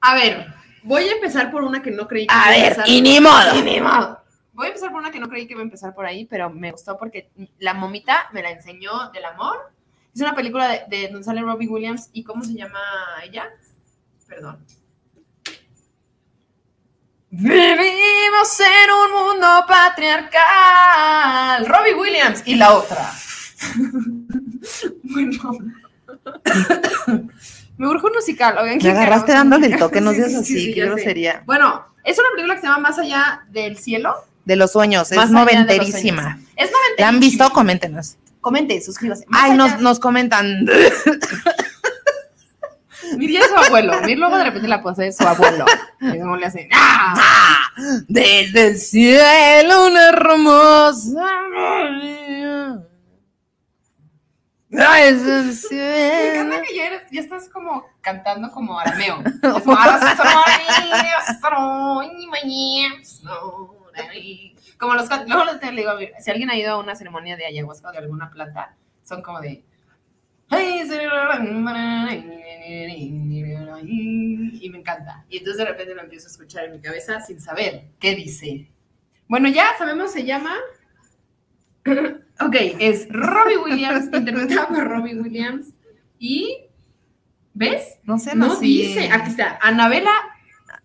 A 0.00 0.14
ver, 0.14 0.46
voy 0.84 1.08
a 1.08 1.12
empezar 1.12 1.50
por 1.50 1.64
una 1.64 1.82
que 1.82 1.90
no 1.90 2.06
creí 2.06 2.28
que 2.28 2.32
A 2.32 2.38
iba 2.38 2.50
ver, 2.50 2.62
empezar. 2.72 2.88
y 2.88 3.00
ni 3.02 3.18
modo. 3.18 3.58
Y 3.58 3.62
ni 3.62 3.80
modo. 3.80 4.20
Voy 4.52 4.66
a 4.66 4.68
empezar 4.68 4.92
por 4.92 5.00
una 5.00 5.10
que 5.10 5.18
no 5.18 5.28
creí 5.28 5.48
que 5.48 5.54
iba 5.54 5.60
a 5.60 5.64
empezar 5.64 5.92
por 5.92 6.06
ahí, 6.06 6.24
pero 6.24 6.50
me 6.50 6.70
gustó 6.70 6.96
porque 6.96 7.32
la 7.58 7.74
momita 7.74 8.28
me 8.32 8.42
la 8.42 8.52
enseñó 8.52 9.10
del 9.12 9.24
amor. 9.24 9.72
Es 10.14 10.20
una 10.20 10.36
película 10.36 10.68
de, 10.68 10.84
de 10.88 11.08
donde 11.08 11.24
sale 11.24 11.40
Robbie 11.40 11.66
Williams 11.66 12.10
y 12.12 12.22
¿cómo 12.22 12.44
se 12.44 12.54
llama 12.54 12.78
ella? 13.24 13.50
Perdón. 14.28 14.64
Vivimos 17.32 18.58
en 18.60 18.90
un 18.90 19.12
mundo 19.26 19.46
patriarcal. 19.68 21.64
Robbie 21.66 21.94
Williams 21.94 22.42
y 22.44 22.56
la 22.56 22.74
otra. 22.74 23.12
bueno. 25.04 25.58
Me 27.78 27.86
urge 27.86 28.06
un 28.06 28.12
musical. 28.12 28.58
Oigan, 28.58 28.74
Me 28.76 28.80
¿quién 28.80 28.96
agarraste 28.96 29.32
dándole 29.32 29.68
el 29.68 29.78
toque, 29.78 30.00
no 30.02 30.12
seas 30.12 30.28
sí, 30.28 30.34
sí, 30.34 30.40
así, 30.40 30.60
sí, 30.66 30.74
qué 30.74 30.86
grosería. 30.86 31.42
Bueno, 31.46 31.86
es 32.04 32.18
una 32.18 32.28
película 32.32 32.56
que 32.56 32.60
se 32.62 32.66
llama 32.66 32.80
Más 32.80 32.98
allá 32.98 33.42
del 33.48 33.78
cielo. 33.78 34.14
De 34.44 34.56
los 34.56 34.72
sueños, 34.72 35.12
Más 35.12 35.26
es 35.26 35.30
noventerísima. 35.30 36.40
Es 36.56 36.70
¿La 36.98 37.08
han 37.08 37.14
noventerísima. 37.14 37.20
visto? 37.20 37.52
Coméntenos. 37.52 38.16
Comenten, 38.40 38.82
suscríbase. 38.82 39.24
Más 39.28 39.42
Ay, 39.44 39.56
nos, 39.56 39.80
nos 39.80 40.00
comentan. 40.00 40.66
Mir 43.16 43.30
ya 43.30 43.40
es 43.40 43.48
su 43.48 43.56
abuelo. 43.56 44.00
Mir 44.02 44.18
luego 44.18 44.36
de 44.36 44.44
repente 44.44 44.68
la 44.68 44.82
pose 44.82 45.04
de 45.04 45.12
su 45.12 45.26
abuelo. 45.26 45.64
Y 46.00 46.18
como 46.18 46.36
le 46.36 46.46
hace. 46.46 46.68
¡Ah! 46.72 47.14
Ah, 47.18 47.72
Desde 48.08 48.66
el 48.68 48.78
cielo 48.78 49.86
una 49.86 50.08
hermosa 50.08 51.20
Ay, 54.78 55.12
desde 55.14 55.38
el 55.40 55.46
Me 55.46 55.52
cielo. 55.52 56.42
encanta 56.44 56.62
que 56.62 56.76
ya, 56.76 56.86
eres- 56.86 57.10
ya 57.10 57.20
estás 57.20 57.48
como 57.48 57.84
cantando 58.00 58.50
como 58.52 58.78
arameo. 58.78 59.20
Es 59.24 59.40
como, 59.42 59.76
los 64.94 65.08
luego 65.08 65.44
le 65.72 65.80
digo, 65.82 65.92
si 66.20 66.30
alguien 66.30 66.50
ha 66.50 66.56
ido 66.56 66.72
a 66.72 66.78
una 66.78 66.94
ceremonia 66.94 67.36
de 67.36 67.46
ayahuasca 67.46 67.88
o 67.88 67.92
de 67.92 67.98
alguna 67.98 68.30
planta, 68.30 68.76
son 69.02 69.22
como 69.22 69.40
de 69.40 69.64
y 74.60 74.68
me 74.70 74.78
encanta. 74.78 75.24
Y 75.28 75.38
entonces 75.38 75.58
de 75.58 75.70
repente 75.70 75.94
lo 75.94 76.02
empiezo 76.02 76.26
a 76.26 76.30
escuchar 76.30 76.64
en 76.64 76.72
mi 76.72 76.80
cabeza 76.80 77.20
sin 77.20 77.40
saber 77.40 77.84
qué 77.98 78.14
dice. 78.14 78.68
Bueno, 79.28 79.48
ya 79.48 79.70
sabemos, 79.78 80.12
se 80.12 80.24
llama. 80.24 80.54
ok, 81.84 82.56
es 82.78 83.08
Robbie 83.10 83.56
Williams, 83.58 84.04
interpretado 84.12 84.68
por 84.68 84.88
Robbie 84.88 85.14
Williams. 85.20 85.68
Y. 86.18 86.66
¿Ves? 87.54 87.98
No 88.04 88.18
sé, 88.18 88.34
No 88.34 88.48
no, 88.48 88.60
dice. 88.60 89.10
Aquí 89.10 89.30
está. 89.30 89.58
Anabela 89.62 90.12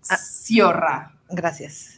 Sciorra. 0.02 1.18
Gracias. 1.30 1.95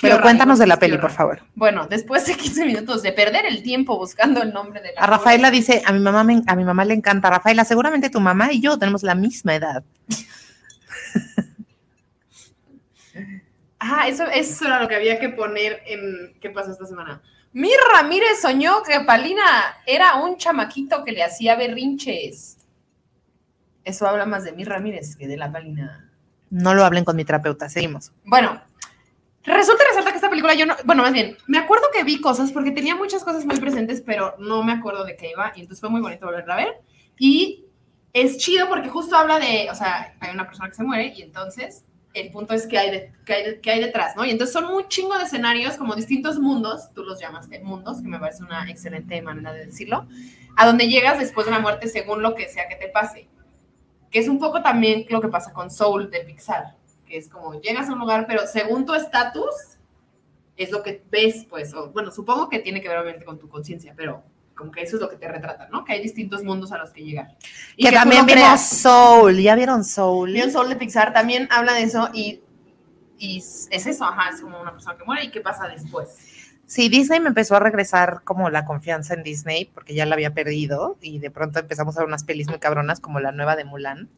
Pero 0.00 0.20
cuéntanos 0.20 0.58
de 0.58 0.66
la 0.66 0.76
peli, 0.78 0.98
por 0.98 1.10
favor. 1.10 1.42
Bueno, 1.54 1.86
después 1.88 2.26
de 2.26 2.34
15 2.34 2.64
minutos 2.66 3.02
de 3.02 3.12
perder 3.12 3.46
el 3.46 3.62
tiempo 3.62 3.96
buscando 3.96 4.42
el 4.42 4.52
nombre 4.52 4.80
de 4.80 4.92
la 4.94 5.00
A 5.00 5.06
Rafaela 5.06 5.48
pobre- 5.48 5.56
dice, 5.58 5.82
a 5.86 5.92
mi 5.92 6.00
mamá 6.00 6.24
me, 6.24 6.42
a 6.46 6.56
mi 6.56 6.64
mamá 6.64 6.84
le 6.84 6.94
encanta. 6.94 7.30
Rafaela, 7.30 7.64
seguramente 7.64 8.10
tu 8.10 8.20
mamá 8.20 8.52
y 8.52 8.60
yo 8.60 8.78
tenemos 8.78 9.02
la 9.02 9.14
misma 9.14 9.54
edad. 9.54 9.82
Ah, 13.82 14.08
eso, 14.08 14.26
eso 14.26 14.66
era 14.66 14.82
lo 14.82 14.88
que 14.88 14.94
había 14.94 15.18
que 15.18 15.30
poner 15.30 15.80
en 15.86 16.34
¿Qué 16.38 16.50
pasó 16.50 16.70
esta 16.72 16.84
semana? 16.84 17.22
Mir 17.52 17.76
Ramírez 17.94 18.40
soñó 18.42 18.82
que 18.82 19.00
Palina 19.00 19.42
era 19.86 20.16
un 20.16 20.36
chamaquito 20.36 21.02
que 21.02 21.12
le 21.12 21.24
hacía 21.24 21.56
berrinches. 21.56 22.58
Eso 23.82 24.06
habla 24.06 24.26
más 24.26 24.44
de 24.44 24.52
Mir 24.52 24.68
Ramírez 24.68 25.16
que 25.16 25.26
de 25.26 25.38
la 25.38 25.50
Palina. 25.50 26.10
No 26.50 26.74
lo 26.74 26.84
hablen 26.84 27.04
con 27.04 27.16
mi 27.16 27.24
terapeuta, 27.24 27.68
seguimos. 27.70 28.12
Bueno, 28.24 28.60
resulta 29.44 29.84
resalta 29.88 30.10
que 30.10 30.16
esta 30.16 30.30
película 30.30 30.54
yo 30.54 30.66
no, 30.66 30.76
bueno, 30.84 31.02
más 31.02 31.12
bien, 31.12 31.36
me 31.46 31.58
acuerdo 31.58 31.86
que 31.92 32.04
vi 32.04 32.20
cosas 32.20 32.52
porque 32.52 32.70
tenía 32.70 32.94
muchas 32.94 33.24
cosas 33.24 33.44
muy 33.46 33.58
presentes, 33.58 34.02
pero 34.04 34.34
no 34.38 34.62
me 34.62 34.72
acuerdo 34.72 35.04
de 35.04 35.16
qué 35.16 35.30
iba 35.30 35.52
y 35.54 35.60
entonces 35.60 35.80
fue 35.80 35.90
muy 35.90 36.00
bonito 36.00 36.26
volverla 36.26 36.54
a 36.54 36.56
ver. 36.58 36.80
Y 37.18 37.64
es 38.12 38.38
chido 38.38 38.68
porque 38.68 38.88
justo 38.88 39.16
habla 39.16 39.38
de, 39.38 39.68
o 39.70 39.74
sea, 39.74 40.14
hay 40.20 40.34
una 40.34 40.46
persona 40.46 40.68
que 40.68 40.74
se 40.74 40.82
muere 40.82 41.12
y 41.16 41.22
entonces 41.22 41.84
el 42.12 42.30
punto 42.30 42.54
es 42.54 42.66
que 42.66 42.78
hay, 42.78 42.90
de, 42.90 43.12
que 43.24 43.32
hay, 43.32 43.60
que 43.60 43.70
hay 43.70 43.80
detrás, 43.80 44.16
¿no? 44.16 44.24
Y 44.24 44.30
entonces 44.30 44.52
son 44.52 44.64
un 44.66 44.88
chingo 44.88 45.16
de 45.16 45.24
escenarios, 45.24 45.76
como 45.76 45.94
distintos 45.94 46.38
mundos, 46.38 46.92
tú 46.92 47.04
los 47.04 47.20
llamaste 47.20 47.60
mundos, 47.60 48.02
que 48.02 48.08
me 48.08 48.18
parece 48.18 48.42
una 48.42 48.68
excelente 48.68 49.22
manera 49.22 49.52
de 49.52 49.66
decirlo, 49.66 50.06
a 50.56 50.66
donde 50.66 50.88
llegas 50.88 51.18
después 51.18 51.46
de 51.46 51.52
la 51.52 51.60
muerte 51.60 51.88
según 51.88 52.22
lo 52.22 52.34
que 52.34 52.48
sea 52.48 52.68
que 52.68 52.76
te 52.76 52.88
pase. 52.88 53.28
Que 54.10 54.18
es 54.18 54.28
un 54.28 54.40
poco 54.40 54.60
también 54.60 55.06
lo 55.08 55.20
que 55.20 55.28
pasa 55.28 55.52
con 55.52 55.70
Soul 55.70 56.10
de 56.10 56.20
Pixar, 56.20 56.74
que 57.10 57.18
es 57.18 57.28
como 57.28 57.60
llegas 57.60 57.88
a 57.88 57.92
un 57.92 57.98
lugar, 57.98 58.24
pero 58.26 58.46
según 58.46 58.86
tu 58.86 58.94
estatus, 58.94 59.76
es 60.56 60.70
lo 60.70 60.82
que 60.82 61.02
ves, 61.10 61.44
pues, 61.50 61.74
o, 61.74 61.90
bueno, 61.90 62.10
supongo 62.12 62.48
que 62.48 62.60
tiene 62.60 62.80
que 62.80 62.88
ver 62.88 62.98
obviamente 62.98 63.24
con 63.24 63.38
tu 63.38 63.48
conciencia, 63.48 63.94
pero 63.96 64.22
como 64.54 64.70
que 64.70 64.82
eso 64.82 64.96
es 64.96 65.02
lo 65.02 65.08
que 65.08 65.16
te 65.16 65.26
retrata, 65.26 65.68
¿no? 65.72 65.84
Que 65.84 65.94
hay 65.94 66.02
distintos 66.02 66.44
mundos 66.44 66.70
a 66.70 66.78
los 66.78 66.90
que 66.90 67.02
llegar. 67.02 67.36
Y 67.76 67.84
que 67.84 67.90
tú 67.90 67.96
también 67.96 68.20
no 68.20 68.26
vimos 68.26 68.40
creas. 68.40 68.68
Soul. 68.68 69.40
¿Ya 69.40 69.54
vieron 69.56 69.84
Soul? 69.84 70.32
Leon 70.32 70.52
Soul 70.52 70.68
de 70.68 70.76
Pixar 70.76 71.12
también 71.12 71.48
habla 71.50 71.72
de 71.72 71.82
eso 71.82 72.10
y, 72.12 72.42
y 73.18 73.38
es 73.38 73.68
eso, 73.70 74.04
ajá, 74.04 74.30
es 74.34 74.40
como 74.40 74.60
una 74.60 74.70
persona 74.70 74.96
que 74.96 75.04
muere 75.04 75.24
y 75.24 75.30
qué 75.30 75.40
pasa 75.40 75.66
después. 75.66 76.10
Sí, 76.66 76.88
Disney 76.88 77.18
me 77.18 77.28
empezó 77.28 77.56
a 77.56 77.60
regresar 77.60 78.20
como 78.22 78.48
la 78.50 78.64
confianza 78.64 79.14
en 79.14 79.24
Disney 79.24 79.64
porque 79.64 79.94
ya 79.94 80.06
la 80.06 80.14
había 80.14 80.34
perdido 80.34 80.98
y 81.00 81.18
de 81.18 81.30
pronto 81.30 81.58
empezamos 81.58 81.96
a 81.96 82.00
ver 82.00 82.08
unas 82.08 82.22
pelis 82.22 82.48
muy 82.48 82.60
cabronas 82.60 83.00
como 83.00 83.18
la 83.18 83.32
nueva 83.32 83.56
de 83.56 83.64
Mulan. 83.64 84.08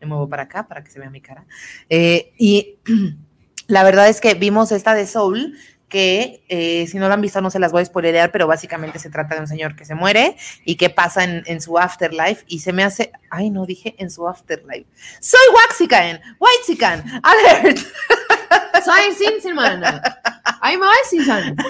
Me 0.00 0.06
muevo 0.06 0.28
para 0.28 0.44
acá 0.44 0.66
para 0.66 0.82
que 0.82 0.90
se 0.90 0.98
vea 0.98 1.10
mi 1.10 1.20
cara. 1.20 1.44
Eh, 1.88 2.32
y 2.38 2.78
la 3.66 3.84
verdad 3.84 4.08
es 4.08 4.20
que 4.20 4.34
vimos 4.34 4.72
esta 4.72 4.94
de 4.94 5.06
Soul 5.06 5.56
que 5.90 6.44
eh, 6.48 6.86
si 6.86 6.98
no 6.98 7.08
la 7.08 7.14
han 7.14 7.20
visto 7.20 7.40
no 7.42 7.50
se 7.50 7.58
las 7.58 7.72
voy 7.72 7.82
a 7.82 7.84
spoilerear, 7.84 8.30
pero 8.30 8.46
básicamente 8.46 8.98
se 8.98 9.10
trata 9.10 9.34
de 9.34 9.42
un 9.42 9.48
señor 9.48 9.76
que 9.76 9.84
se 9.84 9.94
muere 9.94 10.36
y 10.64 10.76
qué 10.76 10.88
pasa 10.88 11.24
en, 11.24 11.60
su 11.60 11.76
afterlife 11.78 12.44
y 12.46 12.60
se 12.60 12.72
me 12.72 12.84
hace, 12.84 13.12
ay 13.28 13.50
no, 13.50 13.66
dije 13.66 13.96
en 13.98 14.10
su 14.10 14.26
afterlife. 14.26 14.86
Soy 15.20 15.40
Waxican, 15.52 16.20
Whitezican, 16.38 17.20
alert. 17.22 17.78
Soy 18.84 19.14
Cincinnati. 19.14 20.00
I'm 20.62 20.80
Cincinnati. 21.08 21.62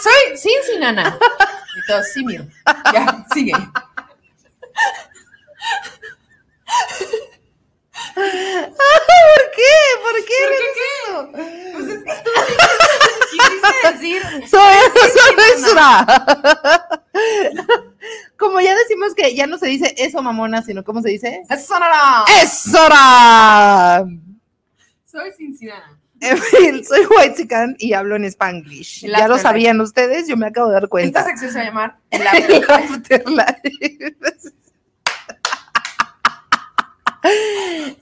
Soy 0.00 0.38
Cincinnati. 0.38 1.10
Y 1.10 1.86
todo, 1.86 2.02
sí, 2.02 2.24
miro. 2.24 2.46
Ya, 2.92 3.26
sigue. 3.34 3.52
¿Por 8.14 8.24
qué? 9.54 9.74
¿Por 10.02 10.16
qué? 10.24 10.40
¿Por 10.44 10.52
qué 10.58 10.68
qué? 10.74 11.72
Pues 11.72 11.86
es 11.88 12.00
que 12.04 12.12
tú 12.24 12.30
quisiste 13.30 13.92
decir. 13.92 14.22
Soy, 14.48 14.76
Sra. 15.58 15.88
Como 18.38 18.60
ya 18.60 18.74
decimos 18.76 19.14
que 19.14 19.34
ya 19.34 19.46
no 19.46 19.58
se 19.58 19.66
dice 19.66 19.94
eso, 19.98 20.22
mamona, 20.22 20.62
sino 20.62 20.84
¿cómo 20.84 21.02
se 21.02 21.10
dice? 21.10 21.42
¡Eso 21.50 21.78
no, 21.78 21.86
no! 21.88 22.24
¡Es 22.40 22.52
Sora! 22.60 24.04
Soy 25.04 25.32
Cincinnati. 25.36 25.94
En 26.20 26.36
fin, 26.38 26.84
soy 26.84 27.06
Whitezican 27.06 27.76
y 27.78 27.92
hablo 27.92 28.16
en 28.16 28.24
Spanglish. 28.24 29.04
El 29.04 29.12
Ya 29.12 29.18
lo 29.28 29.34
afterlife. 29.34 29.42
sabían 29.42 29.80
ustedes, 29.80 30.26
yo 30.28 30.36
me 30.36 30.48
acabo 30.48 30.66
de 30.68 30.74
dar 30.74 30.82
Esta 30.84 30.88
cuenta. 30.90 31.24
sección 31.24 31.52
se 31.52 31.58
va 31.58 31.62
a 31.62 31.66
llamar 31.66 31.96
El 32.10 32.22
El 32.22 32.64
Afterlife. 32.70 34.52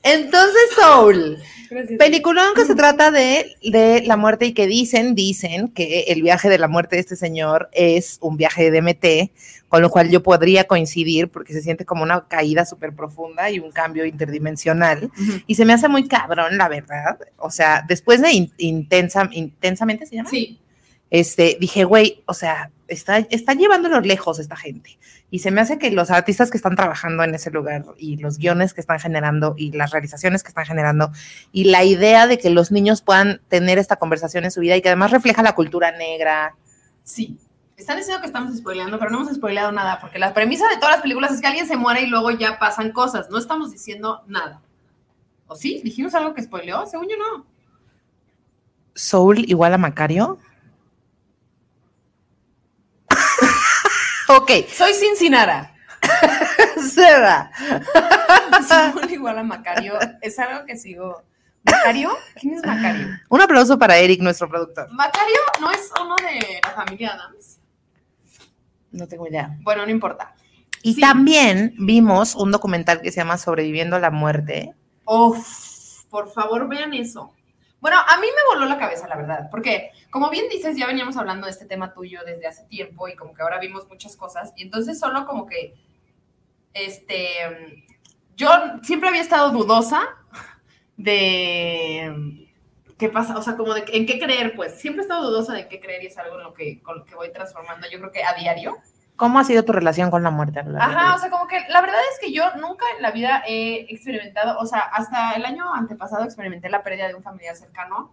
Entonces, 0.02 0.62
Soul. 0.78 1.38
Gracias. 1.68 1.98
Peliculón 1.98 2.54
que 2.54 2.64
se 2.64 2.76
trata 2.76 3.10
de, 3.10 3.56
de 3.62 4.02
la 4.06 4.16
muerte 4.16 4.46
y 4.46 4.54
que 4.54 4.66
dicen, 4.68 5.16
dicen 5.16 5.68
que 5.68 6.02
el 6.08 6.22
viaje 6.22 6.48
de 6.48 6.58
la 6.58 6.68
muerte 6.68 6.94
de 6.96 7.00
este 7.00 7.16
señor 7.16 7.68
es 7.72 8.18
un 8.20 8.36
viaje 8.36 8.70
de 8.70 8.80
DMT, 8.80 9.32
con 9.68 9.82
lo 9.82 9.90
cual 9.90 10.08
yo 10.08 10.22
podría 10.22 10.64
coincidir 10.68 11.28
porque 11.28 11.52
se 11.52 11.62
siente 11.62 11.84
como 11.84 12.04
una 12.04 12.28
caída 12.28 12.64
súper 12.64 12.94
profunda 12.94 13.50
y 13.50 13.58
un 13.58 13.72
cambio 13.72 14.06
interdimensional. 14.06 15.10
Ujú. 15.20 15.40
Y 15.48 15.56
se 15.56 15.64
me 15.64 15.72
hace 15.72 15.88
muy 15.88 16.06
cabrón, 16.06 16.56
la 16.56 16.68
verdad. 16.68 17.18
O 17.36 17.50
sea, 17.50 17.84
después 17.88 18.22
de 18.22 18.30
in- 18.30 18.52
intensa, 18.58 19.28
intensamente, 19.32 20.06
¿se 20.06 20.14
llama? 20.16 20.30
Sí, 20.30 20.60
este, 21.10 21.56
dije, 21.60 21.82
güey, 21.82 22.22
o 22.26 22.34
sea, 22.34 22.70
está, 22.86 23.18
está 23.18 23.54
llevándolo 23.54 24.00
lejos 24.00 24.38
esta 24.38 24.56
gente. 24.56 24.98
Y 25.30 25.40
se 25.40 25.50
me 25.50 25.60
hace 25.60 25.78
que 25.78 25.90
los 25.90 26.10
artistas 26.10 26.50
que 26.50 26.56
están 26.56 26.76
trabajando 26.76 27.24
en 27.24 27.34
ese 27.34 27.50
lugar 27.50 27.84
y 27.98 28.16
los 28.16 28.38
guiones 28.38 28.74
que 28.74 28.80
están 28.80 29.00
generando 29.00 29.54
y 29.56 29.72
las 29.72 29.90
realizaciones 29.90 30.42
que 30.42 30.48
están 30.48 30.66
generando 30.66 31.10
y 31.50 31.64
la 31.64 31.84
idea 31.84 32.26
de 32.26 32.38
que 32.38 32.50
los 32.50 32.70
niños 32.70 33.02
puedan 33.02 33.40
tener 33.48 33.78
esta 33.78 33.96
conversación 33.96 34.44
en 34.44 34.50
su 34.52 34.60
vida 34.60 34.76
y 34.76 34.82
que 34.82 34.88
además 34.88 35.10
refleja 35.10 35.42
la 35.42 35.54
cultura 35.54 35.92
negra. 35.92 36.54
sí. 37.02 37.38
Están 37.76 37.98
diciendo 37.98 38.22
que 38.22 38.26
estamos 38.26 38.56
spoileando, 38.56 38.98
pero 38.98 39.10
no 39.10 39.20
hemos 39.20 39.34
spoileado 39.34 39.70
nada, 39.70 40.00
porque 40.00 40.18
la 40.18 40.32
premisa 40.32 40.66
de 40.70 40.76
todas 40.76 40.92
las 40.92 41.02
películas 41.02 41.32
es 41.32 41.42
que 41.42 41.46
alguien 41.46 41.66
se 41.66 41.76
muere 41.76 42.00
y 42.00 42.06
luego 42.06 42.30
ya 42.30 42.58
pasan 42.58 42.90
cosas. 42.90 43.28
No 43.28 43.36
estamos 43.36 43.70
diciendo 43.70 44.22
nada. 44.26 44.62
¿O 45.46 45.54
sí? 45.54 45.82
¿Dijimos 45.84 46.14
algo 46.14 46.32
que 46.32 46.42
spoileó? 46.42 46.86
Según 46.86 47.08
yo 47.08 47.16
no. 47.18 47.44
Soul 48.94 49.40
igual 49.40 49.74
a 49.74 49.78
Macario. 49.78 50.38
Ok, 54.28 54.50
Soy 54.72 54.92
Cincinara. 54.94 55.72
Seba. 56.94 57.50
Soul 58.68 59.10
igual 59.10 59.38
a 59.38 59.42
Macario. 59.42 59.98
Es 60.20 60.38
algo 60.38 60.64
que 60.66 60.76
sigo. 60.76 61.22
¿Macario? 61.64 62.10
¿Quién 62.40 62.54
es 62.54 62.64
Macario? 62.64 63.08
Un 63.28 63.40
aplauso 63.40 63.78
para 63.78 63.96
Eric, 63.98 64.20
nuestro 64.20 64.48
productor. 64.48 64.88
Macario 64.92 65.38
no 65.60 65.70
es 65.72 65.90
uno 66.00 66.14
de 66.16 66.60
la 66.62 66.70
familia 66.70 67.12
Adams. 67.14 67.58
No 68.92 69.08
tengo 69.08 69.26
idea. 69.26 69.56
Bueno, 69.62 69.84
no 69.84 69.90
importa. 69.90 70.34
Y 70.82 70.94
Sí. 70.94 71.00
también 71.00 71.74
vimos 71.78 72.34
un 72.36 72.52
documental 72.52 73.00
que 73.02 73.10
se 73.10 73.16
llama 73.16 73.36
Sobreviviendo 73.38 73.96
a 73.96 74.00
la 74.00 74.10
muerte. 74.10 74.74
Uf, 75.04 76.04
por 76.08 76.30
favor, 76.32 76.68
vean 76.68 76.94
eso. 76.94 77.34
Bueno, 77.86 78.00
a 78.04 78.20
mí 78.20 78.26
me 78.26 78.56
voló 78.56 78.66
la 78.66 78.80
cabeza, 78.80 79.06
la 79.06 79.14
verdad, 79.14 79.46
porque 79.48 79.92
como 80.10 80.28
bien 80.28 80.48
dices, 80.50 80.76
ya 80.76 80.88
veníamos 80.88 81.16
hablando 81.16 81.46
de 81.46 81.52
este 81.52 81.66
tema 81.66 81.94
tuyo 81.94 82.22
desde 82.26 82.48
hace 82.48 82.64
tiempo 82.64 83.06
y 83.06 83.14
como 83.14 83.32
que 83.32 83.42
ahora 83.42 83.60
vimos 83.60 83.86
muchas 83.88 84.16
cosas 84.16 84.52
y 84.56 84.64
entonces 84.64 84.98
solo 84.98 85.24
como 85.24 85.46
que, 85.46 85.72
este, 86.74 87.84
yo 88.34 88.48
siempre 88.82 89.08
había 89.08 89.20
estado 89.20 89.52
dudosa 89.52 90.02
de 90.96 92.48
qué 92.98 93.08
pasa, 93.08 93.38
o 93.38 93.42
sea, 93.42 93.56
como 93.56 93.72
de 93.72 93.84
en 93.92 94.04
qué 94.04 94.18
creer, 94.18 94.56
pues 94.56 94.80
siempre 94.80 95.02
he 95.02 95.04
estado 95.04 95.30
dudosa 95.30 95.52
de 95.52 95.68
qué 95.68 95.78
creer 95.78 96.02
y 96.02 96.06
es 96.06 96.18
algo 96.18 96.38
en 96.38 96.42
lo 96.42 96.54
que, 96.54 96.82
con 96.82 96.98
lo 96.98 97.04
que 97.04 97.14
voy 97.14 97.32
transformando, 97.32 97.88
yo 97.88 98.00
creo 98.00 98.10
que 98.10 98.24
a 98.24 98.34
diario. 98.34 98.78
¿Cómo 99.16 99.38
ha 99.38 99.44
sido 99.44 99.64
tu 99.64 99.72
relación 99.72 100.10
con 100.10 100.22
la 100.22 100.30
muerte? 100.30 100.60
a 100.60 100.62
lo 100.62 100.72
largo 100.72 100.88
de 100.88 100.92
tu 100.92 100.98
Ajá, 100.98 101.14
o 101.14 101.18
sea, 101.18 101.30
como 101.30 101.46
que 101.46 101.58
la 101.68 101.80
verdad 101.80 102.00
es 102.12 102.20
que 102.20 102.32
yo 102.32 102.44
nunca 102.56 102.84
en 102.96 103.02
la 103.02 103.10
vida 103.10 103.42
he 103.46 103.86
experimentado, 103.92 104.58
o 104.58 104.66
sea, 104.66 104.80
hasta 104.80 105.32
el 105.32 105.44
año 105.44 105.72
antepasado 105.72 106.24
experimenté 106.24 106.68
la 106.68 106.82
pérdida 106.82 107.08
de 107.08 107.14
un 107.14 107.22
familiar 107.22 107.56
cercano, 107.56 108.12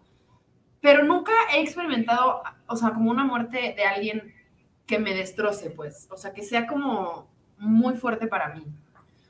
pero 0.81 1.03
nunca 1.03 1.31
he 1.53 1.61
experimentado, 1.61 2.41
o 2.67 2.75
sea, 2.75 2.91
como 2.91 3.11
una 3.11 3.23
muerte 3.23 3.73
de 3.75 3.85
alguien 3.85 4.33
que 4.85 4.99
me 4.99 5.13
destroce, 5.13 5.69
pues, 5.69 6.07
o 6.11 6.17
sea, 6.17 6.33
que 6.33 6.43
sea 6.43 6.67
como 6.67 7.27
muy 7.57 7.95
fuerte 7.95 8.27
para 8.27 8.49
mí. 8.49 8.65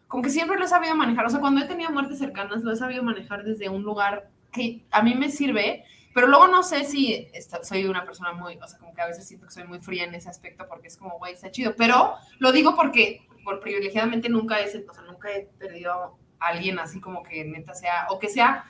Como 0.08 0.24
que 0.24 0.30
siempre 0.30 0.58
lo 0.58 0.66
he 0.66 0.68
sabido 0.68 0.96
manejar, 0.96 1.26
o 1.26 1.30
sea, 1.30 1.40
cuando 1.40 1.62
he 1.62 1.68
tenido 1.68 1.92
muertes 1.92 2.20
cercanas, 2.20 2.64
lo 2.64 2.72
he 2.72 2.76
sabido 2.76 3.04
manejar 3.04 3.44
desde 3.44 3.70
un 3.70 3.84
lugar 3.84 4.30
que 4.52 4.86
a 4.92 5.02
mí 5.02 5.16
me 5.16 5.30
sirve, 5.30 5.86
pero 6.14 6.28
luego 6.28 6.48
no 6.48 6.64
sé 6.64 6.86
si 6.86 7.28
soy 7.64 7.86
una 7.86 8.06
persona 8.06 8.34
muy, 8.34 8.58
o 8.58 8.68
sea, 8.68 8.80
como 8.80 8.94
que 8.94 9.02
a 9.02 9.08
veces 9.08 9.28
siento 9.28 9.48
que 9.48 9.54
soy 9.54 9.64
muy 9.66 9.80
fría 9.80 10.04
en 10.06 10.16
ese 10.16 10.30
aspecto 10.30 10.68
porque 10.68 10.88
es 10.88 10.98
como, 10.98 11.18
güey, 11.18 11.34
está 11.34 11.52
chido, 11.52 11.76
pero 11.78 12.14
lo 12.40 12.52
digo 12.52 12.76
porque 12.76 13.28
por 13.44 13.60
privilegiadamente 13.60 14.30
nunca 14.30 14.60
he, 14.62 14.66
o 14.66 14.94
sea, 14.94 15.04
nunca 15.04 15.30
he 15.32 15.48
perdido 15.60 15.92
a 16.40 16.48
alguien 16.48 16.80
así 16.80 17.00
como 17.02 17.24
que 17.24 17.44
neta 17.46 17.74
sea, 17.74 18.08
o 18.10 18.20
que 18.20 18.30
sea 18.30 18.66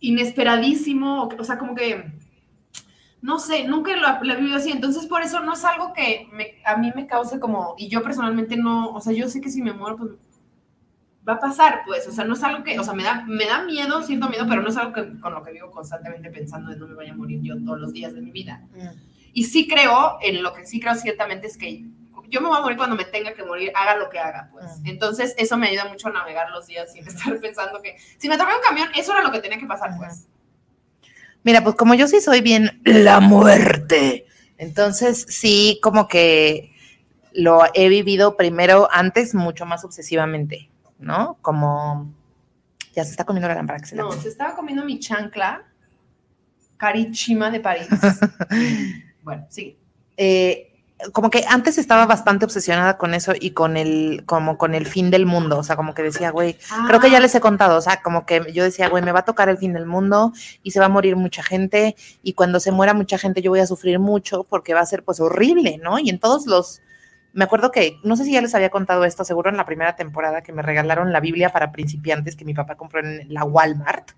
inesperadísimo, 0.00 1.24
o, 1.24 1.28
o 1.40 1.44
sea, 1.44 1.58
como 1.58 1.74
que, 1.74 2.04
no 3.20 3.38
sé, 3.40 3.64
nunca 3.64 3.96
lo, 3.96 4.22
lo 4.24 4.32
he 4.32 4.36
vivido 4.36 4.56
así, 4.56 4.70
entonces 4.70 5.06
por 5.06 5.22
eso 5.22 5.40
no 5.40 5.54
es 5.54 5.64
algo 5.64 5.92
que 5.92 6.28
me- 6.32 6.54
a 6.64 6.76
mí 6.76 6.92
me 6.94 7.06
cause 7.06 7.40
como, 7.40 7.74
y 7.76 7.88
yo 7.88 8.02
personalmente 8.02 8.56
no, 8.56 8.90
o 8.90 9.00
sea, 9.00 9.12
yo 9.12 9.28
sé 9.28 9.40
que 9.40 9.50
si 9.50 9.60
me 9.60 9.72
muero, 9.72 9.96
pues 9.96 10.10
va 11.28 11.34
a 11.34 11.40
pasar, 11.40 11.82
pues, 11.84 12.06
o 12.08 12.12
sea, 12.12 12.24
no 12.24 12.34
es 12.34 12.42
algo 12.42 12.64
que, 12.64 12.78
o 12.78 12.84
sea, 12.84 12.94
me 12.94 13.02
da, 13.02 13.24
me 13.26 13.44
da 13.44 13.62
miedo, 13.62 14.02
siento 14.02 14.28
miedo, 14.28 14.46
pero 14.48 14.62
no 14.62 14.68
es 14.68 14.76
algo 14.76 14.92
que, 14.92 15.20
con 15.20 15.34
lo 15.34 15.42
que 15.42 15.52
vivo 15.52 15.70
constantemente 15.70 16.30
pensando 16.30 16.70
de 16.70 16.76
no 16.76 16.86
me 16.86 16.94
vaya 16.94 17.12
a 17.12 17.16
morir 17.16 17.40
yo 17.42 17.54
todos 17.64 17.78
los 17.78 17.92
días 17.92 18.14
de 18.14 18.22
mi 18.22 18.30
vida. 18.30 18.62
Y 19.32 19.44
sí 19.44 19.68
creo, 19.68 20.18
en 20.22 20.42
lo 20.42 20.54
que 20.54 20.64
sí 20.64 20.80
creo 20.80 20.94
ciertamente 20.94 21.46
es 21.46 21.58
que 21.58 21.84
yo 22.30 22.40
me 22.40 22.48
voy 22.48 22.58
a 22.58 22.62
morir 22.62 22.76
cuando 22.76 22.96
me 22.96 23.04
tenga 23.04 23.32
que 23.34 23.42
morir, 23.42 23.72
haga 23.74 23.96
lo 23.96 24.08
que 24.08 24.18
haga, 24.18 24.48
pues. 24.52 24.66
Ujú. 24.66 24.82
Entonces, 24.84 25.34
eso 25.38 25.56
me 25.56 25.68
ayuda 25.68 25.86
mucho 25.86 26.08
a 26.08 26.12
navegar 26.12 26.50
los 26.50 26.66
días 26.66 26.92
sin 26.92 27.04
estar 27.08 27.38
pensando 27.40 27.80
que 27.82 27.96
si 28.16 28.28
me 28.28 28.34
atropella 28.34 28.58
un 28.58 28.62
camión, 28.62 28.88
eso 28.96 29.12
era 29.12 29.22
lo 29.22 29.30
que 29.30 29.40
tenía 29.40 29.58
que 29.58 29.66
pasar, 29.66 29.96
pues. 29.96 30.26
Mira, 31.42 31.62
pues 31.62 31.76
como 31.76 31.94
yo 31.94 32.08
sí 32.08 32.20
soy 32.20 32.40
bien 32.40 32.80
la 32.84 33.20
muerte, 33.20 34.26
entonces 34.56 35.24
sí 35.28 35.78
como 35.82 36.08
que 36.08 36.74
lo 37.32 37.62
he 37.74 37.88
vivido 37.88 38.36
primero 38.36 38.88
antes 38.90 39.34
mucho 39.34 39.64
más 39.64 39.84
obsesivamente, 39.84 40.68
¿no? 40.98 41.38
Como 41.42 42.12
ya 42.94 43.04
se 43.04 43.10
está 43.10 43.24
comiendo 43.24 43.48
la 43.48 43.54
lámpara 43.54 43.78
que 43.78 43.86
se 43.86 43.96
No, 43.96 44.10
se 44.12 44.28
estaba 44.28 44.54
comiendo 44.54 44.84
mi 44.84 44.98
chancla 44.98 45.64
carichima 46.76 47.50
de 47.50 47.60
París. 47.60 47.88
bueno, 49.22 49.46
sí. 49.50 49.76
eh, 50.16 50.68
como 51.12 51.30
que 51.30 51.44
antes 51.48 51.78
estaba 51.78 52.06
bastante 52.06 52.44
obsesionada 52.44 52.98
con 52.98 53.14
eso 53.14 53.32
y 53.38 53.52
con 53.52 53.76
el, 53.76 54.24
como 54.26 54.58
con 54.58 54.74
el 54.74 54.86
fin 54.86 55.10
del 55.10 55.26
mundo, 55.26 55.58
o 55.58 55.62
sea, 55.62 55.76
como 55.76 55.94
que 55.94 56.02
decía, 56.02 56.30
güey, 56.30 56.58
creo 56.88 56.98
que 56.98 57.10
ya 57.10 57.20
les 57.20 57.34
he 57.34 57.40
contado, 57.40 57.76
o 57.76 57.80
sea, 57.80 58.02
como 58.02 58.26
que 58.26 58.52
yo 58.52 58.64
decía, 58.64 58.88
güey, 58.88 59.02
me 59.02 59.12
va 59.12 59.20
a 59.20 59.24
tocar 59.24 59.48
el 59.48 59.58
fin 59.58 59.72
del 59.72 59.86
mundo 59.86 60.32
y 60.62 60.72
se 60.72 60.80
va 60.80 60.86
a 60.86 60.88
morir 60.88 61.14
mucha 61.14 61.42
gente 61.42 61.94
y 62.22 62.32
cuando 62.32 62.58
se 62.58 62.72
muera 62.72 62.94
mucha 62.94 63.16
gente 63.16 63.42
yo 63.42 63.50
voy 63.50 63.60
a 63.60 63.66
sufrir 63.66 64.00
mucho 64.00 64.44
porque 64.44 64.74
va 64.74 64.80
a 64.80 64.86
ser 64.86 65.04
pues 65.04 65.20
horrible, 65.20 65.78
¿no? 65.78 66.00
Y 66.00 66.10
en 66.10 66.18
todos 66.18 66.46
los, 66.46 66.80
me 67.32 67.44
acuerdo 67.44 67.70
que, 67.70 67.98
no 68.04 68.16
sé 68.16 68.24
si 68.24 68.32
ya 68.32 68.40
les 68.42 68.54
había 68.54 68.70
contado 68.70 69.04
esto, 69.04 69.24
seguro 69.24 69.50
en 69.50 69.56
la 69.56 69.64
primera 69.64 69.96
temporada 69.96 70.42
que 70.42 70.52
me 70.52 70.62
regalaron 70.62 71.12
la 71.12 71.20
Biblia 71.20 71.50
para 71.50 71.72
principiantes 71.72 72.36
que 72.36 72.44
mi 72.44 72.54
papá 72.54 72.76
compró 72.76 73.00
en 73.00 73.32
la 73.32 73.44
Walmart. 73.44 74.10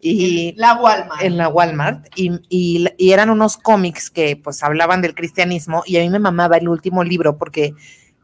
Y 0.00 0.52
la 0.56 0.74
Walmart. 0.74 1.22
en 1.22 1.36
la 1.36 1.48
Walmart. 1.48 2.06
Y, 2.16 2.32
y- 2.48 2.86
y 2.98 3.12
eran 3.12 3.30
unos 3.30 3.56
cómics 3.56 4.10
que 4.10 4.36
pues 4.36 4.62
hablaban 4.62 5.00
del 5.02 5.14
cristianismo 5.14 5.82
y 5.86 5.96
a 5.96 6.00
mí 6.00 6.10
me 6.10 6.18
mamaba 6.18 6.56
el 6.58 6.68
último 6.68 7.02
libro 7.02 7.38
porque 7.38 7.74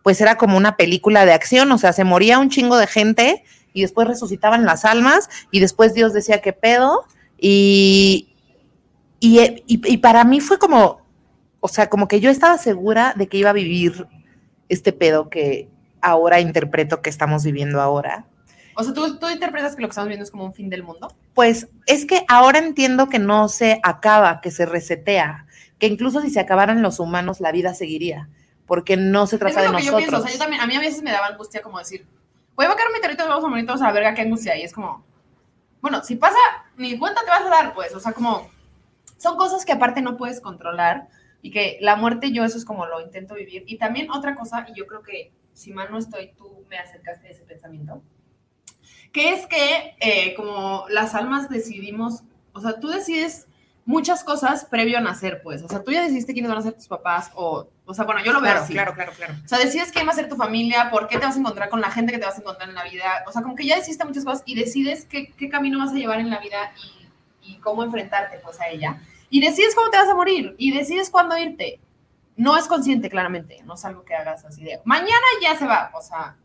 pues 0.03 0.20
era 0.20 0.37
como 0.37 0.57
una 0.57 0.76
película 0.76 1.24
de 1.24 1.33
acción, 1.33 1.70
o 1.72 1.78
sea, 1.78 1.93
se 1.93 2.05
moría 2.05 2.39
un 2.39 2.51
chingo 2.51 2.76
de 2.76 2.87
gente 2.89 3.45
y 3.72 3.83
después 3.83 4.07
resucitaban 4.09 4.64
las 4.64 4.85
almas 4.85 5.28
y 5.51 5.61
después 5.61 5.95
Dios 5.95 6.12
decía 6.12 6.41
qué 6.43 6.53
pedo 6.53 7.05
y, 7.39 8.28
y, 9.20 9.41
y- 9.66 9.80
y 9.93 9.97
para 9.99 10.24
mí 10.24 10.41
fue 10.41 10.59
como, 10.59 11.01
o 11.61 11.68
sea, 11.68 11.89
como 11.89 12.09
que 12.09 12.20
yo 12.20 12.30
estaba 12.30 12.59
segura 12.59 13.14
de 13.16 13.28
que 13.28 13.39
iba 13.39 13.51
a 13.51 13.55
vivir 13.55 14.07
este 14.73 14.93
pedo 14.93 15.29
que 15.29 15.68
ahora 16.01 16.41
interpreto 16.41 17.03
que 17.03 17.11
estamos 17.11 17.45
viviendo 17.45 17.81
ahora. 17.81 18.27
O 18.75 18.83
sea, 18.83 18.95
¿tú, 18.95 19.18
tú 19.18 19.29
interpretas 19.29 19.77
que 19.77 19.83
lo 19.83 19.89
que 19.89 19.93
estamos 19.93 20.09
viendo 20.09 20.25
es 20.25 20.31
como 20.31 20.45
un 20.45 20.55
fin 20.55 20.70
del 20.70 20.83
mundo. 20.83 21.14
Pues 21.35 21.68
es 21.87 22.07
que 22.07 22.25
ahora 22.29 22.59
entiendo 22.59 23.09
que 23.09 23.18
no 23.18 23.49
se 23.49 23.81
acaba, 23.83 24.41
que 24.41 24.51
se 24.51 24.64
resetea, 24.66 25.47
que 25.79 25.87
incluso 25.87 26.20
si 26.23 26.31
se 26.31 26.41
acabaran 26.41 26.83
los 26.83 26.99
humanos, 26.99 27.41
la 27.41 27.53
vida 27.53 27.75
seguiría, 27.75 28.29
porque 28.66 28.97
no 28.97 29.27
se 29.27 29.37
Es 29.37 29.41
trata 29.41 29.61
de 29.61 29.68
lo 29.68 29.77
que 29.77 29.85
yo 29.85 29.93
nosotros. 29.93 30.09
pienso. 30.09 30.25
O 30.25 30.29
sea, 30.29 30.33
yo 30.33 30.39
también, 30.39 30.62
a 30.62 30.66
mí 30.66 30.75
a 30.75 30.81
veces 30.81 31.03
me 31.03 31.12
daba 31.12 31.27
angustia 31.27 31.61
como 31.61 31.79
decir, 31.79 32.07
voy 32.55 32.66
a 32.66 32.75
caer 32.75 32.89
un 32.89 32.95
meteorito 32.95 33.29
vamos 33.29 33.45
a 33.45 33.49
morir 33.49 33.66
todos 33.66 33.83
a 33.83 33.87
la 33.87 33.93
verga, 33.93 34.14
qué 34.14 34.23
angustia. 34.23 34.57
Y 34.57 34.62
es 34.62 34.73
como, 34.73 35.05
bueno, 35.83 36.03
si 36.03 36.16
pasa, 36.16 36.39
ni 36.77 36.99
cuenta 36.99 37.23
te 37.23 37.31
vas 37.31 37.43
a 37.43 37.51
dar, 37.51 37.75
pues. 37.75 37.95
O 37.95 38.01
sea, 38.01 38.12
como, 38.12 38.51
son 39.18 39.37
cosas 39.37 39.64
que 39.64 39.73
aparte 39.73 40.01
no 40.01 40.16
puedes 40.16 40.41
controlar 40.41 41.09
y 41.43 41.51
que 41.51 41.76
la 41.80 41.97
muerte 41.97 42.32
yo 42.32 42.45
eso 42.45 42.57
es 42.57 42.64
como 42.64 42.86
lo 42.86 43.01
intento 43.01 43.34
vivir. 43.34 43.64
Y 43.66 43.76
también 43.76 44.11
otra 44.11 44.34
cosa, 44.34 44.64
y 44.72 44.78
yo 44.78 44.86
creo 44.86 45.03
que 45.03 45.32
si 45.53 45.72
mal 45.72 45.88
no 45.90 45.99
estoy, 45.99 46.32
tú 46.36 46.64
me 46.70 46.78
acercaste 46.78 47.26
a 47.26 47.30
ese 47.30 47.43
pensamiento, 47.43 48.03
que 49.12 49.34
es 49.34 49.47
que 49.47 49.97
eh, 50.01 50.34
como 50.34 50.86
las 50.88 51.14
almas 51.14 51.49
decidimos, 51.51 52.22
o 52.55 52.61
sea, 52.61 52.80
tú 52.80 52.88
decides 52.88 53.47
muchas 53.84 54.22
cosas 54.22 54.64
previo 54.64 54.97
a 54.99 55.01
nacer, 55.01 55.43
pues. 55.43 55.62
O 55.62 55.68
sea, 55.68 55.82
tú 55.82 55.90
ya 55.90 56.03
decidiste 56.03 56.32
quiénes 56.32 56.49
van 56.51 56.61
a 56.61 56.62
ser 56.62 56.74
tus 56.74 56.86
papás 56.86 57.30
o, 57.34 57.68
o 57.84 57.95
sea, 57.95 58.05
bueno, 58.05 58.22
yo 58.24 58.32
lo 58.32 58.40
veo 58.40 58.53
Claro, 58.53 58.64
así. 58.64 58.72
claro, 58.72 58.95
claro, 58.95 59.12
claro. 59.12 59.34
O 59.45 59.49
sea, 59.49 59.59
decides 59.59 59.90
quién 59.90 60.07
va 60.07 60.12
a 60.12 60.14
ser 60.14 60.28
tu 60.28 60.36
familia, 60.36 60.88
por 60.90 61.09
qué 61.09 61.18
te 61.18 61.26
vas 61.26 61.36
a 61.36 61.40
encontrar 61.40 61.68
con 61.68 61.80
la 61.80 61.90
gente 61.90 62.12
que 62.12 62.18
te 62.18 62.24
vas 62.24 62.36
a 62.38 62.40
encontrar 62.40 62.68
en 62.68 62.76
la 62.76 62.84
vida. 62.84 63.24
O 63.26 63.32
sea, 63.32 63.43
como 63.43 63.57
que 63.57 63.66
ya 63.66 63.76
decidiste 63.76 64.05
muchas 64.05 64.24
cosas 64.24 64.43
y 64.47 64.55
decides 64.55 65.05
qué, 65.05 65.32
qué 65.32 65.49
camino 65.49 65.78
vas 65.80 65.90
a 65.90 65.95
llevar 65.97 66.20
en 66.20 66.30
la 66.30 66.38
vida. 66.38 66.72
Y 66.82 67.03
y 67.45 67.57
cómo 67.57 67.82
enfrentarte 67.82 68.38
pues 68.38 68.61
a 68.61 68.68
ella. 68.68 69.03
Y 69.33 69.41
decides 69.41 69.74
cómo 69.74 69.89
te 69.89 69.97
vas 69.97 70.11
a 70.11 70.14
morir 70.14 70.55
y 70.59 70.76
decides 70.76 71.09
cuándo 71.09 71.39
irte. 71.39 71.80
No 72.37 72.55
es 72.59 72.66
consciente, 72.66 73.09
claramente, 73.09 73.62
no 73.64 73.74
es 73.74 73.85
algo 73.87 74.05
que 74.05 74.14
hagas 74.14 74.45
así 74.45 74.62
de 74.62 74.80
mañana 74.85 75.26
ya 75.43 75.57
se 75.57 75.66
va, 75.66 75.91
o 75.95 76.03
sea, 76.03 76.37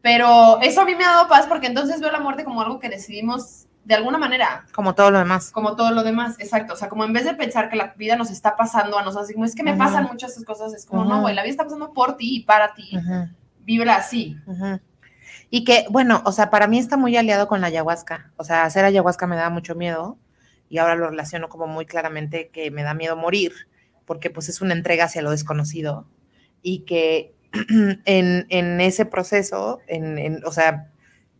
pero 0.00 0.60
eso 0.62 0.82
a 0.82 0.84
mí 0.84 0.94
me 0.94 1.04
ha 1.04 1.10
dado 1.10 1.28
paz 1.28 1.46
porque 1.48 1.66
entonces 1.66 2.00
veo 2.00 2.12
la 2.12 2.20
muerte 2.20 2.44
como 2.44 2.60
algo 2.62 2.78
que 2.78 2.88
decidimos 2.88 3.66
de 3.84 3.96
alguna 3.96 4.16
manera. 4.16 4.64
Como 4.72 4.94
todo 4.94 5.10
lo 5.10 5.18
demás. 5.18 5.50
Como 5.50 5.74
todo 5.74 5.90
lo 5.90 6.04
demás, 6.04 6.36
exacto. 6.38 6.74
O 6.74 6.76
sea, 6.76 6.88
como 6.88 7.04
en 7.04 7.12
vez 7.12 7.24
de 7.24 7.34
pensar 7.34 7.68
que 7.68 7.76
la 7.76 7.92
vida 7.96 8.14
nos 8.14 8.30
está 8.30 8.56
pasando 8.56 8.96
a 8.96 9.02
nosotros, 9.02 9.32
como 9.32 9.44
es 9.44 9.56
que 9.56 9.64
me 9.64 9.74
pasan 9.74 10.04
muchas 10.04 10.32
esas 10.32 10.44
cosas, 10.44 10.72
es 10.72 10.86
como, 10.86 11.04
no, 11.04 11.20
güey, 11.20 11.34
la 11.34 11.42
vida 11.42 11.50
está 11.50 11.64
pasando 11.64 11.92
por 11.92 12.16
ti 12.16 12.36
y 12.36 12.40
para 12.44 12.74
ti. 12.74 12.96
Uh 12.96 13.90
así. 13.90 14.36
Y 15.50 15.64
que, 15.64 15.86
bueno, 15.90 16.22
o 16.24 16.32
sea, 16.32 16.50
para 16.50 16.68
mí 16.68 16.78
está 16.78 16.96
muy 16.96 17.16
aliado 17.16 17.48
con 17.48 17.60
la 17.60 17.66
ayahuasca. 17.66 18.30
O 18.36 18.44
sea, 18.44 18.64
hacer 18.64 18.84
ayahuasca 18.84 19.26
me 19.26 19.36
da 19.36 19.50
mucho 19.50 19.74
miedo 19.74 20.18
y 20.68 20.78
ahora 20.78 20.96
lo 20.96 21.08
relaciono 21.10 21.48
como 21.48 21.66
muy 21.66 21.86
claramente 21.86 22.48
que 22.48 22.70
me 22.70 22.82
da 22.82 22.94
miedo 22.94 23.16
morir, 23.16 23.52
porque 24.04 24.30
pues 24.30 24.48
es 24.48 24.60
una 24.60 24.74
entrega 24.74 25.04
hacia 25.04 25.22
lo 25.22 25.30
desconocido 25.30 26.06
y 26.62 26.80
que 26.80 27.34
en, 28.04 28.46
en 28.48 28.80
ese 28.80 29.06
proceso, 29.06 29.80
en, 29.86 30.44
o 30.44 30.52
sea, 30.52 30.90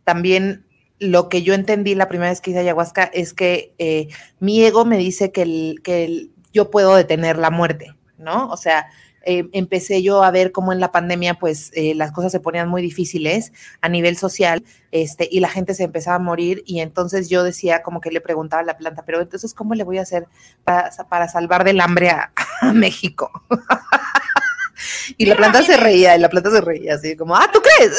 también 0.03 0.65
lo 0.99 1.27
que 1.27 1.43
yo 1.43 1.53
entendí 1.53 1.95
la 1.95 2.07
primera 2.07 2.29
vez 2.29 2.41
que 2.41 2.51
hice 2.51 2.59
ayahuasca 2.59 3.03
es 3.03 3.33
que 3.33 3.73
eh, 3.79 4.07
mi 4.39 4.63
ego 4.63 4.85
me 4.85 4.97
dice 4.97 5.31
que, 5.31 5.41
el, 5.41 5.81
que 5.83 6.29
yo 6.53 6.71
puedo 6.71 6.95
detener 6.95 7.37
la 7.37 7.49
muerte, 7.49 7.93
¿no? 8.17 8.49
O 8.49 8.57
sea, 8.57 8.87
eh, 9.25 9.49
empecé 9.53 10.03
yo 10.03 10.23
a 10.23 10.29
ver 10.29 10.51
cómo 10.51 10.71
en 10.71 10.79
la 10.79 10.91
pandemia, 10.91 11.33
pues 11.33 11.71
eh, 11.73 11.95
las 11.95 12.11
cosas 12.11 12.31
se 12.31 12.39
ponían 12.39 12.69
muy 12.69 12.81
difíciles 12.81 13.51
a 13.81 13.89
nivel 13.89 14.17
social, 14.17 14.63
este, 14.91 15.27
y 15.31 15.39
la 15.39 15.49
gente 15.49 15.73
se 15.73 15.83
empezaba 15.83 16.17
a 16.17 16.19
morir, 16.19 16.63
y 16.65 16.79
entonces 16.79 17.27
yo 17.27 17.43
decía, 17.43 17.81
como 17.81 18.01
que 18.01 18.11
le 18.11 18.21
preguntaba 18.21 18.61
a 18.61 18.65
la 18.65 18.77
planta, 18.77 19.03
pero 19.03 19.21
entonces, 19.21 19.53
¿cómo 19.53 19.73
le 19.73 19.83
voy 19.83 19.97
a 19.97 20.03
hacer 20.03 20.27
para, 20.63 20.91
para 21.09 21.27
salvar 21.27 21.63
del 21.63 21.81
hambre 21.81 22.11
a, 22.11 22.31
México? 22.73 23.31
y 25.17 25.25
la 25.25 25.35
planta 25.35 25.63
se 25.63 25.75
reía, 25.75 26.15
y 26.15 26.19
la 26.19 26.29
planta 26.29 26.51
se 26.51 26.61
reía, 26.61 26.93
así 26.93 27.15
como, 27.15 27.35
ah, 27.35 27.49
¿tú 27.51 27.59
crees? 27.61 27.97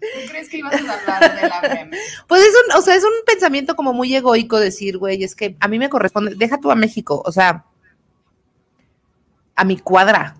¿Tú 0.00 0.28
crees 0.28 0.48
que 0.48 0.56
ibas 0.58 0.74
a 0.74 0.78
salvar 0.78 1.40
del 1.40 1.52
hambre? 1.52 1.90
Pues 2.26 2.42
es 2.42 2.54
un, 2.66 2.76
o 2.76 2.82
sea, 2.82 2.96
es 2.96 3.04
un 3.04 3.12
pensamiento 3.24 3.76
como 3.76 3.92
muy 3.92 4.14
egoico 4.14 4.58
decir, 4.58 4.98
güey, 4.98 5.22
es 5.22 5.36
que 5.36 5.56
a 5.60 5.68
mí 5.68 5.78
me 5.78 5.88
corresponde, 5.88 6.34
deja 6.34 6.58
tú 6.58 6.70
a 6.72 6.74
México, 6.74 7.22
o 7.24 7.30
sea, 7.30 7.66
a 9.60 9.64
mi 9.64 9.76
cuadra. 9.76 10.36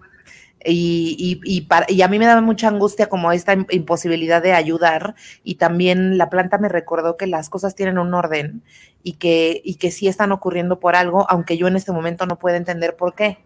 Y, 0.64 1.40
y, 1.44 1.66
y, 1.88 2.02
a 2.02 2.08
mí 2.08 2.18
me 2.18 2.26
daba 2.26 2.42
mucha 2.42 2.68
angustia 2.68 3.08
como 3.08 3.32
esta 3.32 3.56
imposibilidad 3.70 4.42
de 4.42 4.52
ayudar 4.52 5.14
y 5.42 5.54
también 5.54 6.18
la 6.18 6.28
planta 6.28 6.58
me 6.58 6.68
recordó 6.68 7.16
que 7.16 7.26
las 7.26 7.48
cosas 7.48 7.74
tienen 7.74 7.96
un 7.98 8.12
orden 8.12 8.62
y 9.02 9.14
que, 9.14 9.62
y 9.64 9.76
que 9.76 9.90
sí 9.90 10.06
están 10.06 10.32
ocurriendo 10.32 10.78
por 10.78 10.96
algo, 10.96 11.24
aunque 11.30 11.56
yo 11.56 11.66
en 11.66 11.76
este 11.76 11.92
momento 11.92 12.26
no 12.26 12.38
puedo 12.38 12.56
entender 12.56 12.96
por 12.96 13.14
qué. 13.14 13.38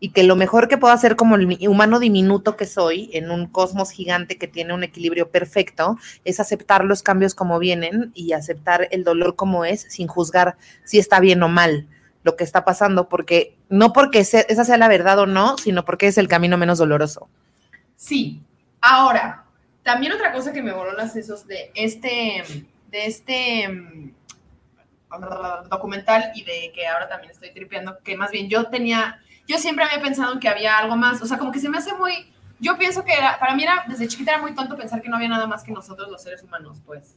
Y 0.00 0.10
que 0.10 0.24
lo 0.24 0.34
mejor 0.34 0.66
que 0.66 0.76
puedo 0.76 0.92
hacer 0.92 1.14
como 1.14 1.36
el 1.36 1.68
humano 1.68 2.00
diminuto 2.00 2.56
que 2.56 2.66
soy 2.66 3.10
en 3.12 3.30
un 3.30 3.46
cosmos 3.46 3.92
gigante 3.92 4.36
que 4.36 4.48
tiene 4.48 4.74
un 4.74 4.82
equilibrio 4.82 5.30
perfecto 5.30 5.98
es 6.24 6.40
aceptar 6.40 6.84
los 6.84 7.02
cambios 7.02 7.34
como 7.34 7.60
vienen 7.60 8.10
y 8.12 8.32
aceptar 8.32 8.88
el 8.90 9.04
dolor 9.04 9.36
como 9.36 9.64
es 9.64 9.82
sin 9.88 10.08
juzgar 10.08 10.56
si 10.84 10.98
está 10.98 11.20
bien 11.20 11.42
o 11.44 11.48
mal 11.48 11.88
lo 12.24 12.36
que 12.36 12.42
está 12.42 12.64
pasando, 12.64 13.08
porque 13.08 13.56
no 13.68 13.92
porque 13.92 14.18
esa 14.18 14.64
sea 14.64 14.76
la 14.78 14.88
verdad 14.88 15.18
o 15.20 15.26
no, 15.26 15.56
sino 15.58 15.84
porque 15.84 16.08
es 16.08 16.18
el 16.18 16.26
camino 16.26 16.56
menos 16.56 16.78
doloroso. 16.78 17.28
Sí. 17.96 18.42
Ahora, 18.80 19.44
también 19.82 20.12
otra 20.12 20.32
cosa 20.32 20.52
que 20.52 20.62
me 20.62 20.72
voló 20.72 20.92
las 20.92 21.12
sesos 21.12 21.46
de 21.46 21.70
este, 21.74 22.42
de 22.90 23.06
este 23.06 23.68
mm, 23.68 24.12
documental 25.70 26.32
y 26.34 26.44
de 26.44 26.72
que 26.74 26.86
ahora 26.86 27.08
también 27.08 27.30
estoy 27.30 27.52
tripeando, 27.52 27.98
que 28.02 28.16
más 28.16 28.30
bien 28.30 28.48
yo 28.48 28.68
tenía, 28.68 29.20
yo 29.46 29.58
siempre 29.58 29.84
había 29.84 30.02
pensado 30.02 30.40
que 30.40 30.48
había 30.48 30.78
algo 30.78 30.96
más, 30.96 31.20
o 31.22 31.26
sea, 31.26 31.38
como 31.38 31.52
que 31.52 31.60
se 31.60 31.68
me 31.68 31.78
hace 31.78 31.94
muy, 31.94 32.32
yo 32.58 32.78
pienso 32.78 33.04
que 33.04 33.12
era, 33.12 33.38
para 33.38 33.54
mí 33.54 33.62
era, 33.62 33.84
desde 33.86 34.08
chiquita 34.08 34.32
era 34.32 34.40
muy 34.40 34.54
tonto 34.54 34.76
pensar 34.76 35.02
que 35.02 35.08
no 35.10 35.16
había 35.16 35.28
nada 35.28 35.46
más 35.46 35.62
que 35.62 35.72
nosotros 35.72 36.10
los 36.10 36.22
seres 36.22 36.42
humanos, 36.42 36.80
pues. 36.86 37.16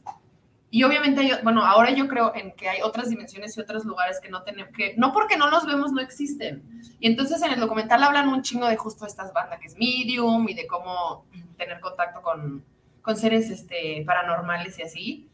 Y 0.70 0.82
obviamente, 0.82 1.38
bueno, 1.42 1.64
ahora 1.64 1.90
yo 1.92 2.08
creo 2.08 2.34
en 2.34 2.52
que 2.52 2.68
hay 2.68 2.82
otras 2.82 3.08
dimensiones 3.08 3.56
y 3.56 3.60
otros 3.60 3.86
lugares 3.86 4.20
que 4.20 4.28
no 4.28 4.42
tenemos, 4.42 4.72
que 4.74 4.94
no 4.98 5.12
porque 5.12 5.38
no 5.38 5.48
los 5.48 5.66
vemos 5.66 5.92
no 5.92 6.00
existen. 6.00 6.62
Y 7.00 7.06
entonces 7.06 7.40
en 7.42 7.52
el 7.52 7.60
documental 7.60 8.02
hablan 8.02 8.28
un 8.28 8.42
chingo 8.42 8.66
de 8.66 8.76
justo 8.76 9.06
estas 9.06 9.32
bandas 9.32 9.60
que 9.60 9.66
es 9.66 9.76
medium 9.78 10.46
y 10.48 10.54
de 10.54 10.66
cómo 10.66 11.24
tener 11.56 11.80
contacto 11.80 12.20
con, 12.20 12.62
con 13.00 13.16
seres 13.16 13.48
este, 13.48 14.02
paranormales 14.06 14.78
y 14.78 14.82
así. 14.82 15.28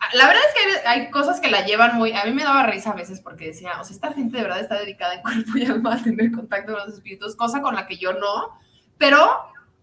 Ah, 0.00 0.08
la 0.14 0.26
verdad 0.26 0.42
es 0.48 0.54
que 0.82 0.88
hay, 0.88 1.10
cosas 1.10 1.40
que 1.40 1.50
la 1.50 1.64
llevan 1.64 1.96
muy, 1.96 2.12
a 2.12 2.24
mí 2.24 2.32
me 2.32 2.42
daba 2.42 2.64
risa 2.64 2.90
a 2.90 2.94
veces 2.94 3.20
porque 3.20 3.48
decía, 3.48 3.80
o 3.80 3.84
sea, 3.84 3.94
esta 3.94 4.12
gente 4.12 4.38
de 4.38 4.42
verdad 4.42 4.60
está 4.60 4.78
dedicada 4.78 5.14
en 5.14 5.22
cuerpo 5.22 5.56
y 5.56 5.66
alma 5.66 5.94
a 5.94 6.02
tener 6.02 6.32
contacto 6.32 6.72
con 6.72 6.86
los 6.86 6.94
espíritus, 6.94 7.36
cosa 7.36 7.60
con 7.60 7.76
la 7.76 7.86
que 7.86 7.96
yo 7.96 8.14
no, 8.14 8.58
pero 8.98 9.30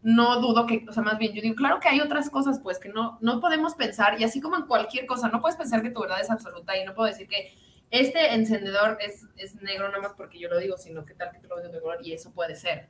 no 0.04 0.40
dudo 0.40 0.66
que, 0.66 0.86
o 0.88 0.94
sea, 0.94 1.04
más 1.04 1.18
bien 1.18 1.34
yo 1.34 1.42
digo, 1.42 1.56
claro 1.56 1.80
que 1.80 1.90
hay 1.90 2.00
otras 2.00 2.30
cosas, 2.30 2.60
pues, 2.60 2.80
que 2.80 2.90
no, 2.90 3.18
no 3.22 3.42
podemos 3.42 3.76
pensar, 3.76 4.20
y 4.20 4.24
así 4.24 4.40
como 4.40 4.56
en 4.56 4.66
cualquier 4.66 5.06
cosa, 5.06 5.30
no 5.30 5.42
puedes 5.42 5.58
pensar 5.58 5.82
que 5.82 5.90
tu 5.90 6.02
verdad 6.02 6.22
es 6.22 6.30
absoluta 6.30 6.78
y 6.78 6.86
no 6.86 6.94
puedo 6.94 7.08
decir 7.08 7.28
que 7.28 7.54
este 7.90 8.34
encendedor 8.34 8.98
es, 9.02 9.26
es 9.38 9.56
negro 9.62 9.88
nada 9.88 10.02
más 10.02 10.14
porque 10.14 10.40
yo 10.40 10.50
lo 10.50 10.60
digo, 10.60 10.78
sino 10.78 11.06
que 11.06 11.14
tal 11.14 11.32
que 11.32 11.40
te 11.40 11.48
lo 11.48 11.58
digo 11.58 11.72
de 11.72 11.82
color 11.82 12.00
y 12.04 12.14
eso 12.14 12.32
puede 12.32 12.56
ser. 12.56 12.88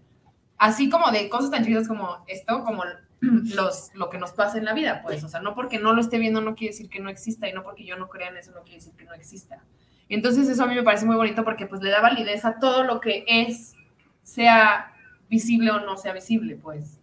Así 0.58 0.89
como 0.89 1.12
de 1.12 1.30
cosas 1.30 1.51
tan 1.51 1.64
chidas 1.64 1.88
como 1.88 2.24
esto, 2.28 2.64
como 2.64 2.84
los, 3.22 3.93
lo 3.93 4.10
que 4.10 4.18
nos 4.18 4.32
pasa 4.32 4.58
en 4.58 4.66
la 4.66 4.74
vida, 4.74 5.01
pues, 5.03 5.24
o 5.24 5.30
sea, 5.30 5.39
no 5.39 5.53
porque 5.53 5.80
no 5.80 5.93
lo 5.93 6.01
esté 6.01 6.18
viendo 6.18 6.41
no 6.41 6.55
quiere 6.55 6.74
decir 6.74 6.89
que 6.89 6.99
no 6.99 7.10
exista 7.10 7.47
y 7.47 7.53
no 7.53 7.64
porque 7.64 7.86
yo 7.86 7.95
no 7.95 8.10
crea 8.10 8.30
en 8.30 8.38
eso 8.38 8.51
no 8.51 8.64
quiere 8.64 8.78
decir 8.78 8.93
que 8.95 9.05
no 9.05 9.14
exista. 9.14 9.64
Entonces 10.10 10.47
eso 10.49 10.64
a 10.64 10.68
mí 10.68 10.76
me 10.76 10.84
parece 10.84 11.05
muy 11.05 11.16
bonito 11.16 11.43
porque 11.43 11.68
pues 11.68 11.82
le 11.82 11.91
da 11.91 12.01
validez 12.01 12.45
a 12.45 12.60
todo 12.60 12.84
lo 12.84 13.01
que 13.01 13.26
es, 13.28 13.76
sea 14.24 14.93
visible 15.30 15.72
o 15.72 15.80
no 15.82 15.97
sea 15.97 16.14
visible, 16.14 16.55
pues. 16.55 16.97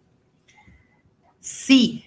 Sí. 1.45 2.03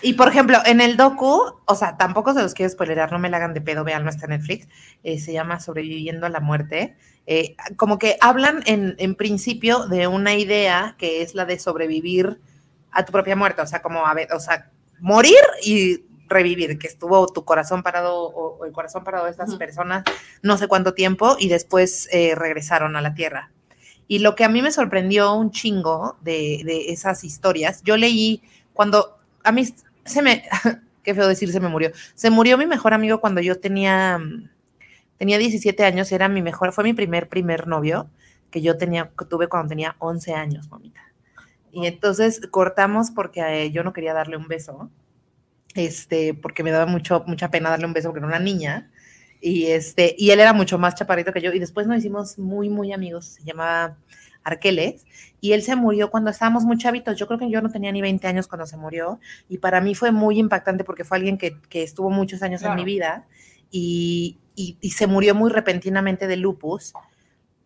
Y 0.00 0.14
por 0.14 0.28
ejemplo, 0.28 0.56
en 0.64 0.80
el 0.80 0.96
docu, 0.96 1.60
o 1.66 1.74
sea, 1.74 1.98
tampoco 1.98 2.32
se 2.32 2.40
los 2.40 2.54
quiero 2.54 2.72
spoilerar, 2.72 3.12
no 3.12 3.18
me 3.18 3.28
la 3.28 3.36
hagan 3.36 3.52
de 3.52 3.60
pedo, 3.60 3.84
vean, 3.84 4.02
no 4.02 4.08
está 4.08 4.24
en 4.24 4.30
Netflix, 4.30 4.66
eh, 5.02 5.18
se 5.18 5.34
llama 5.34 5.60
Sobreviviendo 5.60 6.24
a 6.24 6.30
la 6.30 6.40
Muerte. 6.40 6.96
Eh, 7.26 7.54
como 7.76 7.98
que 7.98 8.16
hablan 8.22 8.62
en, 8.64 8.94
en, 8.98 9.14
principio 9.14 9.86
de 9.88 10.06
una 10.06 10.34
idea 10.36 10.96
que 10.98 11.20
es 11.20 11.34
la 11.34 11.44
de 11.44 11.58
sobrevivir 11.58 12.40
a 12.92 13.04
tu 13.04 13.12
propia 13.12 13.36
muerte, 13.36 13.60
o 13.60 13.66
sea, 13.66 13.82
como, 13.82 14.06
a 14.06 14.14
ver, 14.14 14.32
o 14.32 14.40
sea, 14.40 14.70
morir 15.00 15.36
y 15.62 16.04
revivir, 16.28 16.78
que 16.78 16.86
estuvo 16.86 17.26
tu 17.26 17.44
corazón 17.44 17.82
parado 17.82 18.24
o, 18.24 18.64
el 18.64 18.72
corazón 18.72 19.04
parado 19.04 19.26
de 19.26 19.32
estas 19.32 19.54
personas 19.56 20.02
no 20.40 20.56
sé 20.56 20.66
cuánto 20.66 20.94
tiempo 20.94 21.36
y 21.38 21.48
después 21.48 22.08
eh, 22.10 22.34
regresaron 22.34 22.96
a 22.96 23.02
la 23.02 23.14
tierra. 23.14 23.52
Y 24.08 24.18
lo 24.20 24.34
que 24.34 24.44
a 24.44 24.48
mí 24.48 24.62
me 24.62 24.72
sorprendió 24.72 25.34
un 25.34 25.50
chingo 25.50 26.16
de, 26.22 26.62
de 26.64 26.90
esas 26.90 27.22
historias, 27.24 27.82
yo 27.82 27.96
leí 27.96 28.42
cuando 28.72 29.18
a 29.42 29.52
mí 29.52 29.64
se 30.04 30.22
me, 30.22 30.44
qué 31.02 31.14
feo 31.14 31.26
decir 31.26 31.52
se 31.52 31.60
me 31.60 31.68
murió, 31.68 31.90
se 32.14 32.30
murió 32.30 32.58
mi 32.58 32.66
mejor 32.66 32.94
amigo 32.94 33.20
cuando 33.20 33.40
yo 33.40 33.58
tenía, 33.58 34.20
tenía 35.18 35.38
17 35.38 35.84
años, 35.84 36.12
era 36.12 36.28
mi 36.28 36.42
mejor, 36.42 36.72
fue 36.72 36.84
mi 36.84 36.94
primer, 36.94 37.28
primer 37.28 37.66
novio 37.66 38.08
que 38.50 38.60
yo 38.60 38.76
tenía, 38.76 39.10
que 39.18 39.24
tuve 39.24 39.48
cuando 39.48 39.70
tenía 39.70 39.96
11 39.98 40.34
años, 40.34 40.70
mamita. 40.70 41.00
Y 41.72 41.86
entonces 41.86 42.40
cortamos 42.50 43.10
porque 43.10 43.40
eh, 43.40 43.72
yo 43.72 43.82
no 43.82 43.94
quería 43.94 44.12
darle 44.12 44.36
un 44.36 44.46
beso, 44.46 44.90
este, 45.74 46.34
porque 46.34 46.62
me 46.62 46.70
daba 46.70 46.86
mucho, 46.86 47.24
mucha 47.26 47.50
pena 47.50 47.70
darle 47.70 47.86
un 47.86 47.94
beso 47.94 48.08
porque 48.08 48.18
era 48.18 48.26
una 48.26 48.38
niña. 48.38 48.90
Y, 49.44 49.66
este, 49.66 50.14
y 50.16 50.30
él 50.30 50.38
era 50.38 50.52
mucho 50.52 50.78
más 50.78 50.94
chaparrito 50.94 51.32
que 51.32 51.40
yo. 51.40 51.52
Y 51.52 51.58
después 51.58 51.86
nos 51.86 51.98
hicimos 51.98 52.38
muy, 52.38 52.68
muy 52.68 52.92
amigos. 52.92 53.26
Se 53.26 53.42
llamaba 53.42 53.96
Arqueles, 54.44 55.04
y 55.40 55.52
él 55.52 55.62
se 55.62 55.76
murió 55.76 56.10
cuando 56.10 56.30
estábamos 56.30 56.64
muy 56.64 56.78
chavitos. 56.78 57.18
Yo 57.18 57.26
creo 57.26 57.38
que 57.38 57.50
yo 57.50 57.60
no 57.60 57.70
tenía 57.70 57.92
ni 57.92 58.00
20 58.00 58.26
años 58.26 58.46
cuando 58.46 58.66
se 58.66 58.76
murió, 58.76 59.20
y 59.48 59.58
para 59.58 59.80
mí 59.80 59.94
fue 59.94 60.12
muy 60.12 60.38
impactante 60.38 60.84
porque 60.84 61.04
fue 61.04 61.18
alguien 61.18 61.38
que, 61.38 61.58
estuvo 61.72 62.10
muchos 62.10 62.42
años 62.42 62.62
en 62.62 62.74
mi 62.74 62.84
vida 62.84 63.26
y, 63.70 64.38
y, 64.54 64.90
se 64.90 65.06
murió 65.06 65.34
muy 65.34 65.50
repentinamente 65.50 66.26
de 66.26 66.36
lupus. 66.36 66.92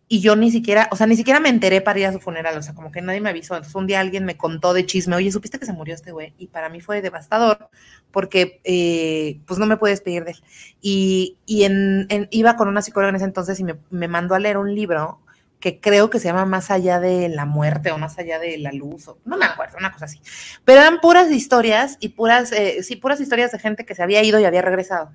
Y 0.09 0.21
yo 0.21 0.35
ni 0.37 0.51
siquiera, 0.51 0.87
o 0.91 0.95
sea, 0.95 1.05
ni 1.05 1.17
siquiera 1.17 1.39
me 1.39 1.49
enteré 1.49 1.81
para 1.81 1.99
ir 1.99 2.05
a 2.05 2.13
su 2.13 2.19
funeral, 2.19 2.57
o 2.57 2.61
sea, 2.61 2.73
como 2.73 2.91
que 2.91 3.01
nadie 3.01 3.19
me 3.19 3.29
avisó. 3.29 3.55
Entonces 3.55 3.75
un 3.75 3.87
día 3.87 3.99
alguien 3.99 4.23
me 4.23 4.37
contó 4.37 4.73
de 4.73 4.85
chisme, 4.85 5.15
oye, 5.15 5.31
¿supiste 5.31 5.59
que 5.59 5.65
se 5.65 5.73
murió 5.73 5.95
este 5.95 6.11
güey? 6.11 6.33
Y 6.37 6.47
para 6.47 6.69
mí 6.69 6.79
fue 6.79 7.01
devastador, 7.01 7.69
porque 8.11 8.61
eh, 8.63 9.41
pues 9.45 9.59
no 9.59 9.65
me 9.65 9.77
puedes 9.77 10.01
pedir 10.01 10.23
de 10.23 10.31
él. 10.31 10.43
Y, 10.81 11.37
y 11.45 11.63
en, 11.63 12.07
iba 12.31 12.55
con 12.55 12.69
una 12.69 12.81
psicóloga 12.81 13.09
en 13.09 13.17
ese 13.17 13.25
entonces 13.25 13.59
y 13.59 13.65
me, 13.65 13.75
me 13.89 14.07
mandó 14.07 14.35
a 14.35 14.39
leer 14.39 14.57
un 14.57 14.73
libro 14.73 15.19
que 15.59 15.79
creo 15.79 16.09
que 16.09 16.19
se 16.19 16.27
llama 16.27 16.45
Más 16.45 16.71
allá 16.71 16.99
de 16.99 17.29
la 17.29 17.45
muerte 17.45 17.91
o 17.91 17.97
Más 17.97 18.17
allá 18.19 18.39
de 18.39 18.57
la 18.57 18.71
luz, 18.71 19.07
o 19.07 19.17
no 19.25 19.37
me 19.37 19.45
acuerdo, 19.45 19.77
una 19.77 19.91
cosa 19.91 20.05
así. 20.05 20.21
Pero 20.65 20.81
eran 20.81 20.99
puras 20.99 21.31
historias 21.31 21.97
y 21.99 22.09
puras, 22.09 22.51
eh, 22.51 22.83
sí, 22.83 22.95
puras 22.95 23.19
historias 23.19 23.51
de 23.51 23.59
gente 23.59 23.85
que 23.85 23.95
se 23.95 24.03
había 24.03 24.23
ido 24.23 24.39
y 24.39 24.45
había 24.45 24.61
regresado. 24.61 25.11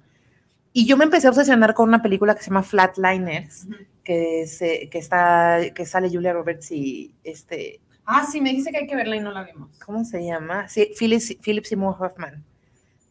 Y 0.72 0.86
yo 0.86 0.96
me 0.96 1.04
empecé 1.04 1.26
a 1.26 1.30
obsesionar 1.30 1.74
con 1.74 1.88
una 1.88 2.02
película 2.02 2.34
que 2.34 2.42
se 2.42 2.50
llama 2.50 2.62
Flatliners, 2.62 3.66
que, 4.02 4.46
se, 4.46 4.88
que, 4.88 4.98
está, 4.98 5.60
que 5.74 5.84
sale 5.84 6.08
Julia 6.10 6.32
Roberts 6.32 6.70
y 6.70 7.14
este... 7.24 7.80
Ah, 8.04 8.26
sí, 8.30 8.40
me 8.40 8.50
dice 8.50 8.70
que 8.70 8.78
hay 8.78 8.86
que 8.86 8.96
verla 8.96 9.16
y 9.16 9.20
no 9.20 9.30
la 9.30 9.44
vimos. 9.44 9.78
¿Cómo 9.84 10.04
se 10.04 10.24
llama? 10.24 10.68
Sí, 10.68 10.90
Philip, 10.98 11.22
Philip 11.42 11.64
Seymour 11.64 11.96
Hoffman. 12.00 12.44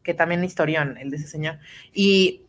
que 0.03 0.13
también 0.13 0.43
historión, 0.43 0.97
el 0.97 1.11
de 1.11 1.17
ese 1.17 1.27
señor. 1.27 1.59
Y 1.93 2.41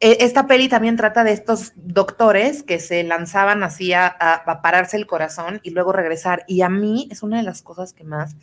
eh, 0.00 0.18
esta 0.20 0.46
peli 0.46 0.68
también 0.68 0.96
trata 0.96 1.22
de 1.22 1.32
estos 1.32 1.72
doctores 1.76 2.62
que 2.62 2.78
se 2.78 3.02
lanzaban 3.04 3.62
así 3.62 3.92
a, 3.92 4.06
a, 4.06 4.62
pararse 4.62 4.96
el 4.96 5.06
corazón 5.06 5.60
y 5.62 5.70
luego 5.70 5.92
regresar. 5.92 6.44
Y 6.46 6.62
a 6.62 6.68
mí 6.68 7.08
es 7.10 7.22
una 7.22 7.36
de 7.36 7.42
las 7.42 7.62
cosas 7.62 7.92
que 7.92 8.04
más 8.04 8.36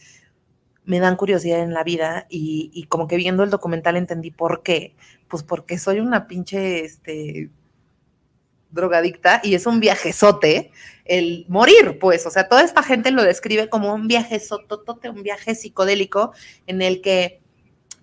me 0.90 1.00
dan 1.00 1.16
curiosidad 1.16 1.60
en 1.60 1.74
la 1.74 1.84
vida 1.84 2.26
y, 2.30 2.72
y 2.74 2.86
como 2.86 3.08
que 3.08 3.16
viendo 3.16 3.44
el 3.44 3.52
documental 3.52 3.96
entendí 3.96 4.32
por 4.32 4.64
qué. 4.64 4.96
Pues 5.28 5.44
porque 5.44 5.78
soy 5.78 6.00
una 6.00 6.28
pinche, 6.28 6.84
este, 6.84 7.52
drogadicta 8.72 9.42
y 9.44 9.56
es 9.56 9.66
un 9.66 9.80
viajezote 9.80 10.72
el 11.06 11.46
morir, 11.48 11.98
pues, 12.00 12.26
o 12.26 12.30
sea, 12.30 12.48
toda 12.48 12.64
esta 12.64 12.84
gente 12.84 13.12
lo 13.12 13.24
describe 13.24 13.68
como 13.70 13.94
un 13.94 14.08
viajezototote, 14.08 15.10
un 15.10 15.24
viaje 15.24 15.56
psicodélico 15.56 16.34
en 16.68 16.82
el 16.82 17.02
que 17.02 17.42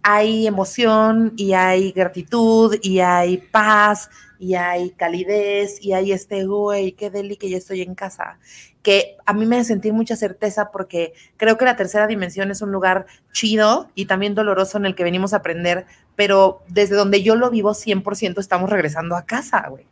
hay 0.03 0.47
emoción 0.47 1.33
y 1.37 1.53
hay 1.53 1.93
gratitud 1.93 2.77
y 2.83 3.01
hay 3.01 3.39
paz 3.39 4.09
y 4.39 4.55
hay 4.55 4.91
calidez 4.91 5.79
y 5.81 5.93
hay 5.93 6.13
este, 6.13 6.45
güey, 6.47 6.93
qué 6.93 7.11
deli 7.11 7.37
que 7.37 7.49
ya 7.49 7.59
estoy 7.59 7.83
en 7.83 7.95
casa, 7.95 8.39
que 8.87 9.17
a 9.27 9.33
mí 9.33 9.47
me 9.47 9.57
hace 9.57 9.65
sentir 9.65 9.93
mucha 9.93 10.15
certeza 10.15 10.71
porque 10.71 11.13
creo 11.37 11.59
que 11.59 11.65
la 11.65 11.75
tercera 11.75 12.07
dimensión 12.07 12.53
es 12.53 12.63
un 12.63 12.71
lugar 12.71 13.07
chido 13.33 13.91
y 13.97 14.05
también 14.07 14.37
doloroso 14.37 14.79
en 14.79 14.87
el 14.87 14.95
que 14.95 15.03
venimos 15.03 15.33
a 15.33 15.39
aprender, 15.39 15.87
pero 16.15 16.63
desde 16.69 16.95
donde 16.95 17.21
yo 17.21 17.35
lo 17.35 17.51
vivo 17.51 17.71
100% 17.71 18.39
estamos 18.39 18.71
regresando 18.71 19.17
a 19.17 19.27
casa, 19.27 19.67
güey. 19.69 19.87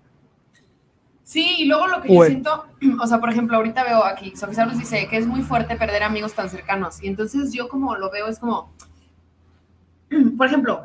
Sí, 1.25 1.57
y 1.59 1.65
luego 1.65 1.89
lo 1.89 2.03
que 2.03 2.15
yo 2.15 2.25
siento, 2.25 2.67
o 3.03 3.07
sea, 3.09 3.19
por 3.19 3.31
ejemplo, 3.31 3.57
ahorita 3.57 3.83
veo 3.83 4.05
aquí, 4.05 4.37
Sofía 4.37 4.65
nos 4.65 4.79
dice 4.79 5.09
que 5.09 5.17
es 5.17 5.27
muy 5.27 5.43
fuerte 5.43 5.75
perder 5.75 6.05
amigos 6.05 6.33
tan 6.33 6.49
cercanos. 6.49 7.03
Y 7.03 7.09
entonces 7.09 7.53
yo 7.53 7.69
como 7.69 7.97
lo 7.97 8.13
veo 8.13 8.29
es 8.29 8.39
como, 8.39 8.73
por 10.39 10.47
ejemplo, 10.47 10.85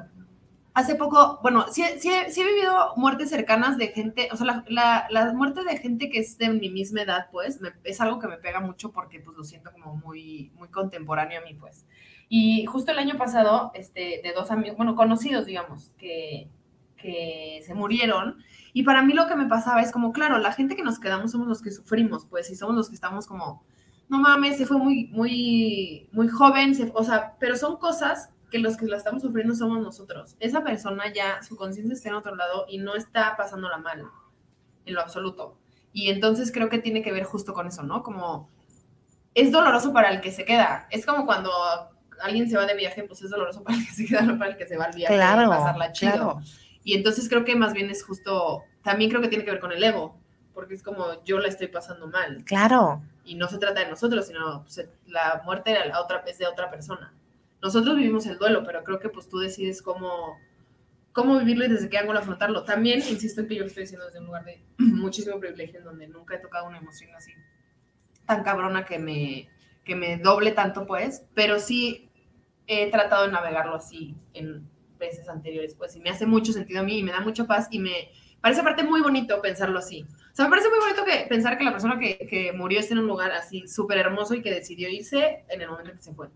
hace 0.80 0.95
poco, 0.95 1.39
bueno, 1.41 1.65
sí, 1.71 1.84
sí, 1.99 2.09
sí 2.30 2.41
he 2.41 2.45
vivido 2.45 2.93
muertes 2.95 3.30
cercanas 3.30 3.77
de 3.77 3.89
gente, 3.89 4.30
o 4.32 4.38
sea, 4.38 4.63
la, 4.67 5.07
la, 5.09 5.34
muerte 5.34 5.63
de 5.63 5.77
gente 5.77 6.09
que 6.09 6.19
es 6.19 6.38
de 6.38 6.49
mi 6.49 6.69
misma 6.69 7.01
edad, 7.01 7.27
pues, 7.32 7.59
es 7.84 8.01
algo 8.01 8.19
que 8.19 8.27
me 8.27 8.38
pega 8.38 8.59
mucho 8.59 8.91
porque 8.91 9.19
pues 9.19 9.38
lo 9.38 9.43
siento 9.43 9.71
como 9.71 9.95
muy, 9.95 10.51
muy 10.55 10.69
contemporáneo 10.69 11.41
a 11.41 11.43
mí, 11.43 11.53
pues. 11.53 11.86
Y 12.30 12.65
justo 12.65 12.91
el 12.91 12.99
año 12.99 13.17
pasado, 13.17 13.71
este, 13.73 14.21
de 14.23 14.34
dos 14.34 14.51
amigos, 14.51 14.77
bueno, 14.77 14.95
conocidos, 14.95 15.45
digamos, 15.45 15.91
que, 15.97 16.47
que 16.97 17.61
se 17.65 17.73
murieron, 17.73 18.38
y 18.71 18.84
para 18.84 19.01
mí 19.01 19.13
lo 19.13 19.27
que 19.27 19.36
me 19.36 19.47
pasaba 19.47 19.82
es 19.82 19.91
como, 19.91 20.13
claro, 20.13 20.38
la 20.38 20.53
gente 20.53 20.75
que 20.75 20.84
nos 20.84 20.99
quedamos 20.99 21.32
somos 21.32 21.47
los 21.47 21.61
que 21.61 21.71
sufrimos, 21.71 22.25
pues, 22.25 22.49
y 22.49 22.55
somos 22.55 22.75
los 22.75 22.89
que 22.89 22.95
estamos 22.95 23.27
como, 23.27 23.63
no 24.07 24.19
mames, 24.19 24.57
se 24.57 24.65
fue 24.65 24.77
muy, 24.77 25.07
muy, 25.07 26.07
muy 26.11 26.27
joven, 26.30 26.73
o 26.93 27.03
sea, 27.03 27.36
pero 27.39 27.55
son 27.55 27.77
cosas 27.77 28.30
que 28.49 28.59
los 28.59 28.77
que 28.77 28.85
la 28.85 28.97
estamos 28.97 29.21
sufriendo 29.21 29.55
somos 29.55 29.79
nosotros. 29.81 30.35
Esa 30.39 30.63
persona 30.63 31.11
ya, 31.13 31.41
su 31.43 31.55
conciencia 31.55 31.93
está 31.93 32.09
en 32.09 32.15
otro 32.15 32.35
lado 32.35 32.65
y 32.67 32.79
no 32.79 32.95
está 32.95 33.35
pasándola 33.37 33.77
mal, 33.77 34.05
en 34.85 34.93
lo 34.93 35.01
absoluto. 35.01 35.57
Y 35.93 36.09
entonces 36.09 36.51
creo 36.51 36.69
que 36.69 36.79
tiene 36.79 37.01
que 37.01 37.11
ver 37.11 37.23
justo 37.23 37.53
con 37.53 37.67
eso, 37.67 37.83
¿no? 37.83 38.03
Como 38.03 38.49
es 39.33 39.51
doloroso 39.51 39.93
para 39.93 40.09
el 40.09 40.21
que 40.21 40.31
se 40.31 40.45
queda. 40.45 40.87
Es 40.91 41.05
como 41.05 41.25
cuando 41.25 41.51
alguien 42.21 42.49
se 42.49 42.57
va 42.57 42.65
de 42.65 42.75
viaje, 42.75 43.03
pues 43.03 43.21
es 43.21 43.29
doloroso 43.29 43.63
para 43.63 43.77
el 43.77 43.85
que 43.85 43.93
se 43.93 44.05
queda, 44.05 44.21
no 44.21 44.37
para 44.37 44.51
el 44.51 44.57
que 44.57 44.67
se 44.67 44.77
va 44.77 44.85
al 44.85 44.95
viaje 44.95 45.13
claro, 45.13 45.49
pasarla 45.49 45.91
chido. 45.91 46.11
Claro. 46.11 46.39
Y 46.83 46.95
entonces 46.95 47.29
creo 47.29 47.45
que 47.45 47.55
más 47.55 47.73
bien 47.73 47.89
es 47.89 48.03
justo, 48.03 48.63
también 48.83 49.09
creo 49.09 49.21
que 49.21 49.27
tiene 49.27 49.45
que 49.45 49.51
ver 49.51 49.59
con 49.59 49.71
el 49.71 49.83
ego, 49.83 50.17
porque 50.53 50.73
es 50.73 50.83
como 50.83 51.23
yo 51.23 51.39
la 51.39 51.47
estoy 51.47 51.67
pasando 51.67 52.07
mal. 52.07 52.43
Claro. 52.45 53.01
Y 53.23 53.35
no 53.35 53.47
se 53.47 53.57
trata 53.57 53.81
de 53.81 53.89
nosotros, 53.89 54.27
sino 54.27 54.63
pues, 54.63 54.87
la 55.05 55.41
muerte 55.45 55.71
de 55.71 55.85
la 55.85 56.01
otra, 56.01 56.23
es 56.25 56.37
de 56.37 56.47
otra 56.47 56.69
persona. 56.69 57.13
Nosotros 57.62 57.97
vivimos 57.97 58.26
el 58.26 58.38
duelo, 58.38 58.64
pero 58.66 58.84
creo 58.84 58.99
que 58.99 59.10
pues 59.10 59.28
tú 59.28 59.39
decides 59.39 59.82
cómo, 59.82 60.38
cómo 61.12 61.39
vivirlo 61.39 61.66
y 61.66 61.70
desde 61.70 61.89
qué 61.89 61.97
ángulo 61.97 62.20
afrontarlo. 62.20 62.64
También 62.64 62.99
insisto 62.99 63.41
en 63.41 63.47
que 63.47 63.55
yo 63.55 63.62
lo 63.62 63.68
estoy 63.68 63.84
diciendo 63.84 64.05
desde 64.05 64.20
un 64.20 64.28
lugar 64.28 64.45
de 64.45 64.64
muchísimo 64.78 65.39
privilegio, 65.39 65.80
en 65.80 65.86
donde 65.86 66.07
nunca 66.07 66.36
he 66.36 66.39
tocado 66.39 66.68
una 66.68 66.78
emoción 66.78 67.14
así 67.16 67.32
tan 68.26 68.43
cabrona 68.43 68.86
que 68.86 68.99
me, 68.99 69.49
que 69.84 69.95
me 69.95 70.18
doble 70.18 70.51
tanto, 70.51 70.86
pues, 70.86 71.26
pero 71.34 71.60
sí 71.60 72.10
he 72.68 72.91
tratado 72.91 73.26
de 73.26 73.32
navegarlo 73.32 73.76
así 73.76 74.16
en 74.36 74.70
veces 74.99 75.28
anteriores, 75.28 75.74
pues, 75.74 75.95
y 75.95 75.99
me 75.99 76.12
hace 76.12 76.28
mucho 76.28 76.53
sentido 76.53 76.82
a 76.82 76.84
mí 76.84 76.99
y 76.99 77.03
me 77.03 77.12
da 77.12 77.22
mucha 77.22 77.45
paz 77.45 77.68
y 77.72 77.80
me 77.80 78.12
parece 78.39 78.62
aparte 78.62 78.84
muy 78.84 79.01
bonito 79.01 79.41
pensarlo 79.41 79.80
así. 79.80 80.05
O 80.32 80.36
sea, 80.36 80.45
me 80.45 80.51
parece 80.51 80.70
muy 80.70 80.78
bonito 80.78 81.03
que 81.03 81.26
pensar 81.28 81.57
que 81.57 81.64
la 81.64 81.72
persona 81.72 81.97
que, 81.97 82.20
que 82.30 82.53
murió 82.53 82.80
está 82.80 82.93
en 82.93 82.99
un 82.99 83.07
lugar 83.07 83.32
así 83.32 83.68
súper 83.68 83.97
hermoso 83.97 84.36
y 84.36 84.43
que 84.43 84.51
decidió 84.51 84.89
irse 84.89 85.43
en 85.49 85.62
el 85.62 85.70
momento 85.70 85.89
en 85.89 85.97
que 85.97 86.03
se 86.03 86.14
fue. 86.14 86.30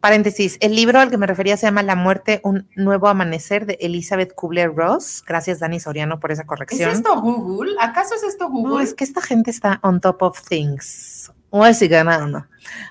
Paréntesis, 0.00 0.56
el 0.60 0.74
libro 0.74 0.98
al 0.98 1.10
que 1.10 1.18
me 1.18 1.26
refería 1.26 1.56
se 1.56 1.66
llama 1.66 1.82
La 1.82 1.94
muerte, 1.94 2.40
un 2.42 2.68
nuevo 2.74 3.08
amanecer 3.08 3.66
de 3.66 3.76
Elizabeth 3.80 4.34
Kubler-Ross. 4.34 5.22
Gracias, 5.26 5.58
Dani 5.58 5.78
Soriano, 5.78 6.18
por 6.18 6.32
esa 6.32 6.46
corrección. 6.46 6.90
¿Es 6.90 6.96
esto 6.96 7.20
Google? 7.20 7.74
¿Acaso 7.78 8.14
es 8.14 8.22
esto 8.22 8.48
Google? 8.48 8.74
No, 8.74 8.80
es 8.80 8.94
que 8.94 9.04
esta 9.04 9.20
gente 9.20 9.50
está 9.50 9.78
on 9.82 10.00
top 10.00 10.22
of 10.22 10.42
things. 10.48 11.30
O 11.50 11.64
así 11.64 11.86
ganando. 11.86 12.46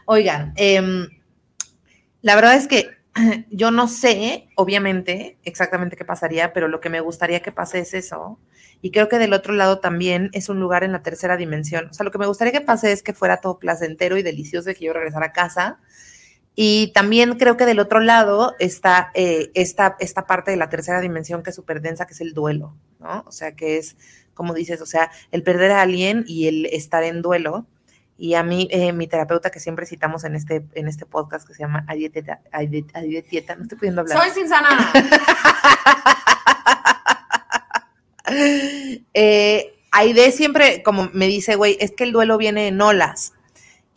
Oigan, 0.05 0.53
eh, 0.55 1.07
la 2.21 2.35
verdad 2.35 2.55
es 2.55 2.67
que 2.67 2.89
yo 3.49 3.71
no 3.71 3.87
sé, 3.87 4.49
obviamente, 4.55 5.39
exactamente 5.43 5.95
qué 5.95 6.05
pasaría, 6.05 6.53
pero 6.53 6.67
lo 6.67 6.79
que 6.79 6.89
me 6.89 7.01
gustaría 7.01 7.41
que 7.41 7.51
pase 7.51 7.79
es 7.79 7.93
eso. 7.93 8.39
Y 8.81 8.91
creo 8.91 9.09
que 9.09 9.17
del 9.17 9.33
otro 9.33 9.53
lado 9.53 9.79
también 9.79 10.29
es 10.33 10.47
un 10.47 10.59
lugar 10.59 10.83
en 10.83 10.93
la 10.93 11.01
tercera 11.01 11.37
dimensión. 11.37 11.89
O 11.89 11.93
sea, 11.93 12.03
lo 12.03 12.11
que 12.11 12.17
me 12.17 12.27
gustaría 12.27 12.53
que 12.53 12.61
pase 12.61 12.91
es 12.91 13.03
que 13.03 13.13
fuera 13.13 13.41
todo 13.41 13.59
placentero 13.59 14.17
y 14.17 14.23
delicioso 14.23 14.69
y 14.69 14.75
que 14.75 14.85
yo 14.85 14.93
regresara 14.93 15.27
a 15.27 15.33
casa. 15.33 15.79
Y 16.61 16.91
también 16.93 17.35
creo 17.37 17.55
que 17.55 17.65
del 17.65 17.79
otro 17.79 18.01
lado 18.01 18.53
está 18.59 19.11
eh, 19.13 19.49
esta, 19.53 19.95
esta 20.01 20.27
parte 20.27 20.51
de 20.51 20.57
la 20.57 20.67
tercera 20.67 20.99
dimensión 20.99 21.41
que 21.41 21.51
es 21.51 21.55
súper 21.55 21.79
densa, 21.79 22.05
que 22.05 22.11
es 22.11 22.19
el 22.19 22.33
duelo, 22.33 22.75
¿no? 22.99 23.23
O 23.25 23.31
sea, 23.31 23.53
que 23.55 23.77
es, 23.77 23.95
como 24.33 24.53
dices, 24.53 24.81
o 24.81 24.85
sea, 24.85 25.09
el 25.31 25.41
perder 25.41 25.71
a 25.71 25.81
alguien 25.81 26.25
y 26.27 26.49
el 26.49 26.65
estar 26.65 27.01
en 27.05 27.21
duelo 27.21 27.65
y 28.17 28.33
a 28.33 28.43
mí, 28.43 28.67
eh, 28.71 28.91
mi 28.91 29.07
terapeuta 29.07 29.51
que 29.51 29.61
siempre 29.61 29.85
citamos 29.85 30.25
en 30.25 30.35
este, 30.35 30.65
en 30.73 30.89
este 30.89 31.05
podcast 31.05 31.47
que 31.47 31.53
se 31.53 31.61
llama 31.61 31.85
Adietieta, 31.87 32.41
no 33.55 33.63
estoy 33.63 33.77
pudiendo 33.77 34.01
hablar. 34.01 34.17
Soy 34.17 34.31
sin 34.31 34.49
sana. 34.49 34.91
eh, 39.13 39.79
Aide 39.91 40.33
siempre, 40.33 40.83
como 40.83 41.09
me 41.13 41.27
dice, 41.27 41.55
güey, 41.55 41.77
es 41.79 41.91
que 41.91 42.03
el 42.03 42.11
duelo 42.11 42.37
viene 42.37 42.67
en 42.67 42.81
olas. 42.81 43.31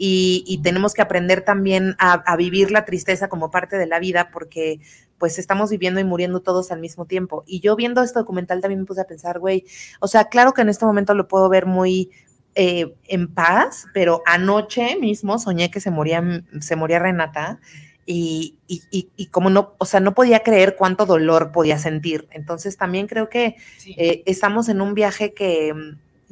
Y, 0.05 0.43
y 0.49 0.59
tenemos 0.63 0.95
que 0.95 1.03
aprender 1.03 1.43
también 1.45 1.95
a, 2.01 2.15
a, 2.15 2.37
vivir 2.37 2.73
la 2.73 2.85
tristeza 2.85 3.29
como 3.29 3.53
parte 3.53 3.77
de 3.79 3.87
la 3.87 4.01
vida 4.01 4.31
porque 4.33 4.81
pues 5.17 5.39
estamos 5.39 5.71
viviendo 5.71 6.01
y 6.01 6.05
muriendo 6.05 6.41
todos 6.41 6.73
al 6.73 6.81
mismo 6.81 7.05
tiempo. 7.05 7.45
Y 7.47 7.61
yo 7.61 7.77
viendo 7.77 8.03
este 8.03 8.19
documental 8.19 8.61
también 8.61 8.81
me 8.81 8.87
puse 8.87 9.01
a 9.01 9.07
pensar, 9.07 9.39
güey, 9.39 9.65
o 10.01 10.09
sea, 10.09 10.25
claro 10.25 10.55
que 10.55 10.63
en 10.63 10.71
este 10.71 10.85
momento 10.85 11.15
lo 11.15 11.29
puedo 11.29 11.49
ver 11.49 11.67
muy, 11.67 12.11
eh, 12.57 12.97
en 13.07 13.33
paz, 13.33 13.87
pero 13.95 14.23
anoche 14.27 14.97
mismo 14.99 15.39
soñé 15.39 15.71
que 15.71 15.79
se 15.79 15.93
moría, 15.93 16.45
se 16.61 16.75
moría 16.75 16.99
Renata 16.99 17.61
y, 18.05 18.59
y, 18.67 18.83
y, 18.91 19.09
y, 19.17 19.27
como 19.27 19.51
no, 19.51 19.75
o 19.79 19.85
sea, 19.85 20.01
no 20.01 20.15
podía 20.15 20.41
creer 20.41 20.75
cuánto 20.77 21.07
dolor 21.07 21.53
podía 21.53 21.79
sentir. 21.79 22.27
Entonces 22.33 22.77
también 22.77 23.07
creo 23.07 23.31
que 23.31 23.55
sí. 23.79 23.95
eh, 23.97 24.25
estamos 24.27 24.69
en 24.69 24.81
un 24.81 24.95
viaje 24.95 25.33
que 25.33 25.73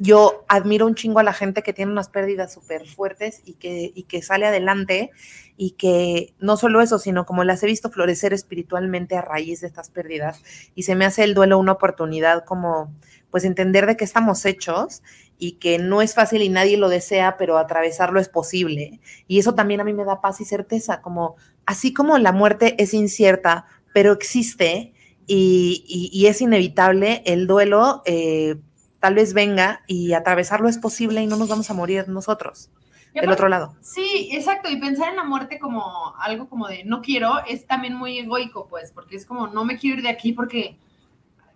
yo 0.01 0.45
admiro 0.47 0.87
un 0.87 0.95
chingo 0.95 1.19
a 1.19 1.23
la 1.23 1.31
gente 1.31 1.61
que 1.61 1.73
tiene 1.73 1.91
unas 1.91 2.09
pérdidas 2.09 2.51
súper 2.51 2.87
fuertes 2.87 3.43
y 3.45 3.53
que, 3.53 3.91
y 3.93 4.03
que 4.03 4.23
sale 4.23 4.47
adelante 4.47 5.11
y 5.57 5.71
que 5.71 6.33
no 6.39 6.57
solo 6.57 6.81
eso, 6.81 6.97
sino 6.97 7.27
como 7.27 7.43
las 7.43 7.61
he 7.61 7.67
visto 7.67 7.91
florecer 7.91 8.33
espiritualmente 8.33 9.15
a 9.15 9.21
raíz 9.21 9.61
de 9.61 9.67
estas 9.67 9.91
pérdidas 9.91 10.41
y 10.73 10.83
se 10.83 10.95
me 10.95 11.05
hace 11.05 11.23
el 11.23 11.35
duelo 11.35 11.59
una 11.59 11.73
oportunidad 11.73 12.45
como 12.45 12.91
pues 13.29 13.43
entender 13.43 13.85
de 13.85 13.95
qué 13.95 14.03
estamos 14.03 14.43
hechos 14.43 15.03
y 15.37 15.53
que 15.53 15.77
no 15.77 16.01
es 16.01 16.15
fácil 16.15 16.41
y 16.41 16.49
nadie 16.49 16.77
lo 16.77 16.89
desea, 16.89 17.37
pero 17.37 17.59
atravesarlo 17.59 18.19
es 18.19 18.27
posible. 18.27 18.99
Y 19.27 19.37
eso 19.37 19.53
también 19.53 19.81
a 19.81 19.83
mí 19.83 19.93
me 19.93 20.03
da 20.03 20.19
paz 20.19 20.41
y 20.41 20.45
certeza, 20.45 21.01
como 21.01 21.35
así 21.67 21.93
como 21.93 22.17
la 22.17 22.31
muerte 22.31 22.75
es 22.79 22.95
incierta, 22.95 23.65
pero 23.93 24.13
existe 24.13 24.93
y, 25.27 26.11
y, 26.11 26.25
es 26.25 26.41
inevitable, 26.41 27.21
el 27.25 27.47
duelo 27.47 28.01
eh, 28.05 28.55
tal 29.01 29.15
vez 29.15 29.33
venga 29.33 29.81
y 29.87 30.13
atravesarlo 30.13 30.69
es 30.69 30.77
posible 30.77 31.21
y 31.21 31.27
no 31.27 31.35
nos 31.35 31.49
vamos 31.49 31.69
a 31.69 31.73
morir 31.73 32.07
nosotros. 32.07 32.69
Del 33.13 33.29
otro 33.29 33.49
lado. 33.49 33.75
Sí, 33.81 34.29
exacto. 34.31 34.69
Y 34.69 34.77
pensar 34.77 35.09
en 35.09 35.17
la 35.17 35.25
muerte 35.25 35.59
como 35.59 36.15
algo 36.17 36.47
como 36.47 36.69
de 36.69 36.85
no 36.85 37.01
quiero 37.01 37.43
es 37.45 37.67
también 37.67 37.93
muy 37.93 38.17
egoico, 38.19 38.67
pues, 38.69 38.93
porque 38.93 39.17
es 39.17 39.25
como 39.25 39.47
no 39.47 39.65
me 39.65 39.77
quiero 39.77 39.97
ir 39.97 40.03
de 40.03 40.09
aquí 40.09 40.31
porque 40.31 40.77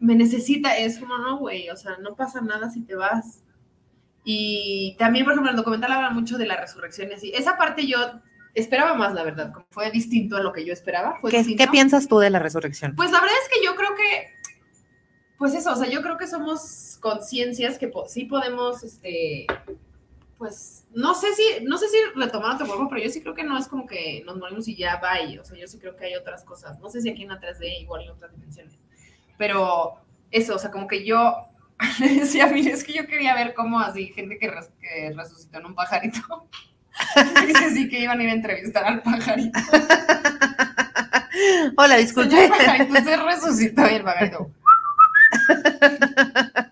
me 0.02 0.16
necesita. 0.16 0.76
Es 0.78 1.00
como 1.00 1.18
no, 1.18 1.38
güey, 1.38 1.70
o 1.70 1.78
sea, 1.78 1.96
no 2.02 2.16
pasa 2.16 2.42
nada 2.42 2.70
si 2.70 2.82
te 2.82 2.96
vas. 2.96 3.42
Y 4.26 4.98
también, 5.00 5.24
por 5.24 5.34
ejemplo, 5.34 5.52
el 5.52 5.56
documental 5.56 5.94
habla 5.94 6.10
mucho 6.10 6.38
de 6.38 6.46
la 6.46 6.58
resurrección 6.58 7.12
y 7.12 7.14
así. 7.14 7.32
Esa 7.34 7.56
parte 7.56 7.88
yo 7.88 8.00
esperaba 8.54 8.96
más, 8.96 9.14
la 9.14 9.24
verdad, 9.24 9.54
como 9.54 9.68
fue 9.70 9.92
distinto 9.92 10.36
a 10.36 10.42
lo 10.42 10.52
que 10.52 10.66
yo 10.66 10.74
esperaba. 10.74 11.20
Fue 11.22 11.32
¿Qué, 11.32 11.56
¿Qué, 11.56 11.68
piensas 11.68 12.08
tú 12.10 12.20
de 12.20 12.32
la 12.32 12.40
resurrección? 12.40 12.96
Pues 12.98 13.12
la 13.12 13.22
verdad 13.22 13.38
es 13.44 13.50
que 13.50 13.66
yo 13.66 13.76
creo 13.76 13.96
que, 13.96 14.35
pues 15.38 15.54
eso, 15.54 15.74
o 15.74 15.76
sea, 15.76 15.90
yo 15.90 16.02
creo 16.02 16.18
que 16.18 16.28
somos 16.28 16.98
conciencias 17.02 17.78
que 17.78 17.88
po 17.88 18.08
sí 18.08 18.26
podemos, 18.26 18.84
este, 18.84 19.46
pues, 20.38 20.86
no 20.94 21.14
sé 21.14 21.34
si, 21.34 21.64
no 21.66 21.78
sé 21.78 21.88
si 21.90 21.98
retomar 22.16 22.56
otro 22.56 22.68
cuerpo, 22.68 22.88
pero 22.90 23.04
yo 23.04 23.10
sí 23.10 23.22
creo 23.22 23.34
que 23.36 23.44
no 23.44 23.58
es 23.58 23.68
como 23.68 23.86
que 23.86 24.24
nos 24.26 24.38
morimos 24.38 24.68
y 24.68 24.76
ya 24.76 25.00
va, 25.00 25.14
o 25.42 25.46
sea, 25.46 25.58
yo 25.58 25.68
sí 25.68 25.78
creo 25.80 25.96
que 25.96 26.06
hay 26.06 26.16
otras 26.16 26.44
cosas. 26.44 26.80
No 26.80 26.90
sé 26.90 27.02
si 27.02 27.10
aquí 27.10 27.24
en 27.24 27.30
la 27.30 27.40
3D 27.40 27.82
igual 27.82 28.04
en 28.04 28.12
otras 28.12 28.32
dimensiones. 28.34 28.74
Pero 29.38 29.96
eso, 30.32 30.56
o 30.56 30.60
sea, 30.60 30.72
como 30.72 30.88
que 30.88 31.06
yo 31.06 31.36
le 32.00 32.16
decía 32.22 32.46
a 32.46 32.48
mí, 32.48 32.68
es 32.68 32.84
que 32.84 32.94
yo 32.94 33.06
quería 33.08 33.36
ver 33.36 33.54
cómo 33.54 33.80
así, 33.80 34.08
gente 34.08 34.38
que, 34.38 34.50
res- 34.50 34.72
que 34.82 35.14
resucitó 35.16 35.60
en 35.60 35.66
un 35.68 35.76
pajarito. 35.76 36.48
Dice 37.46 37.72
sí 37.72 37.90
que 37.90 38.00
iban 38.00 38.20
a 38.20 38.24
ir 38.24 38.30
a 38.30 38.34
entrevistar 38.34 38.86
al 38.86 39.02
pajarito. 39.02 39.60
Hola, 41.78 41.98
disculpe. 41.98 42.48
pajarito, 42.48 42.94
usted 42.94 43.20
resucitó 43.22 43.82
y 43.90 43.96
el 43.96 44.04
pajarito. 44.04 44.50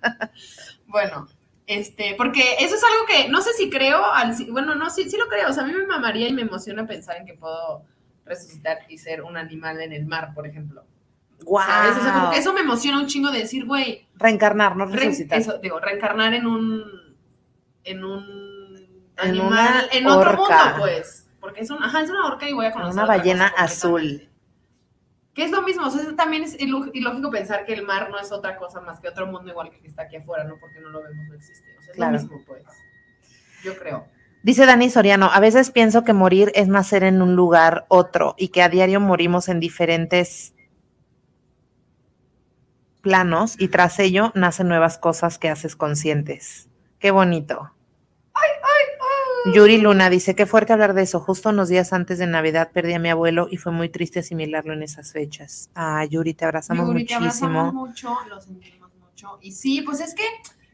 bueno, 0.88 1.28
este, 1.68 2.16
porque 2.18 2.56
eso 2.60 2.76
es 2.76 2.84
algo 2.84 3.06
que 3.08 3.30
no 3.30 3.42
sé 3.42 3.54
si 3.54 3.70
creo, 3.70 4.04
al, 4.14 4.36
bueno, 4.52 4.76
no, 4.76 4.90
sí, 4.90 5.10
sí 5.10 5.18
lo 5.18 5.28
creo, 5.28 5.50
o 5.50 5.54
sea, 5.54 5.64
a 5.64 5.68
mí 5.68 5.74
me 5.74 5.86
mamaría 5.86 6.28
y 6.28 6.34
me 6.34 6.42
emociona 6.44 6.86
pensar 6.86 7.18
en 7.18 7.26
que 7.26 7.34
puedo 7.36 7.84
resucitar 8.26 8.80
y 8.90 8.98
ser 8.98 9.22
un 9.22 9.38
animal 9.38 9.82
en 9.82 9.94
el 9.94 10.06
mar, 10.06 10.34
por 10.34 10.48
ejemplo. 10.48 10.84
Guau. 11.42 11.68
¿Sabes? 11.68 11.98
O 11.98 12.02
sea, 12.02 12.14
como 12.14 12.32
que 12.32 12.38
eso 12.38 12.54
me 12.54 12.62
emociona 12.62 13.00
un 13.00 13.08
chingo 13.08 13.32
de 13.32 13.40
decir, 13.40 13.66
güey, 13.66 14.08
Reencarnar, 14.16 14.76
no 14.78 14.86
re- 14.86 14.96
resucitar. 14.98 15.40
eso, 15.40 15.58
digo, 15.58 15.80
reencarnar 15.80 16.34
en 16.34 16.46
un, 16.48 16.84
en 17.84 18.04
un 18.06 18.78
En 19.18 19.30
animal, 19.30 19.90
en 19.92 20.08
otro 20.08 20.42
orca. 20.44 20.66
mundo, 20.66 20.80
pues, 20.80 21.28
porque 21.42 21.62
es 21.62 21.70
una, 21.70 21.88
ajá, 21.88 22.02
es 22.02 22.10
una 22.10 22.28
orca 22.28 22.48
y 22.48 22.54
voy 22.54 22.66
a 22.68 22.72
conocer 22.72 22.94
Una 22.94 23.06
ballena 23.06 23.48
azul. 23.58 24.30
Que 25.34 25.46
es 25.46 25.52
lo 25.52 25.64
mismo, 25.64 25.88
o 25.88 25.90
sea, 25.90 26.16
también 26.16 26.44
es 26.44 26.56
iló- 26.60 26.92
ilógico 26.94 27.32
pensar 27.32 27.66
que 27.66 27.74
el 27.74 27.84
mar 27.84 28.10
no 28.12 28.20
es 28.20 28.32
otra 28.32 28.56
cosa 28.58 28.82
más 28.82 29.00
que 29.00 29.08
otro 29.10 29.26
mundo 29.26 29.50
igual 29.50 29.70
que 29.72 29.78
el 29.78 29.82
que 29.82 29.88
está 29.88 30.04
aquí 30.04 30.18
afuera, 30.18 30.44
¿no? 30.44 30.58
Porque 30.60 30.80
no 30.80 30.90
lo 30.90 31.02
vemos, 31.02 31.26
no 31.28 31.34
existe. 31.34 31.66
O 31.78 31.82
sea, 31.82 31.92
es 31.92 31.96
Claro. 31.98 32.12
lo 32.14 32.20
mismo, 32.22 32.42
pues. 32.46 32.64
Yo 33.64 33.76
creo. 33.78 34.06
Dice 34.44 34.66
Dani 34.66 34.90
Soriano, 34.90 35.32
a 35.32 35.40
veces 35.40 35.72
pienso 35.72 36.04
que 36.04 36.14
morir 36.14 36.52
es 36.54 36.68
nacer 36.68 37.04
en 37.04 37.22
un 37.22 37.36
lugar 37.36 37.86
otro 37.88 38.36
y 38.38 38.50
que 38.50 38.62
a 38.62 38.70
diario 38.70 39.00
morimos 39.00 39.48
en 39.50 39.60
diferentes 39.60 40.54
planos 43.02 43.56
y 43.60 43.68
tras 43.70 44.00
ello 44.00 44.32
nacen 44.36 44.68
nuevas 44.68 44.98
cosas 44.98 45.38
que 45.40 45.50
haces 45.50 45.76
conscientes. 45.76 46.70
Qué 47.00 47.12
bonito. 47.12 47.72
Yuri 49.46 49.78
Luna 49.80 50.10
dice, 50.10 50.36
qué 50.36 50.46
fuerte 50.46 50.72
hablar 50.74 50.94
de 50.94 51.02
eso. 51.02 51.20
Justo 51.20 51.50
unos 51.50 51.68
días 51.68 51.92
antes 51.92 52.18
de 52.18 52.28
Navidad 52.28 52.72
perdí 52.72 52.94
a 52.94 53.00
mi 53.00 53.10
abuelo 53.10 53.48
y 53.52 53.58
fue 53.58 53.72
muy 53.74 53.90
triste 53.90 54.20
asimilarlo 54.20 54.74
en 54.74 54.84
esas 54.84 55.12
fechas. 55.12 55.70
Ah, 55.76 56.06
Yuri, 56.06 56.34
te 56.34 56.46
abrazamos 56.46 56.88
Yuri, 56.88 57.06
te 57.06 57.20
muchísimo. 57.20 57.50
abrazamos 57.60 57.74
mucho, 57.74 58.16
lo 58.30 58.40
sentimos 58.40 58.90
mucho. 58.96 59.38
Y 59.42 59.52
sí, 59.52 59.82
pues 59.82 60.00
es 60.00 60.16
que 60.16 60.24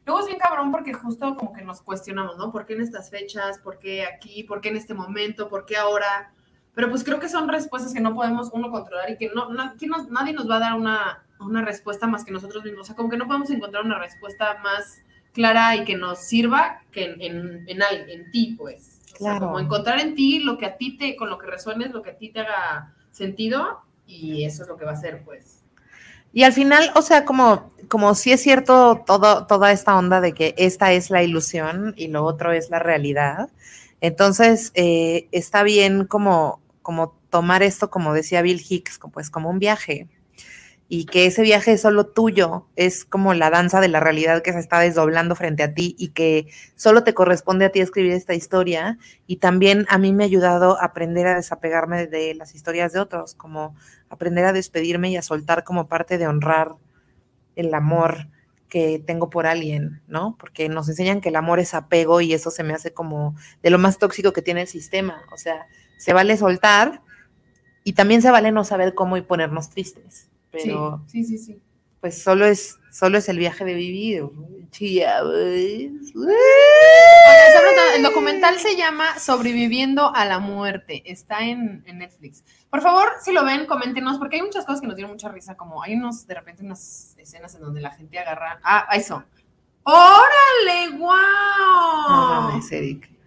luego 0.05 0.19
es 0.21 0.27
bien 0.27 0.37
cabrón 0.37 0.71
porque 0.71 0.93
justo 0.93 1.35
como 1.35 1.51
que 1.51 1.63
nos 1.63 1.81
cuestionamos, 1.81 2.37
¿no? 2.37 2.51
¿Por 2.51 2.65
qué 2.67 2.73
en 2.73 2.81
estas 2.81 3.09
fechas? 3.09 3.57
¿Por 3.57 3.79
qué 3.79 4.05
aquí? 4.05 4.43
¿Por 4.43 4.61
qué 4.61 4.69
en 4.69 4.77
este 4.77 4.93
momento? 4.93 5.49
¿Por 5.49 5.65
qué 5.65 5.75
ahora? 5.75 6.31
Pero 6.75 6.89
pues 6.91 7.03
creo 7.03 7.19
que 7.19 7.27
son 7.27 7.49
respuestas 7.49 7.91
que 7.91 7.99
no 7.99 8.13
podemos 8.13 8.51
uno 8.53 8.69
controlar 8.69 9.09
y 9.09 9.17
que 9.17 9.31
no, 9.33 9.49
na- 9.51 9.71
aquí 9.71 9.87
nos- 9.87 10.09
nadie 10.09 10.33
nos 10.33 10.47
va 10.47 10.57
a 10.57 10.59
dar 10.59 10.73
una, 10.75 11.23
una 11.39 11.65
respuesta 11.65 12.05
más 12.05 12.23
que 12.23 12.31
nosotros 12.31 12.63
mismos. 12.63 12.81
O 12.81 12.85
sea, 12.85 12.95
como 12.95 13.09
que 13.09 13.17
no 13.17 13.25
podemos 13.25 13.49
encontrar 13.49 13.83
una 13.83 13.97
respuesta 13.97 14.59
más 14.63 15.01
clara 15.33 15.75
y 15.75 15.85
que 15.85 15.95
nos 15.95 16.19
sirva 16.19 16.81
que 16.91 17.05
en, 17.05 17.21
en, 17.21 17.65
en, 17.67 17.81
en 18.09 18.31
ti, 18.31 18.55
pues. 18.57 18.99
O 19.19 19.23
sea, 19.23 19.39
como 19.39 19.59
encontrar 19.59 19.99
en 19.99 20.15
ti 20.15 20.39
lo 20.39 20.57
que 20.57 20.65
a 20.65 20.77
ti 20.77 20.97
te, 20.97 21.15
con 21.15 21.29
lo 21.29 21.37
que 21.37 21.47
resuenes, 21.47 21.91
lo 21.91 22.01
que 22.01 22.11
a 22.11 22.17
ti 22.17 22.29
te 22.29 22.39
haga 22.39 22.93
sentido 23.11 23.81
y 24.07 24.45
eso 24.45 24.63
es 24.63 24.69
lo 24.69 24.77
que 24.77 24.85
va 24.85 24.91
a 24.91 24.95
ser, 24.95 25.23
pues. 25.23 25.59
Y 26.31 26.43
al 26.43 26.53
final, 26.53 26.91
o 26.95 27.01
sea, 27.01 27.25
como, 27.25 27.71
como 27.87 28.13
sí 28.15 28.31
es 28.31 28.41
cierto 28.41 29.03
todo, 29.05 29.45
toda 29.47 29.71
esta 29.71 29.97
onda 29.97 30.21
de 30.21 30.33
que 30.33 30.53
esta 30.57 30.93
es 30.93 31.09
la 31.09 31.23
ilusión 31.23 31.93
y 31.97 32.07
lo 32.07 32.23
otro 32.23 32.51
es 32.51 32.69
la 32.69 32.79
realidad, 32.79 33.49
entonces 33.99 34.71
eh, 34.75 35.27
está 35.31 35.63
bien 35.63 36.05
como, 36.05 36.61
como 36.81 37.15
tomar 37.29 37.63
esto, 37.63 37.89
como 37.89 38.13
decía 38.13 38.41
Bill 38.41 38.61
Hicks, 38.67 38.97
como, 38.97 39.13
pues 39.13 39.29
como 39.29 39.49
un 39.49 39.59
viaje. 39.59 40.07
Y 40.91 41.05
que 41.05 41.27
ese 41.27 41.43
viaje 41.43 41.73
es 41.73 41.81
solo 41.81 42.07
tuyo, 42.07 42.67
es 42.75 43.05
como 43.05 43.35
la 43.35 43.51
danza 43.51 43.79
de 43.79 43.87
la 43.89 43.99
realidad 43.99 44.41
que 44.41 44.51
se 44.51 44.59
está 44.59 44.79
desdoblando 44.79 45.35
frente 45.35 45.61
a 45.61 45.73
ti 45.73 45.95
y 45.99 46.09
que 46.09 46.47
solo 46.75 47.03
te 47.03 47.13
corresponde 47.13 47.65
a 47.65 47.71
ti 47.71 47.79
escribir 47.79 48.11
esta 48.13 48.33
historia. 48.33 48.97
Y 49.27 49.37
también 49.37 49.85
a 49.89 49.99
mí 49.99 50.13
me 50.13 50.23
ha 50.23 50.27
ayudado 50.27 50.81
a 50.81 50.85
aprender 50.85 51.27
a 51.27 51.35
desapegarme 51.35 52.07
de 52.07 52.33
las 52.33 52.55
historias 52.55 52.91
de 52.91 52.99
otros, 52.99 53.35
como 53.35 53.75
aprender 54.09 54.45
a 54.45 54.53
despedirme 54.53 55.11
y 55.11 55.17
a 55.17 55.21
soltar 55.21 55.63
como 55.63 55.87
parte 55.87 56.17
de 56.17 56.27
honrar 56.27 56.73
el 57.55 57.71
amor 57.73 58.27
que 58.69 59.03
tengo 59.05 59.29
por 59.29 59.47
alguien, 59.47 60.01
¿no? 60.07 60.37
Porque 60.39 60.69
nos 60.69 60.87
enseñan 60.87 61.21
que 61.21 61.29
el 61.29 61.35
amor 61.35 61.59
es 61.59 61.73
apego 61.73 62.21
y 62.21 62.33
eso 62.33 62.51
se 62.51 62.63
me 62.63 62.73
hace 62.73 62.93
como 62.93 63.35
de 63.61 63.69
lo 63.69 63.79
más 63.79 63.97
tóxico 63.97 64.31
que 64.31 64.41
tiene 64.41 64.61
el 64.61 64.67
sistema. 64.67 65.23
O 65.31 65.37
sea, 65.37 65.67
se 65.97 66.13
vale 66.13 66.37
soltar 66.37 67.01
y 67.83 67.93
también 67.93 68.21
se 68.21 68.31
vale 68.31 68.51
no 68.51 68.63
saber 68.63 68.93
cómo 68.93 69.17
y 69.17 69.21
ponernos 69.21 69.69
tristes. 69.69 70.29
Pero 70.51 71.03
sí, 71.07 71.23
sí, 71.23 71.37
sí, 71.37 71.45
sí. 71.45 71.61
pues 72.01 72.21
solo 72.21 72.45
es, 72.45 72.77
solo 72.91 73.17
es 73.17 73.29
el 73.29 73.37
viaje 73.37 73.65
de 73.65 73.73
vivir. 73.73 74.23
Chía, 74.71 75.19
el 77.95 78.03
documental 78.03 78.59
se 78.59 78.75
llama 78.75 79.17
Sobreviviendo 79.17 80.13
a 80.13 80.25
la 80.25 80.39
muerte. 80.39 81.01
Está 81.05 81.39
en, 81.39 81.83
en 81.87 81.97
Netflix. 81.97 82.43
Por 82.69 82.81
favor, 82.81 83.09
si 83.23 83.31
lo 83.31 83.43
ven, 83.43 83.65
coméntenos, 83.65 84.17
porque 84.17 84.35
hay 84.35 84.43
muchas 84.43 84.65
cosas 84.65 84.81
que 84.81 84.87
nos 84.87 84.95
dieron 84.95 85.11
mucha 85.11 85.29
risa, 85.29 85.57
como 85.57 85.81
hay 85.81 85.95
unos, 85.95 86.27
de 86.27 86.35
repente, 86.35 86.63
unas 86.63 87.15
escenas 87.17 87.55
en 87.55 87.61
donde 87.61 87.81
la 87.81 87.91
gente 87.91 88.19
agarra. 88.19 88.59
Ah, 88.63 88.87
son. 89.01 89.25
¡Órale! 89.83 90.91
No 90.91 92.51
¡Wow! 92.51 92.61
Eric. 92.71 93.18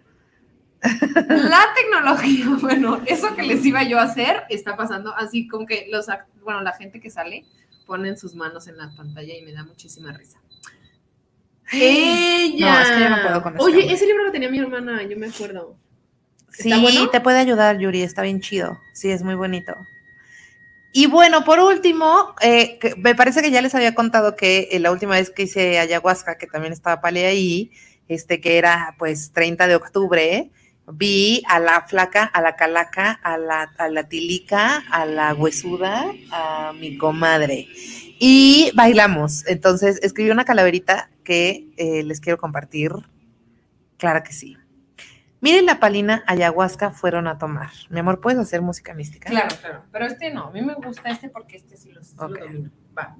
La 0.83 1.65
tecnología, 1.75 2.45
bueno, 2.61 3.01
eso 3.05 3.35
que 3.35 3.43
les 3.43 3.65
iba 3.65 3.83
yo 3.83 3.99
a 3.99 4.03
hacer 4.03 4.43
está 4.49 4.75
pasando 4.75 5.15
así 5.15 5.47
como 5.47 5.65
que 5.65 5.87
los, 5.89 6.07
bueno, 6.43 6.61
la 6.61 6.73
gente 6.73 6.99
que 6.99 7.09
sale 7.09 7.45
ponen 7.85 8.17
sus 8.17 8.35
manos 8.35 8.67
en 8.67 8.77
la 8.77 8.91
pantalla 8.95 9.35
y 9.35 9.41
me 9.41 9.53
da 9.53 9.63
muchísima 9.63 10.11
risa. 10.11 10.39
Ella. 11.71 12.73
No, 12.73 12.81
es 12.81 12.91
que 12.91 12.99
yo 12.99 13.09
no 13.09 13.21
puedo 13.21 13.43
con 13.43 13.61
Oye, 13.61 13.91
ese 13.91 14.05
libro 14.05 14.25
lo 14.25 14.31
tenía 14.31 14.49
mi 14.49 14.59
hermana, 14.59 15.03
yo 15.03 15.17
me 15.17 15.27
acuerdo. 15.27 15.77
Sí, 16.49 16.69
¿Está 16.69 16.81
bueno? 16.81 17.09
te 17.09 17.21
puede 17.21 17.39
ayudar, 17.39 17.79
Yuri, 17.79 18.03
está 18.03 18.21
bien 18.21 18.41
chido. 18.41 18.77
Sí, 18.93 19.09
es 19.09 19.23
muy 19.23 19.35
bonito. 19.35 19.73
Y 20.91 21.07
bueno, 21.07 21.43
por 21.43 21.59
último, 21.59 22.35
eh, 22.41 22.77
me 22.97 23.15
parece 23.15 23.41
que 23.41 23.49
ya 23.49 23.61
les 23.61 23.73
había 23.73 23.95
contado 23.95 24.35
que 24.35 24.69
eh, 24.71 24.79
la 24.79 24.91
última 24.91 25.15
vez 25.15 25.31
que 25.31 25.43
hice 25.43 25.79
ayahuasca, 25.79 26.37
que 26.37 26.45
también 26.45 26.71
estaba 26.71 27.01
Pale 27.01 27.25
ahí, 27.25 27.71
este 28.07 28.39
que 28.39 28.59
era 28.59 28.95
pues 28.99 29.31
30 29.31 29.67
de 29.67 29.75
octubre, 29.75 30.51
vi 30.87 31.43
a 31.47 31.59
la 31.59 31.81
flaca, 31.87 32.23
a 32.23 32.41
la 32.41 32.55
calaca, 32.55 33.11
a 33.23 33.37
la, 33.37 33.71
a 33.77 33.87
la 33.87 34.03
tilica, 34.03 34.83
a 34.91 35.05
la 35.05 35.33
huesuda, 35.33 36.11
a 36.31 36.73
mi 36.73 36.97
comadre. 36.97 37.67
Y 38.19 38.71
bailamos. 38.75 39.45
Entonces 39.47 39.99
escribí 40.01 40.29
una 40.29 40.45
calaverita 40.45 41.09
que 41.23 41.67
eh, 41.77 42.03
les 42.03 42.19
quiero 42.19 42.37
compartir. 42.37 42.91
Claro 43.97 44.23
que 44.23 44.33
sí. 44.33 44.57
Miren 45.41 45.65
la 45.65 45.79
palina 45.79 46.23
ayahuasca 46.25 46.91
fueron 46.91 47.27
a 47.27 47.37
tomar. 47.37 47.71
Mi 47.89 47.99
amor, 47.99 48.21
¿puedes 48.21 48.39
hacer 48.39 48.61
música 48.61 48.93
mística? 48.93 49.29
Claro, 49.29 49.55
claro. 49.59 49.83
Pero 49.91 50.05
este 50.05 50.33
no, 50.33 50.45
a 50.45 50.51
mí 50.51 50.61
me 50.61 50.73
gusta 50.73 51.09
este 51.09 51.29
porque 51.29 51.57
este 51.57 51.75
sí 51.75 51.91
lo, 51.91 52.01
domino. 52.01 52.71
Va. 52.97 53.17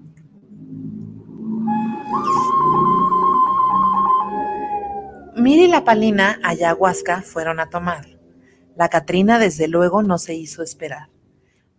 Mir 5.36 5.58
y 5.58 5.68
la 5.68 5.84
palina 5.84 6.40
ayahuasca 6.44 7.24
fueron 7.24 7.60
a 7.60 7.68
tomar. 7.72 8.06
La 8.76 8.90
Catrina 8.90 9.40
desde 9.40 9.68
luego 9.68 10.04
no 10.04 10.20
se 10.20 10.36
hizo 10.36 10.62
esperar. 10.62 11.10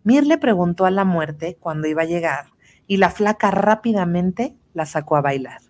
Mir 0.03 0.25
le 0.25 0.37
preguntó 0.37 0.85
a 0.85 0.91
la 0.91 1.05
muerte 1.05 1.55
cuándo 1.57 1.87
iba 1.87 2.01
a 2.01 2.05
llegar 2.05 2.47
y 2.85 2.97
la 2.97 3.09
flaca 3.09 3.51
rápidamente 3.51 4.57
la 4.73 4.85
sacó 4.85 5.15
a 5.15 5.21
bailar. 5.21 5.61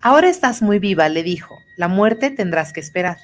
Ahora 0.00 0.28
estás 0.28 0.62
muy 0.62 0.78
viva, 0.78 1.08
le 1.08 1.24
dijo. 1.24 1.56
La 1.76 1.88
muerte 1.88 2.30
tendrás 2.30 2.72
que 2.72 2.78
esperar. 2.78 3.18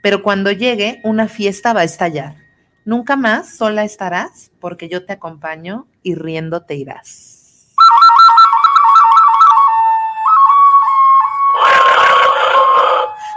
Pero 0.00 0.22
cuando 0.22 0.52
llegue, 0.52 1.00
una 1.02 1.26
fiesta 1.26 1.72
va 1.72 1.80
a 1.80 1.84
estallar. 1.84 2.36
Nunca 2.84 3.16
más 3.16 3.56
sola 3.56 3.82
estarás, 3.82 4.52
porque 4.60 4.88
yo 4.88 5.04
te 5.04 5.14
acompaño 5.14 5.88
y 6.04 6.14
riendo 6.14 6.62
te 6.64 6.76
irás. 6.76 7.37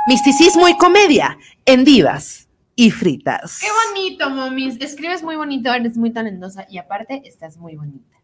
Misticismo 0.08 0.68
y 0.68 0.76
comedia 0.78 1.38
en 1.66 1.84
divas 1.84 2.47
y 2.76 2.89
fritas. 2.89 3.60
Qué 3.60 3.68
bonito, 3.88 4.30
momis. 4.32 4.78
Escribes 4.80 5.22
muy 5.22 5.36
bonito, 5.36 5.72
eres 5.72 5.95
muy 5.95 6.12
talentosa 6.12 6.66
y 6.70 6.80
aparte 6.80 7.22
estás 7.26 7.58
muy 7.58 7.76
bonita. 7.76 8.18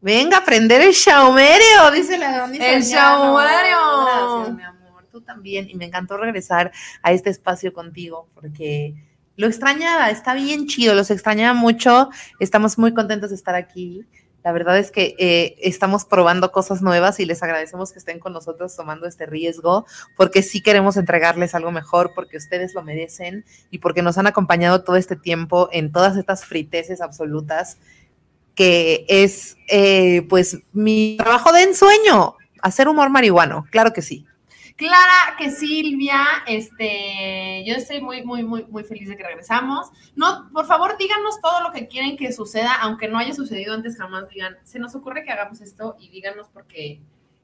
Venga 0.00 0.38
a 0.38 0.40
aprender 0.40 0.80
el 0.80 0.92
shaumerio, 0.92 1.90
dice 1.92 2.16
la 2.16 2.38
Dani 2.38 2.58
El 2.58 2.82
shaumerio. 2.82 3.78
Gracias, 4.04 4.56
mi 4.56 4.62
amor. 4.62 5.06
Tú 5.12 5.20
también. 5.20 5.68
Y 5.68 5.74
me 5.74 5.84
encantó 5.84 6.16
regresar 6.16 6.72
a 7.02 7.12
este 7.12 7.28
espacio 7.28 7.74
contigo 7.74 8.28
porque 8.34 8.94
lo 9.36 9.46
extrañaba, 9.46 10.10
está 10.10 10.34
bien 10.34 10.66
chido, 10.66 10.94
los 10.94 11.10
extrañaba 11.10 11.52
mucho. 11.52 12.08
Estamos 12.40 12.78
muy 12.78 12.94
contentos 12.94 13.30
de 13.30 13.36
estar 13.36 13.54
aquí. 13.54 14.06
La 14.44 14.52
verdad 14.52 14.78
es 14.78 14.90
que 14.90 15.14
eh, 15.18 15.56
estamos 15.58 16.04
probando 16.04 16.50
cosas 16.50 16.82
nuevas 16.82 17.20
y 17.20 17.26
les 17.26 17.42
agradecemos 17.42 17.92
que 17.92 17.98
estén 17.98 18.18
con 18.18 18.32
nosotros 18.32 18.74
tomando 18.74 19.06
este 19.06 19.26
riesgo, 19.26 19.86
porque 20.16 20.42
sí 20.42 20.62
queremos 20.62 20.96
entregarles 20.96 21.54
algo 21.54 21.70
mejor, 21.70 22.12
porque 22.14 22.36
ustedes 22.36 22.74
lo 22.74 22.82
merecen 22.82 23.44
y 23.70 23.78
porque 23.78 24.02
nos 24.02 24.18
han 24.18 24.26
acompañado 24.26 24.82
todo 24.82 24.96
este 24.96 25.16
tiempo 25.16 25.68
en 25.72 25.92
todas 25.92 26.16
estas 26.16 26.44
friteces 26.44 27.00
absolutas, 27.00 27.78
que 28.54 29.06
es 29.08 29.56
eh, 29.68 30.22
pues 30.28 30.58
mi 30.72 31.16
trabajo 31.18 31.52
de 31.52 31.62
ensueño, 31.62 32.36
hacer 32.60 32.88
humor 32.88 33.10
marihuano, 33.10 33.66
claro 33.70 33.92
que 33.92 34.02
sí. 34.02 34.26
Clara 34.76 35.36
que 35.38 35.50
Silvia, 35.50 36.24
este, 36.46 37.64
yo 37.66 37.74
estoy 37.74 38.00
muy, 38.00 38.24
muy, 38.24 38.42
muy, 38.42 38.64
muy 38.64 38.84
feliz 38.84 39.08
de 39.08 39.16
que 39.16 39.24
regresamos. 39.24 39.90
No, 40.14 40.50
por 40.52 40.66
favor, 40.66 40.96
díganos 40.98 41.40
todo 41.40 41.60
lo 41.62 41.72
que 41.72 41.88
quieren 41.88 42.16
que 42.16 42.32
suceda, 42.32 42.74
aunque 42.80 43.08
no 43.08 43.18
haya 43.18 43.34
sucedido 43.34 43.74
antes, 43.74 43.96
jamás 43.96 44.28
digan, 44.28 44.56
se 44.64 44.78
nos 44.78 44.94
ocurre 44.94 45.24
que 45.24 45.32
hagamos 45.32 45.60
esto 45.60 45.96
y 45.98 46.08
díganos 46.10 46.48
porque 46.48 47.00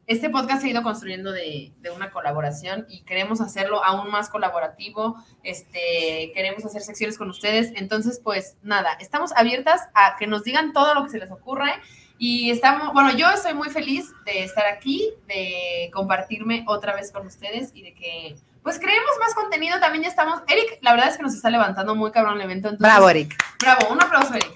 este 0.08 0.30
podcast 0.30 0.62
se 0.62 0.68
ha 0.68 0.70
ido 0.70 0.82
construyendo 0.82 1.32
de, 1.32 1.74
una 1.94 2.10
colaboración 2.10 2.86
y 2.88 3.02
queremos 3.02 3.42
hacerlo 3.42 3.84
aún 3.84 4.10
más 4.10 4.30
colaborativo. 4.30 5.16
Este, 5.42 6.32
queremos 6.34 6.64
hacer 6.64 6.80
secciones 6.80 7.18
con 7.18 7.28
ustedes. 7.28 7.72
Entonces, 7.76 8.18
pues 8.24 8.56
nada, 8.62 8.94
estamos 9.00 9.32
abiertas 9.36 9.82
a 9.92 10.16
que 10.18 10.26
nos 10.26 10.44
digan 10.44 10.72
todo 10.72 10.94
lo 10.94 11.04
que 11.04 11.10
se 11.10 11.18
les 11.18 11.30
ocurre. 11.30 11.74
Y 12.18 12.50
estamos, 12.50 12.92
bueno, 12.92 13.12
yo 13.16 13.30
estoy 13.30 13.54
muy 13.54 13.70
feliz 13.70 14.12
de 14.24 14.42
estar 14.44 14.66
aquí, 14.66 15.10
de 15.28 15.88
compartirme 15.94 16.64
otra 16.66 16.94
vez 16.94 17.12
con 17.12 17.26
ustedes 17.26 17.70
y 17.74 17.82
de 17.82 17.94
que, 17.94 18.36
pues, 18.62 18.78
creemos 18.80 19.12
más 19.20 19.34
contenido. 19.34 19.78
También 19.78 20.02
ya 20.02 20.10
estamos. 20.10 20.40
Eric, 20.48 20.78
la 20.82 20.92
verdad 20.92 21.08
es 21.10 21.16
que 21.16 21.22
nos 21.22 21.34
está 21.34 21.48
levantando 21.48 21.94
muy 21.94 22.10
cabrón 22.10 22.34
el 22.36 22.42
evento. 22.42 22.68
entonces- 22.68 22.80
Bravo, 22.92 23.08
Eric. 23.08 23.36
Bravo, 23.60 23.92
un 23.92 24.02
aplauso, 24.02 24.34
Eric. 24.34 24.52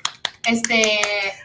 Este, 0.48 1.00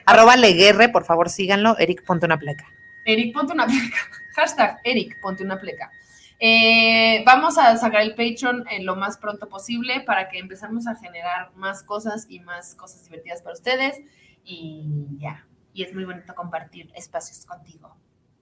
Arroba 0.06 0.36
Leguerre, 0.38 0.90
por 0.90 1.06
favor, 1.06 1.30
síganlo. 1.30 1.78
Eric, 1.78 2.04
ponte 2.04 2.26
una 2.26 2.40
placa. 2.40 2.66
Eric, 3.06 3.34
ponte 3.34 3.54
una 3.54 3.68
pleca. 3.68 3.98
Hashtag 4.36 4.80
Eric, 4.84 5.20
ponte 5.22 5.44
una 5.44 5.60
pleca. 5.60 5.92
Eh, 6.40 7.24
vamos 7.26 7.58
a 7.60 7.78
sacar 7.78 8.02
el 8.02 8.16
Patreon 8.16 8.66
en 8.70 8.86
lo 8.86 8.96
más 8.96 9.18
pronto 9.18 9.50
posible 9.50 10.02
para 10.02 10.30
que 10.30 10.40
empezamos 10.40 10.88
a 10.88 10.96
generar 10.96 11.52
más 11.56 11.84
cosas 11.84 12.26
y 12.30 12.40
más 12.40 12.74
cosas 12.76 13.04
divertidas 13.04 13.42
para 13.44 13.54
ustedes. 13.54 13.98
Y 14.44 15.08
ya. 15.20 15.46
Y 15.78 15.84
es 15.84 15.94
muy 15.94 16.06
bonito 16.06 16.34
compartir 16.34 16.90
espacios 16.96 17.46
contigo. 17.46 17.96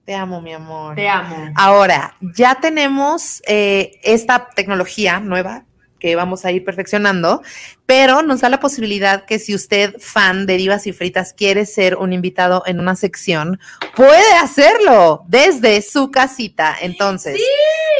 Te 0.06 0.14
amo, 0.14 0.40
mi 0.40 0.54
amor. 0.54 0.94
Te 0.94 1.06
amo. 1.06 1.52
Ahora, 1.54 2.16
ya 2.22 2.54
tenemos 2.54 3.42
eh, 3.46 4.00
esta 4.02 4.48
tecnología 4.54 5.20
nueva 5.20 5.66
que 5.98 6.16
vamos 6.16 6.46
a 6.46 6.52
ir 6.52 6.64
perfeccionando, 6.64 7.42
pero 7.84 8.22
nos 8.22 8.40
da 8.40 8.48
la 8.48 8.58
posibilidad 8.58 9.26
que 9.26 9.38
si 9.38 9.54
usted, 9.54 9.96
fan 9.98 10.46
de 10.46 10.56
Divas 10.56 10.86
y 10.86 10.94
Fritas, 10.94 11.34
quiere 11.34 11.66
ser 11.66 11.96
un 11.96 12.14
invitado 12.14 12.62
en 12.64 12.80
una 12.80 12.96
sección, 12.96 13.60
puede 13.94 14.32
hacerlo 14.40 15.22
desde 15.28 15.82
su 15.82 16.10
casita. 16.10 16.74
Entonces, 16.80 17.38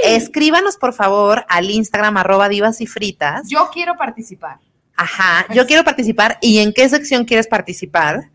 escríbanos 0.03 0.79
por 0.79 0.95
favor 0.95 1.45
al 1.51 1.71
Instagram 1.71 2.17
arroba 2.17 2.49
divas 2.49 2.81
y 2.81 2.87
fritas. 2.87 3.47
Yo 3.51 3.69
quiero 3.71 3.99
participar. 3.99 4.61
Ajá, 4.97 5.47
yo 5.53 5.67
quiero 5.67 5.85
participar. 5.85 6.39
¿Y 6.41 6.61
en 6.61 6.73
qué 6.73 6.89
sección 6.89 7.27
quieres 7.27 7.49
participar? 7.49 8.31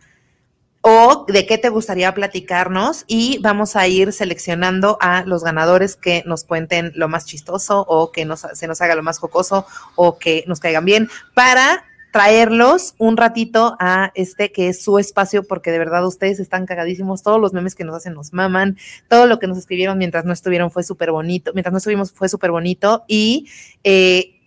O 0.82 1.26
de 1.28 1.46
qué 1.46 1.60
te 1.60 1.70
gustaría 1.70 2.14
platicarnos 2.14 3.04
y 3.08 3.38
vamos 3.40 3.76
a 3.76 3.88
ir 3.88 4.12
seleccionando 4.14 4.98
a 5.00 5.24
los 5.26 5.44
ganadores 5.44 5.96
que 5.96 6.24
nos 6.26 6.44
cuenten 6.44 6.92
lo 6.96 7.08
más 7.08 7.26
chistoso 7.26 7.86
o 7.88 8.12
que 8.12 8.26
nos, 8.26 8.42
se 8.54 8.68
nos 8.68 8.82
haga 8.82 8.96
lo 8.96 9.04
más 9.04 9.20
jocoso 9.20 9.66
o 9.96 10.18
que 10.18 10.44
nos 10.48 10.60
caigan 10.60 10.86
bien 10.86 11.10
para 11.36 11.84
traerlos 12.12 12.94
un 12.98 13.18
ratito 13.18 13.76
a 13.80 14.12
este 14.16 14.52
que 14.52 14.68
es 14.68 14.84
su 14.84 15.00
espacio 15.00 15.44
porque 15.44 15.72
de 15.72 15.80
verdad 15.80 16.06
ustedes 16.06 16.40
están 16.40 16.66
cagadísimos, 16.66 17.24
todos 17.24 17.40
los 17.40 17.54
memes 17.54 17.74
que 17.74 17.86
nos 17.86 17.96
hacen 17.96 18.14
nos 18.14 18.34
maman, 18.34 18.78
todo 19.08 19.26
lo 19.28 19.40
que 19.40 19.48
nos 19.48 19.58
escribieron 19.58 19.98
mientras 19.98 20.26
no 20.26 20.34
estuvieron 20.34 20.72
fue 20.72 20.84
súper 20.84 21.12
bonito, 21.12 21.52
mientras 21.54 21.72
no 21.72 21.78
estuvimos 21.78 22.12
fue 22.12 22.28
súper 22.28 22.52
bonito 22.52 23.06
y 23.08 23.48
eh, 23.84 24.41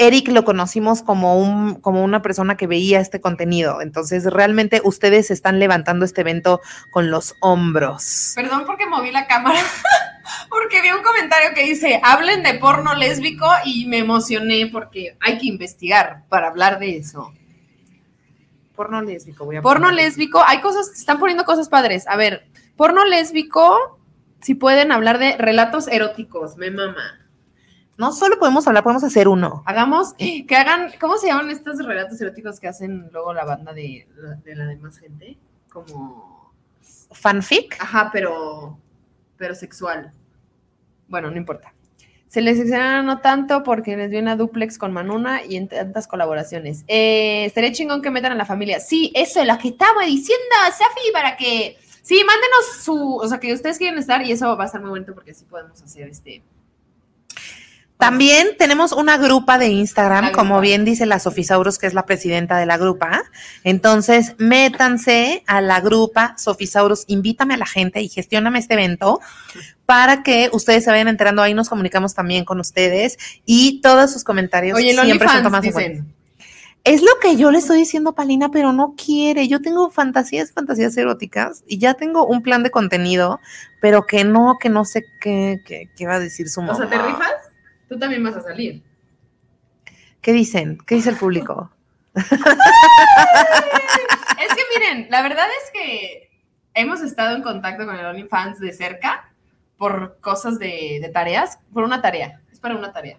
Eric 0.00 0.28
lo 0.28 0.44
conocimos 0.44 1.02
como, 1.02 1.38
un, 1.38 1.74
como 1.74 2.02
una 2.02 2.22
persona 2.22 2.56
que 2.56 2.66
veía 2.66 3.00
este 3.00 3.20
contenido. 3.20 3.82
Entonces, 3.82 4.24
realmente 4.24 4.80
ustedes 4.82 5.30
están 5.30 5.58
levantando 5.58 6.04
este 6.04 6.22
evento 6.22 6.60
con 6.90 7.10
los 7.10 7.34
hombros. 7.40 8.32
Perdón 8.34 8.64
porque 8.66 8.86
moví 8.86 9.10
la 9.12 9.26
cámara. 9.26 9.60
Porque 10.48 10.80
vi 10.80 10.90
un 10.90 11.02
comentario 11.02 11.50
que 11.54 11.64
dice, 11.64 12.00
hablen 12.04 12.42
de 12.44 12.54
porno 12.54 12.94
lésbico 12.94 13.46
y 13.64 13.86
me 13.86 13.98
emocioné 13.98 14.68
porque 14.70 15.16
hay 15.20 15.38
que 15.38 15.46
investigar 15.46 16.24
para 16.28 16.48
hablar 16.48 16.78
de 16.78 16.98
eso. 16.98 17.32
Porno 18.76 19.02
lésbico, 19.02 19.44
voy 19.44 19.56
a 19.56 19.62
Porno 19.62 19.88
poner. 19.88 20.04
lésbico, 20.04 20.42
hay 20.46 20.60
cosas, 20.60 20.90
están 20.96 21.18
poniendo 21.18 21.44
cosas 21.44 21.68
padres. 21.68 22.06
A 22.06 22.16
ver, 22.16 22.46
porno 22.76 23.04
lésbico, 23.04 23.98
si 24.40 24.54
pueden 24.54 24.92
hablar 24.92 25.18
de 25.18 25.36
relatos 25.36 25.88
eróticos, 25.88 26.56
me 26.56 26.70
mama. 26.70 27.19
No 28.00 28.12
solo 28.12 28.38
podemos 28.38 28.66
hablar, 28.66 28.82
podemos 28.82 29.04
hacer 29.04 29.28
uno. 29.28 29.62
Hagamos, 29.66 30.14
que 30.14 30.56
hagan, 30.56 30.90
¿cómo 30.98 31.18
se 31.18 31.26
llaman 31.26 31.50
estos 31.50 31.76
relatos 31.84 32.18
eróticos 32.18 32.58
que 32.58 32.66
hacen 32.66 33.10
luego 33.12 33.34
la 33.34 33.44
banda 33.44 33.74
de, 33.74 34.08
de 34.42 34.56
la 34.56 34.64
demás 34.64 34.96
gente? 34.96 35.36
Como, 35.70 36.50
Fanfic. 37.12 37.76
ajá, 37.78 38.08
pero, 38.10 38.78
pero 39.36 39.54
sexual. 39.54 40.14
Bueno, 41.08 41.30
no 41.30 41.36
importa. 41.36 41.74
Se 42.26 42.40
les 42.40 42.58
extraña 42.58 43.02
no 43.02 43.20
tanto 43.20 43.62
porque 43.64 43.98
les 43.98 44.10
viene 44.10 44.30
a 44.30 44.36
duplex 44.36 44.78
con 44.78 44.94
Manuna 44.94 45.44
y 45.44 45.56
en 45.56 45.68
tantas 45.68 46.06
colaboraciones. 46.06 46.84
Eh, 46.88 47.44
estaría 47.44 47.70
chingón 47.72 48.00
que 48.00 48.10
metan 48.10 48.32
a 48.32 48.36
la 48.36 48.46
familia. 48.46 48.80
Sí, 48.80 49.12
eso 49.14 49.40
es 49.42 49.46
lo 49.46 49.58
que 49.58 49.68
estaba 49.68 50.06
diciendo, 50.06 50.54
Safi, 50.70 51.12
para 51.12 51.36
que. 51.36 51.76
Sí, 52.00 52.22
mándenos 52.26 52.82
su. 52.82 53.16
O 53.16 53.28
sea, 53.28 53.38
que 53.38 53.52
ustedes 53.52 53.76
quieren 53.76 53.98
estar 53.98 54.24
y 54.24 54.32
eso 54.32 54.56
va 54.56 54.62
a 54.62 54.66
estar 54.66 54.80
muy 54.80 54.88
bonito 54.88 55.12
porque 55.12 55.32
así 55.32 55.44
podemos 55.44 55.82
hacer 55.82 56.08
este. 56.08 56.42
También 58.00 58.56
tenemos 58.58 58.92
una 58.92 59.18
grupa 59.18 59.58
de 59.58 59.68
Instagram, 59.68 60.32
como 60.32 60.60
bien 60.60 60.84
dice 60.84 61.04
la 61.04 61.18
Sofisaurus, 61.18 61.78
que 61.78 61.86
es 61.86 61.94
la 61.94 62.06
presidenta 62.06 62.56
de 62.56 62.66
la 62.66 62.78
grupa. 62.78 63.22
Entonces, 63.62 64.34
métanse 64.38 65.44
a 65.46 65.60
la 65.60 65.80
grupa 65.80 66.34
Sofisaurus, 66.38 67.04
invítame 67.08 67.54
a 67.54 67.58
la 67.58 67.66
gente 67.66 68.00
y 68.00 68.08
gestióname 68.08 68.58
este 68.58 68.74
evento 68.74 69.20
para 69.84 70.22
que 70.22 70.48
ustedes 70.52 70.84
se 70.84 70.90
vayan 70.90 71.08
enterando. 71.08 71.42
Ahí 71.42 71.52
nos 71.52 71.68
comunicamos 71.68 72.14
también 72.14 72.44
con 72.44 72.58
ustedes 72.58 73.18
y 73.44 73.80
todos 73.82 74.10
sus 74.10 74.24
comentarios 74.24 74.78
Oye, 74.78 74.94
siempre 74.94 75.28
son 75.28 75.42
tomados 75.42 75.66
en 75.66 75.72
cuenta. 75.72 75.90
dicen. 75.90 76.14
Es 76.82 77.02
lo 77.02 77.10
que 77.20 77.36
yo 77.36 77.50
le 77.50 77.58
estoy 77.58 77.76
diciendo 77.76 78.10
a 78.10 78.14
Palina, 78.14 78.50
pero 78.50 78.72
no 78.72 78.94
quiere. 78.96 79.46
Yo 79.48 79.60
tengo 79.60 79.90
fantasías, 79.90 80.52
fantasías 80.52 80.96
eróticas 80.96 81.62
y 81.66 81.76
ya 81.76 81.92
tengo 81.92 82.24
un 82.24 82.42
plan 82.42 82.62
de 82.62 82.70
contenido, 82.70 83.40
pero 83.82 84.06
que 84.06 84.24
no, 84.24 84.56
que 84.58 84.70
no 84.70 84.86
sé 84.86 85.04
qué, 85.20 85.60
qué, 85.66 85.90
qué 85.94 86.06
va 86.06 86.14
a 86.14 86.20
decir 86.20 86.48
su 86.48 86.62
mamá. 86.62 86.72
O 86.72 86.76
sea, 86.76 86.88
¿te 86.88 86.96
rifas? 86.96 87.49
Tú 87.90 87.98
también 87.98 88.22
vas 88.22 88.36
a 88.36 88.40
salir. 88.42 88.82
¿Qué 90.22 90.32
dicen? 90.32 90.78
¿Qué 90.86 90.94
dice 90.94 91.10
el 91.10 91.16
público? 91.16 91.72
Es 92.14 92.24
que 94.54 94.62
miren, 94.78 95.08
la 95.10 95.22
verdad 95.22 95.46
es 95.62 95.70
que 95.72 96.30
hemos 96.74 97.00
estado 97.02 97.34
en 97.36 97.42
contacto 97.42 97.84
con 97.86 97.96
el 97.98 98.06
OnlyFans 98.06 98.60
de 98.60 98.72
cerca 98.72 99.32
por 99.76 100.18
cosas 100.20 100.60
de, 100.60 100.98
de 101.02 101.08
tareas, 101.08 101.58
por 101.72 101.82
una 101.82 102.00
tarea, 102.00 102.40
es 102.52 102.60
para 102.60 102.76
una 102.76 102.92
tarea. 102.92 103.18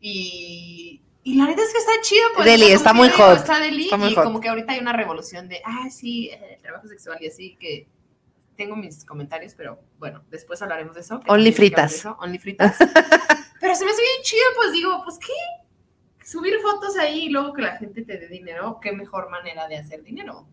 Y, 0.00 1.00
y 1.22 1.34
la 1.36 1.46
neta 1.46 1.62
es 1.62 1.72
que 1.72 1.78
está 1.78 1.92
chido. 2.02 2.26
Pues, 2.34 2.44
Deli, 2.46 2.66
está 2.66 2.92
muy 2.92 3.08
hot, 3.08 3.38
Está 3.38 3.58
Deli 3.60 3.84
está 3.84 3.96
muy 3.96 4.10
y 4.10 4.14
hot. 4.14 4.24
como 4.24 4.40
que 4.40 4.50
ahorita 4.50 4.72
hay 4.74 4.80
una 4.80 4.92
revolución 4.92 5.48
de, 5.48 5.62
ah, 5.64 5.88
sí, 5.90 6.28
eh, 6.28 6.58
trabajo 6.62 6.86
sexual 6.86 7.16
y 7.22 7.28
así, 7.28 7.56
que 7.58 7.86
tengo 8.56 8.76
mis 8.76 9.04
comentarios, 9.04 9.54
pero 9.54 9.78
bueno, 9.98 10.22
después 10.30 10.60
hablaremos 10.62 10.94
de 10.94 11.02
eso. 11.02 11.20
Only 11.28 11.52
fritas. 11.52 11.94
eso, 11.94 12.16
Only 12.20 12.38
fritas. 12.38 12.76
pero 13.60 13.74
se 13.74 13.84
me 13.84 13.90
hace 13.90 14.02
bien 14.02 14.22
chido, 14.22 14.44
pues 14.56 14.72
digo, 14.72 15.02
pues 15.04 15.18
qué, 15.18 16.26
subir 16.26 16.54
fotos 16.60 16.96
ahí 16.96 17.26
y 17.26 17.28
luego 17.30 17.52
que 17.52 17.62
la 17.62 17.76
gente 17.76 18.02
te 18.02 18.18
dé 18.18 18.28
dinero, 18.28 18.78
qué 18.82 18.92
mejor 18.92 19.30
manera 19.30 19.68
de 19.68 19.76
hacer 19.76 20.02
dinero. 20.02 20.46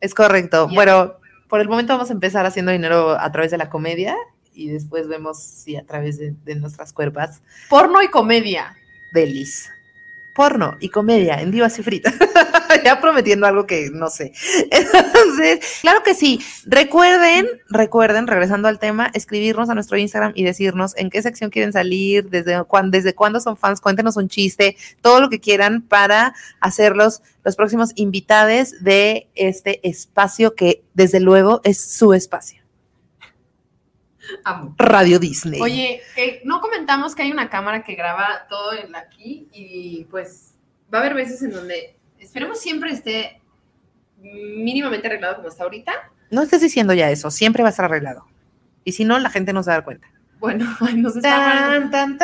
Es 0.00 0.14
correcto. 0.14 0.68
Bueno, 0.68 1.14
por 1.48 1.60
el 1.60 1.68
momento 1.68 1.94
vamos 1.94 2.10
a 2.10 2.12
empezar 2.12 2.44
haciendo 2.44 2.72
dinero 2.72 3.18
a 3.18 3.32
través 3.32 3.50
de 3.50 3.58
la 3.58 3.70
comedia 3.70 4.16
y 4.52 4.68
después 4.68 5.08
vemos 5.08 5.42
si 5.42 5.76
a 5.76 5.86
través 5.86 6.18
de, 6.18 6.34
de 6.44 6.54
nuestras 6.56 6.92
cuerpas. 6.92 7.42
Porno 7.70 8.02
y 8.02 8.08
comedia. 8.08 8.76
Delis. 9.12 9.70
Porno 10.34 10.76
y 10.80 10.88
comedia 10.88 11.40
en 11.40 11.50
Divas 11.52 11.78
y 11.78 11.82
Fritas. 11.82 12.14
ya 12.84 13.00
prometiendo 13.00 13.46
algo 13.46 13.66
que 13.66 13.90
no 13.92 14.08
sé. 14.10 14.32
Entonces, 14.70 15.78
claro 15.80 16.02
que 16.02 16.14
sí. 16.14 16.40
Recuerden, 16.66 17.46
recuerden, 17.68 18.26
regresando 18.26 18.68
al 18.68 18.78
tema, 18.78 19.10
escribirnos 19.14 19.70
a 19.70 19.74
nuestro 19.74 19.96
Instagram 19.96 20.32
y 20.34 20.44
decirnos 20.44 20.96
en 20.96 21.10
qué 21.10 21.22
sección 21.22 21.50
quieren 21.50 21.72
salir, 21.72 22.28
desde, 22.30 22.62
cuán- 22.64 22.90
desde 22.90 23.14
cuándo 23.14 23.40
son 23.40 23.56
fans, 23.56 23.80
cuéntenos 23.80 24.16
un 24.16 24.28
chiste, 24.28 24.76
todo 25.00 25.20
lo 25.20 25.28
que 25.30 25.40
quieran 25.40 25.82
para 25.82 26.34
hacerlos 26.60 27.22
los 27.44 27.56
próximos 27.56 27.90
invitados 27.94 28.34
de 28.80 29.28
este 29.34 29.86
espacio 29.88 30.54
que 30.54 30.82
desde 30.94 31.20
luego 31.20 31.60
es 31.64 31.80
su 31.80 32.12
espacio. 32.14 32.62
Amo. 34.44 34.74
Radio 34.78 35.18
Disney. 35.18 35.60
Oye, 35.60 36.00
eh, 36.16 36.40
no 36.44 36.60
comentamos 36.60 37.14
que 37.14 37.22
hay 37.22 37.30
una 37.30 37.50
cámara 37.50 37.84
que 37.84 37.94
graba 37.94 38.46
todo 38.48 38.72
en 38.72 38.96
aquí 38.96 39.48
y 39.52 40.06
pues 40.10 40.54
va 40.92 40.98
a 40.98 41.00
haber 41.02 41.14
veces 41.14 41.42
en 41.42 41.50
donde 41.50 41.96
esperemos 42.24 42.60
siempre 42.60 42.90
esté 42.92 43.40
mínimamente 44.20 45.06
arreglado 45.06 45.36
como 45.36 45.48
está 45.48 45.64
ahorita. 45.64 45.92
No 46.30 46.42
estés 46.42 46.60
diciendo 46.62 46.92
ya 46.94 47.10
eso, 47.10 47.30
siempre 47.30 47.62
va 47.62 47.68
a 47.68 47.70
estar 47.70 47.84
arreglado. 47.84 48.26
Y 48.84 48.92
si 48.92 49.04
no, 49.04 49.18
la 49.18 49.30
gente 49.30 49.52
no 49.52 49.62
se 49.62 49.68
va 49.70 49.74
a 49.74 49.76
dar 49.78 49.84
cuenta. 49.84 50.08
Bueno, 50.40 50.66
ay, 50.80 50.96
no 50.96 51.10
se 51.10 51.18
está 51.18 51.88
Tan. 51.90 52.20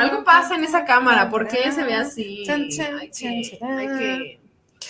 Algo 0.00 0.24
pasa 0.24 0.56
en 0.56 0.64
esa 0.64 0.84
cámara, 0.84 1.28
¿por 1.30 1.46
qué 1.46 1.70
se 1.72 1.82
ve 1.84 1.94
así? 1.94 2.42
Chan, 2.46 2.68
chan, 2.68 2.98
Hay 2.98 3.10
que, 3.10 3.28
hay 3.28 3.88
que- 3.98 4.40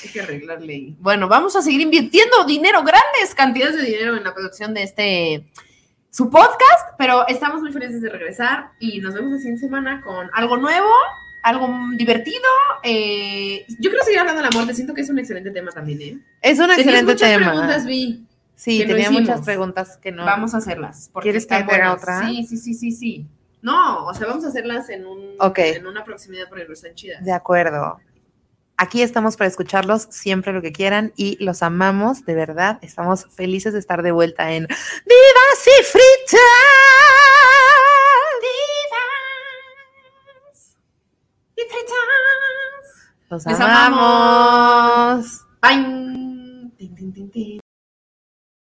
hay 0.04 0.08
que 0.12 0.20
arreglarle. 0.20 0.72
ahí. 0.72 0.96
Bueno, 1.00 1.26
vamos 1.28 1.56
a 1.56 1.62
seguir 1.62 1.80
invirtiendo 1.80 2.44
dinero, 2.44 2.82
grandes 2.82 3.34
cantidades 3.34 3.76
de 3.76 3.82
dinero 3.82 4.16
en 4.16 4.22
la 4.24 4.32
producción 4.32 4.72
de 4.72 4.84
este 4.84 5.44
su 6.10 6.30
podcast, 6.30 6.94
pero 6.96 7.26
estamos 7.28 7.60
muy 7.60 7.72
felices 7.72 8.00
de 8.00 8.08
regresar 8.08 8.70
y 8.80 9.00
nos 9.00 9.14
vemos 9.14 9.32
la 9.32 9.38
siguiente 9.38 9.60
semana 9.60 10.00
con 10.00 10.28
algo 10.32 10.56
nuevo, 10.56 10.88
algo 11.42 11.68
divertido. 11.96 12.42
eh, 12.82 13.64
yo 13.68 13.90
quiero 13.90 14.04
seguir 14.04 14.20
hablando 14.20 14.42
de 14.42 14.48
la 14.48 14.54
muerte, 14.54 14.74
siento 14.74 14.94
que 14.94 15.00
es 15.02 15.10
un 15.10 15.18
excelente 15.18 15.50
tema 15.50 15.70
también, 15.70 16.00
¿eh? 16.02 16.18
Es 16.42 16.58
un 16.58 16.70
excelente 16.70 17.12
muchas 17.12 17.30
tema. 17.30 17.50
preguntas, 17.50 17.86
Vi. 17.86 18.24
sí, 18.56 18.80
no 18.80 18.86
tenía 18.94 19.10
muchas 19.10 19.40
preguntas 19.42 19.96
que 19.98 20.12
no. 20.12 20.24
Vamos 20.24 20.54
a 20.54 20.58
hacerlas. 20.58 21.10
¿Quieres 21.20 21.46
que 21.46 21.54
haga 21.54 21.92
otra? 21.94 22.26
Sí, 22.28 22.46
sí, 22.46 22.56
sí, 22.56 22.74
sí, 22.74 22.92
sí. 22.92 23.26
No, 23.62 24.06
o 24.06 24.14
sea, 24.14 24.26
vamos 24.26 24.44
a 24.44 24.48
hacerlas 24.48 24.88
en, 24.88 25.06
un, 25.06 25.36
en 25.56 25.86
una 25.86 26.02
proximidad 26.04 26.48
porque 26.48 26.66
están 26.72 26.94
chidas. 26.94 27.22
De 27.24 27.32
acuerdo. 27.32 27.98
Aquí 28.78 29.02
estamos 29.02 29.36
para 29.36 29.48
escucharlos 29.48 30.06
siempre 30.08 30.54
lo 30.54 30.62
que 30.62 30.72
quieran 30.72 31.12
y 31.14 31.36
los 31.44 31.62
amamos, 31.62 32.24
de 32.24 32.34
verdad. 32.34 32.78
Estamos 32.80 33.26
felices 33.36 33.74
de 33.74 33.78
estar 33.78 34.02
de 34.02 34.10
vuelta 34.12 34.52
en 34.52 34.62
Divas 34.66 35.66
y 35.66 35.82
y. 41.68 43.10
Los 43.30 43.46
Les 43.46 43.60
amamos. 43.60 45.46
Bye. 45.62 46.00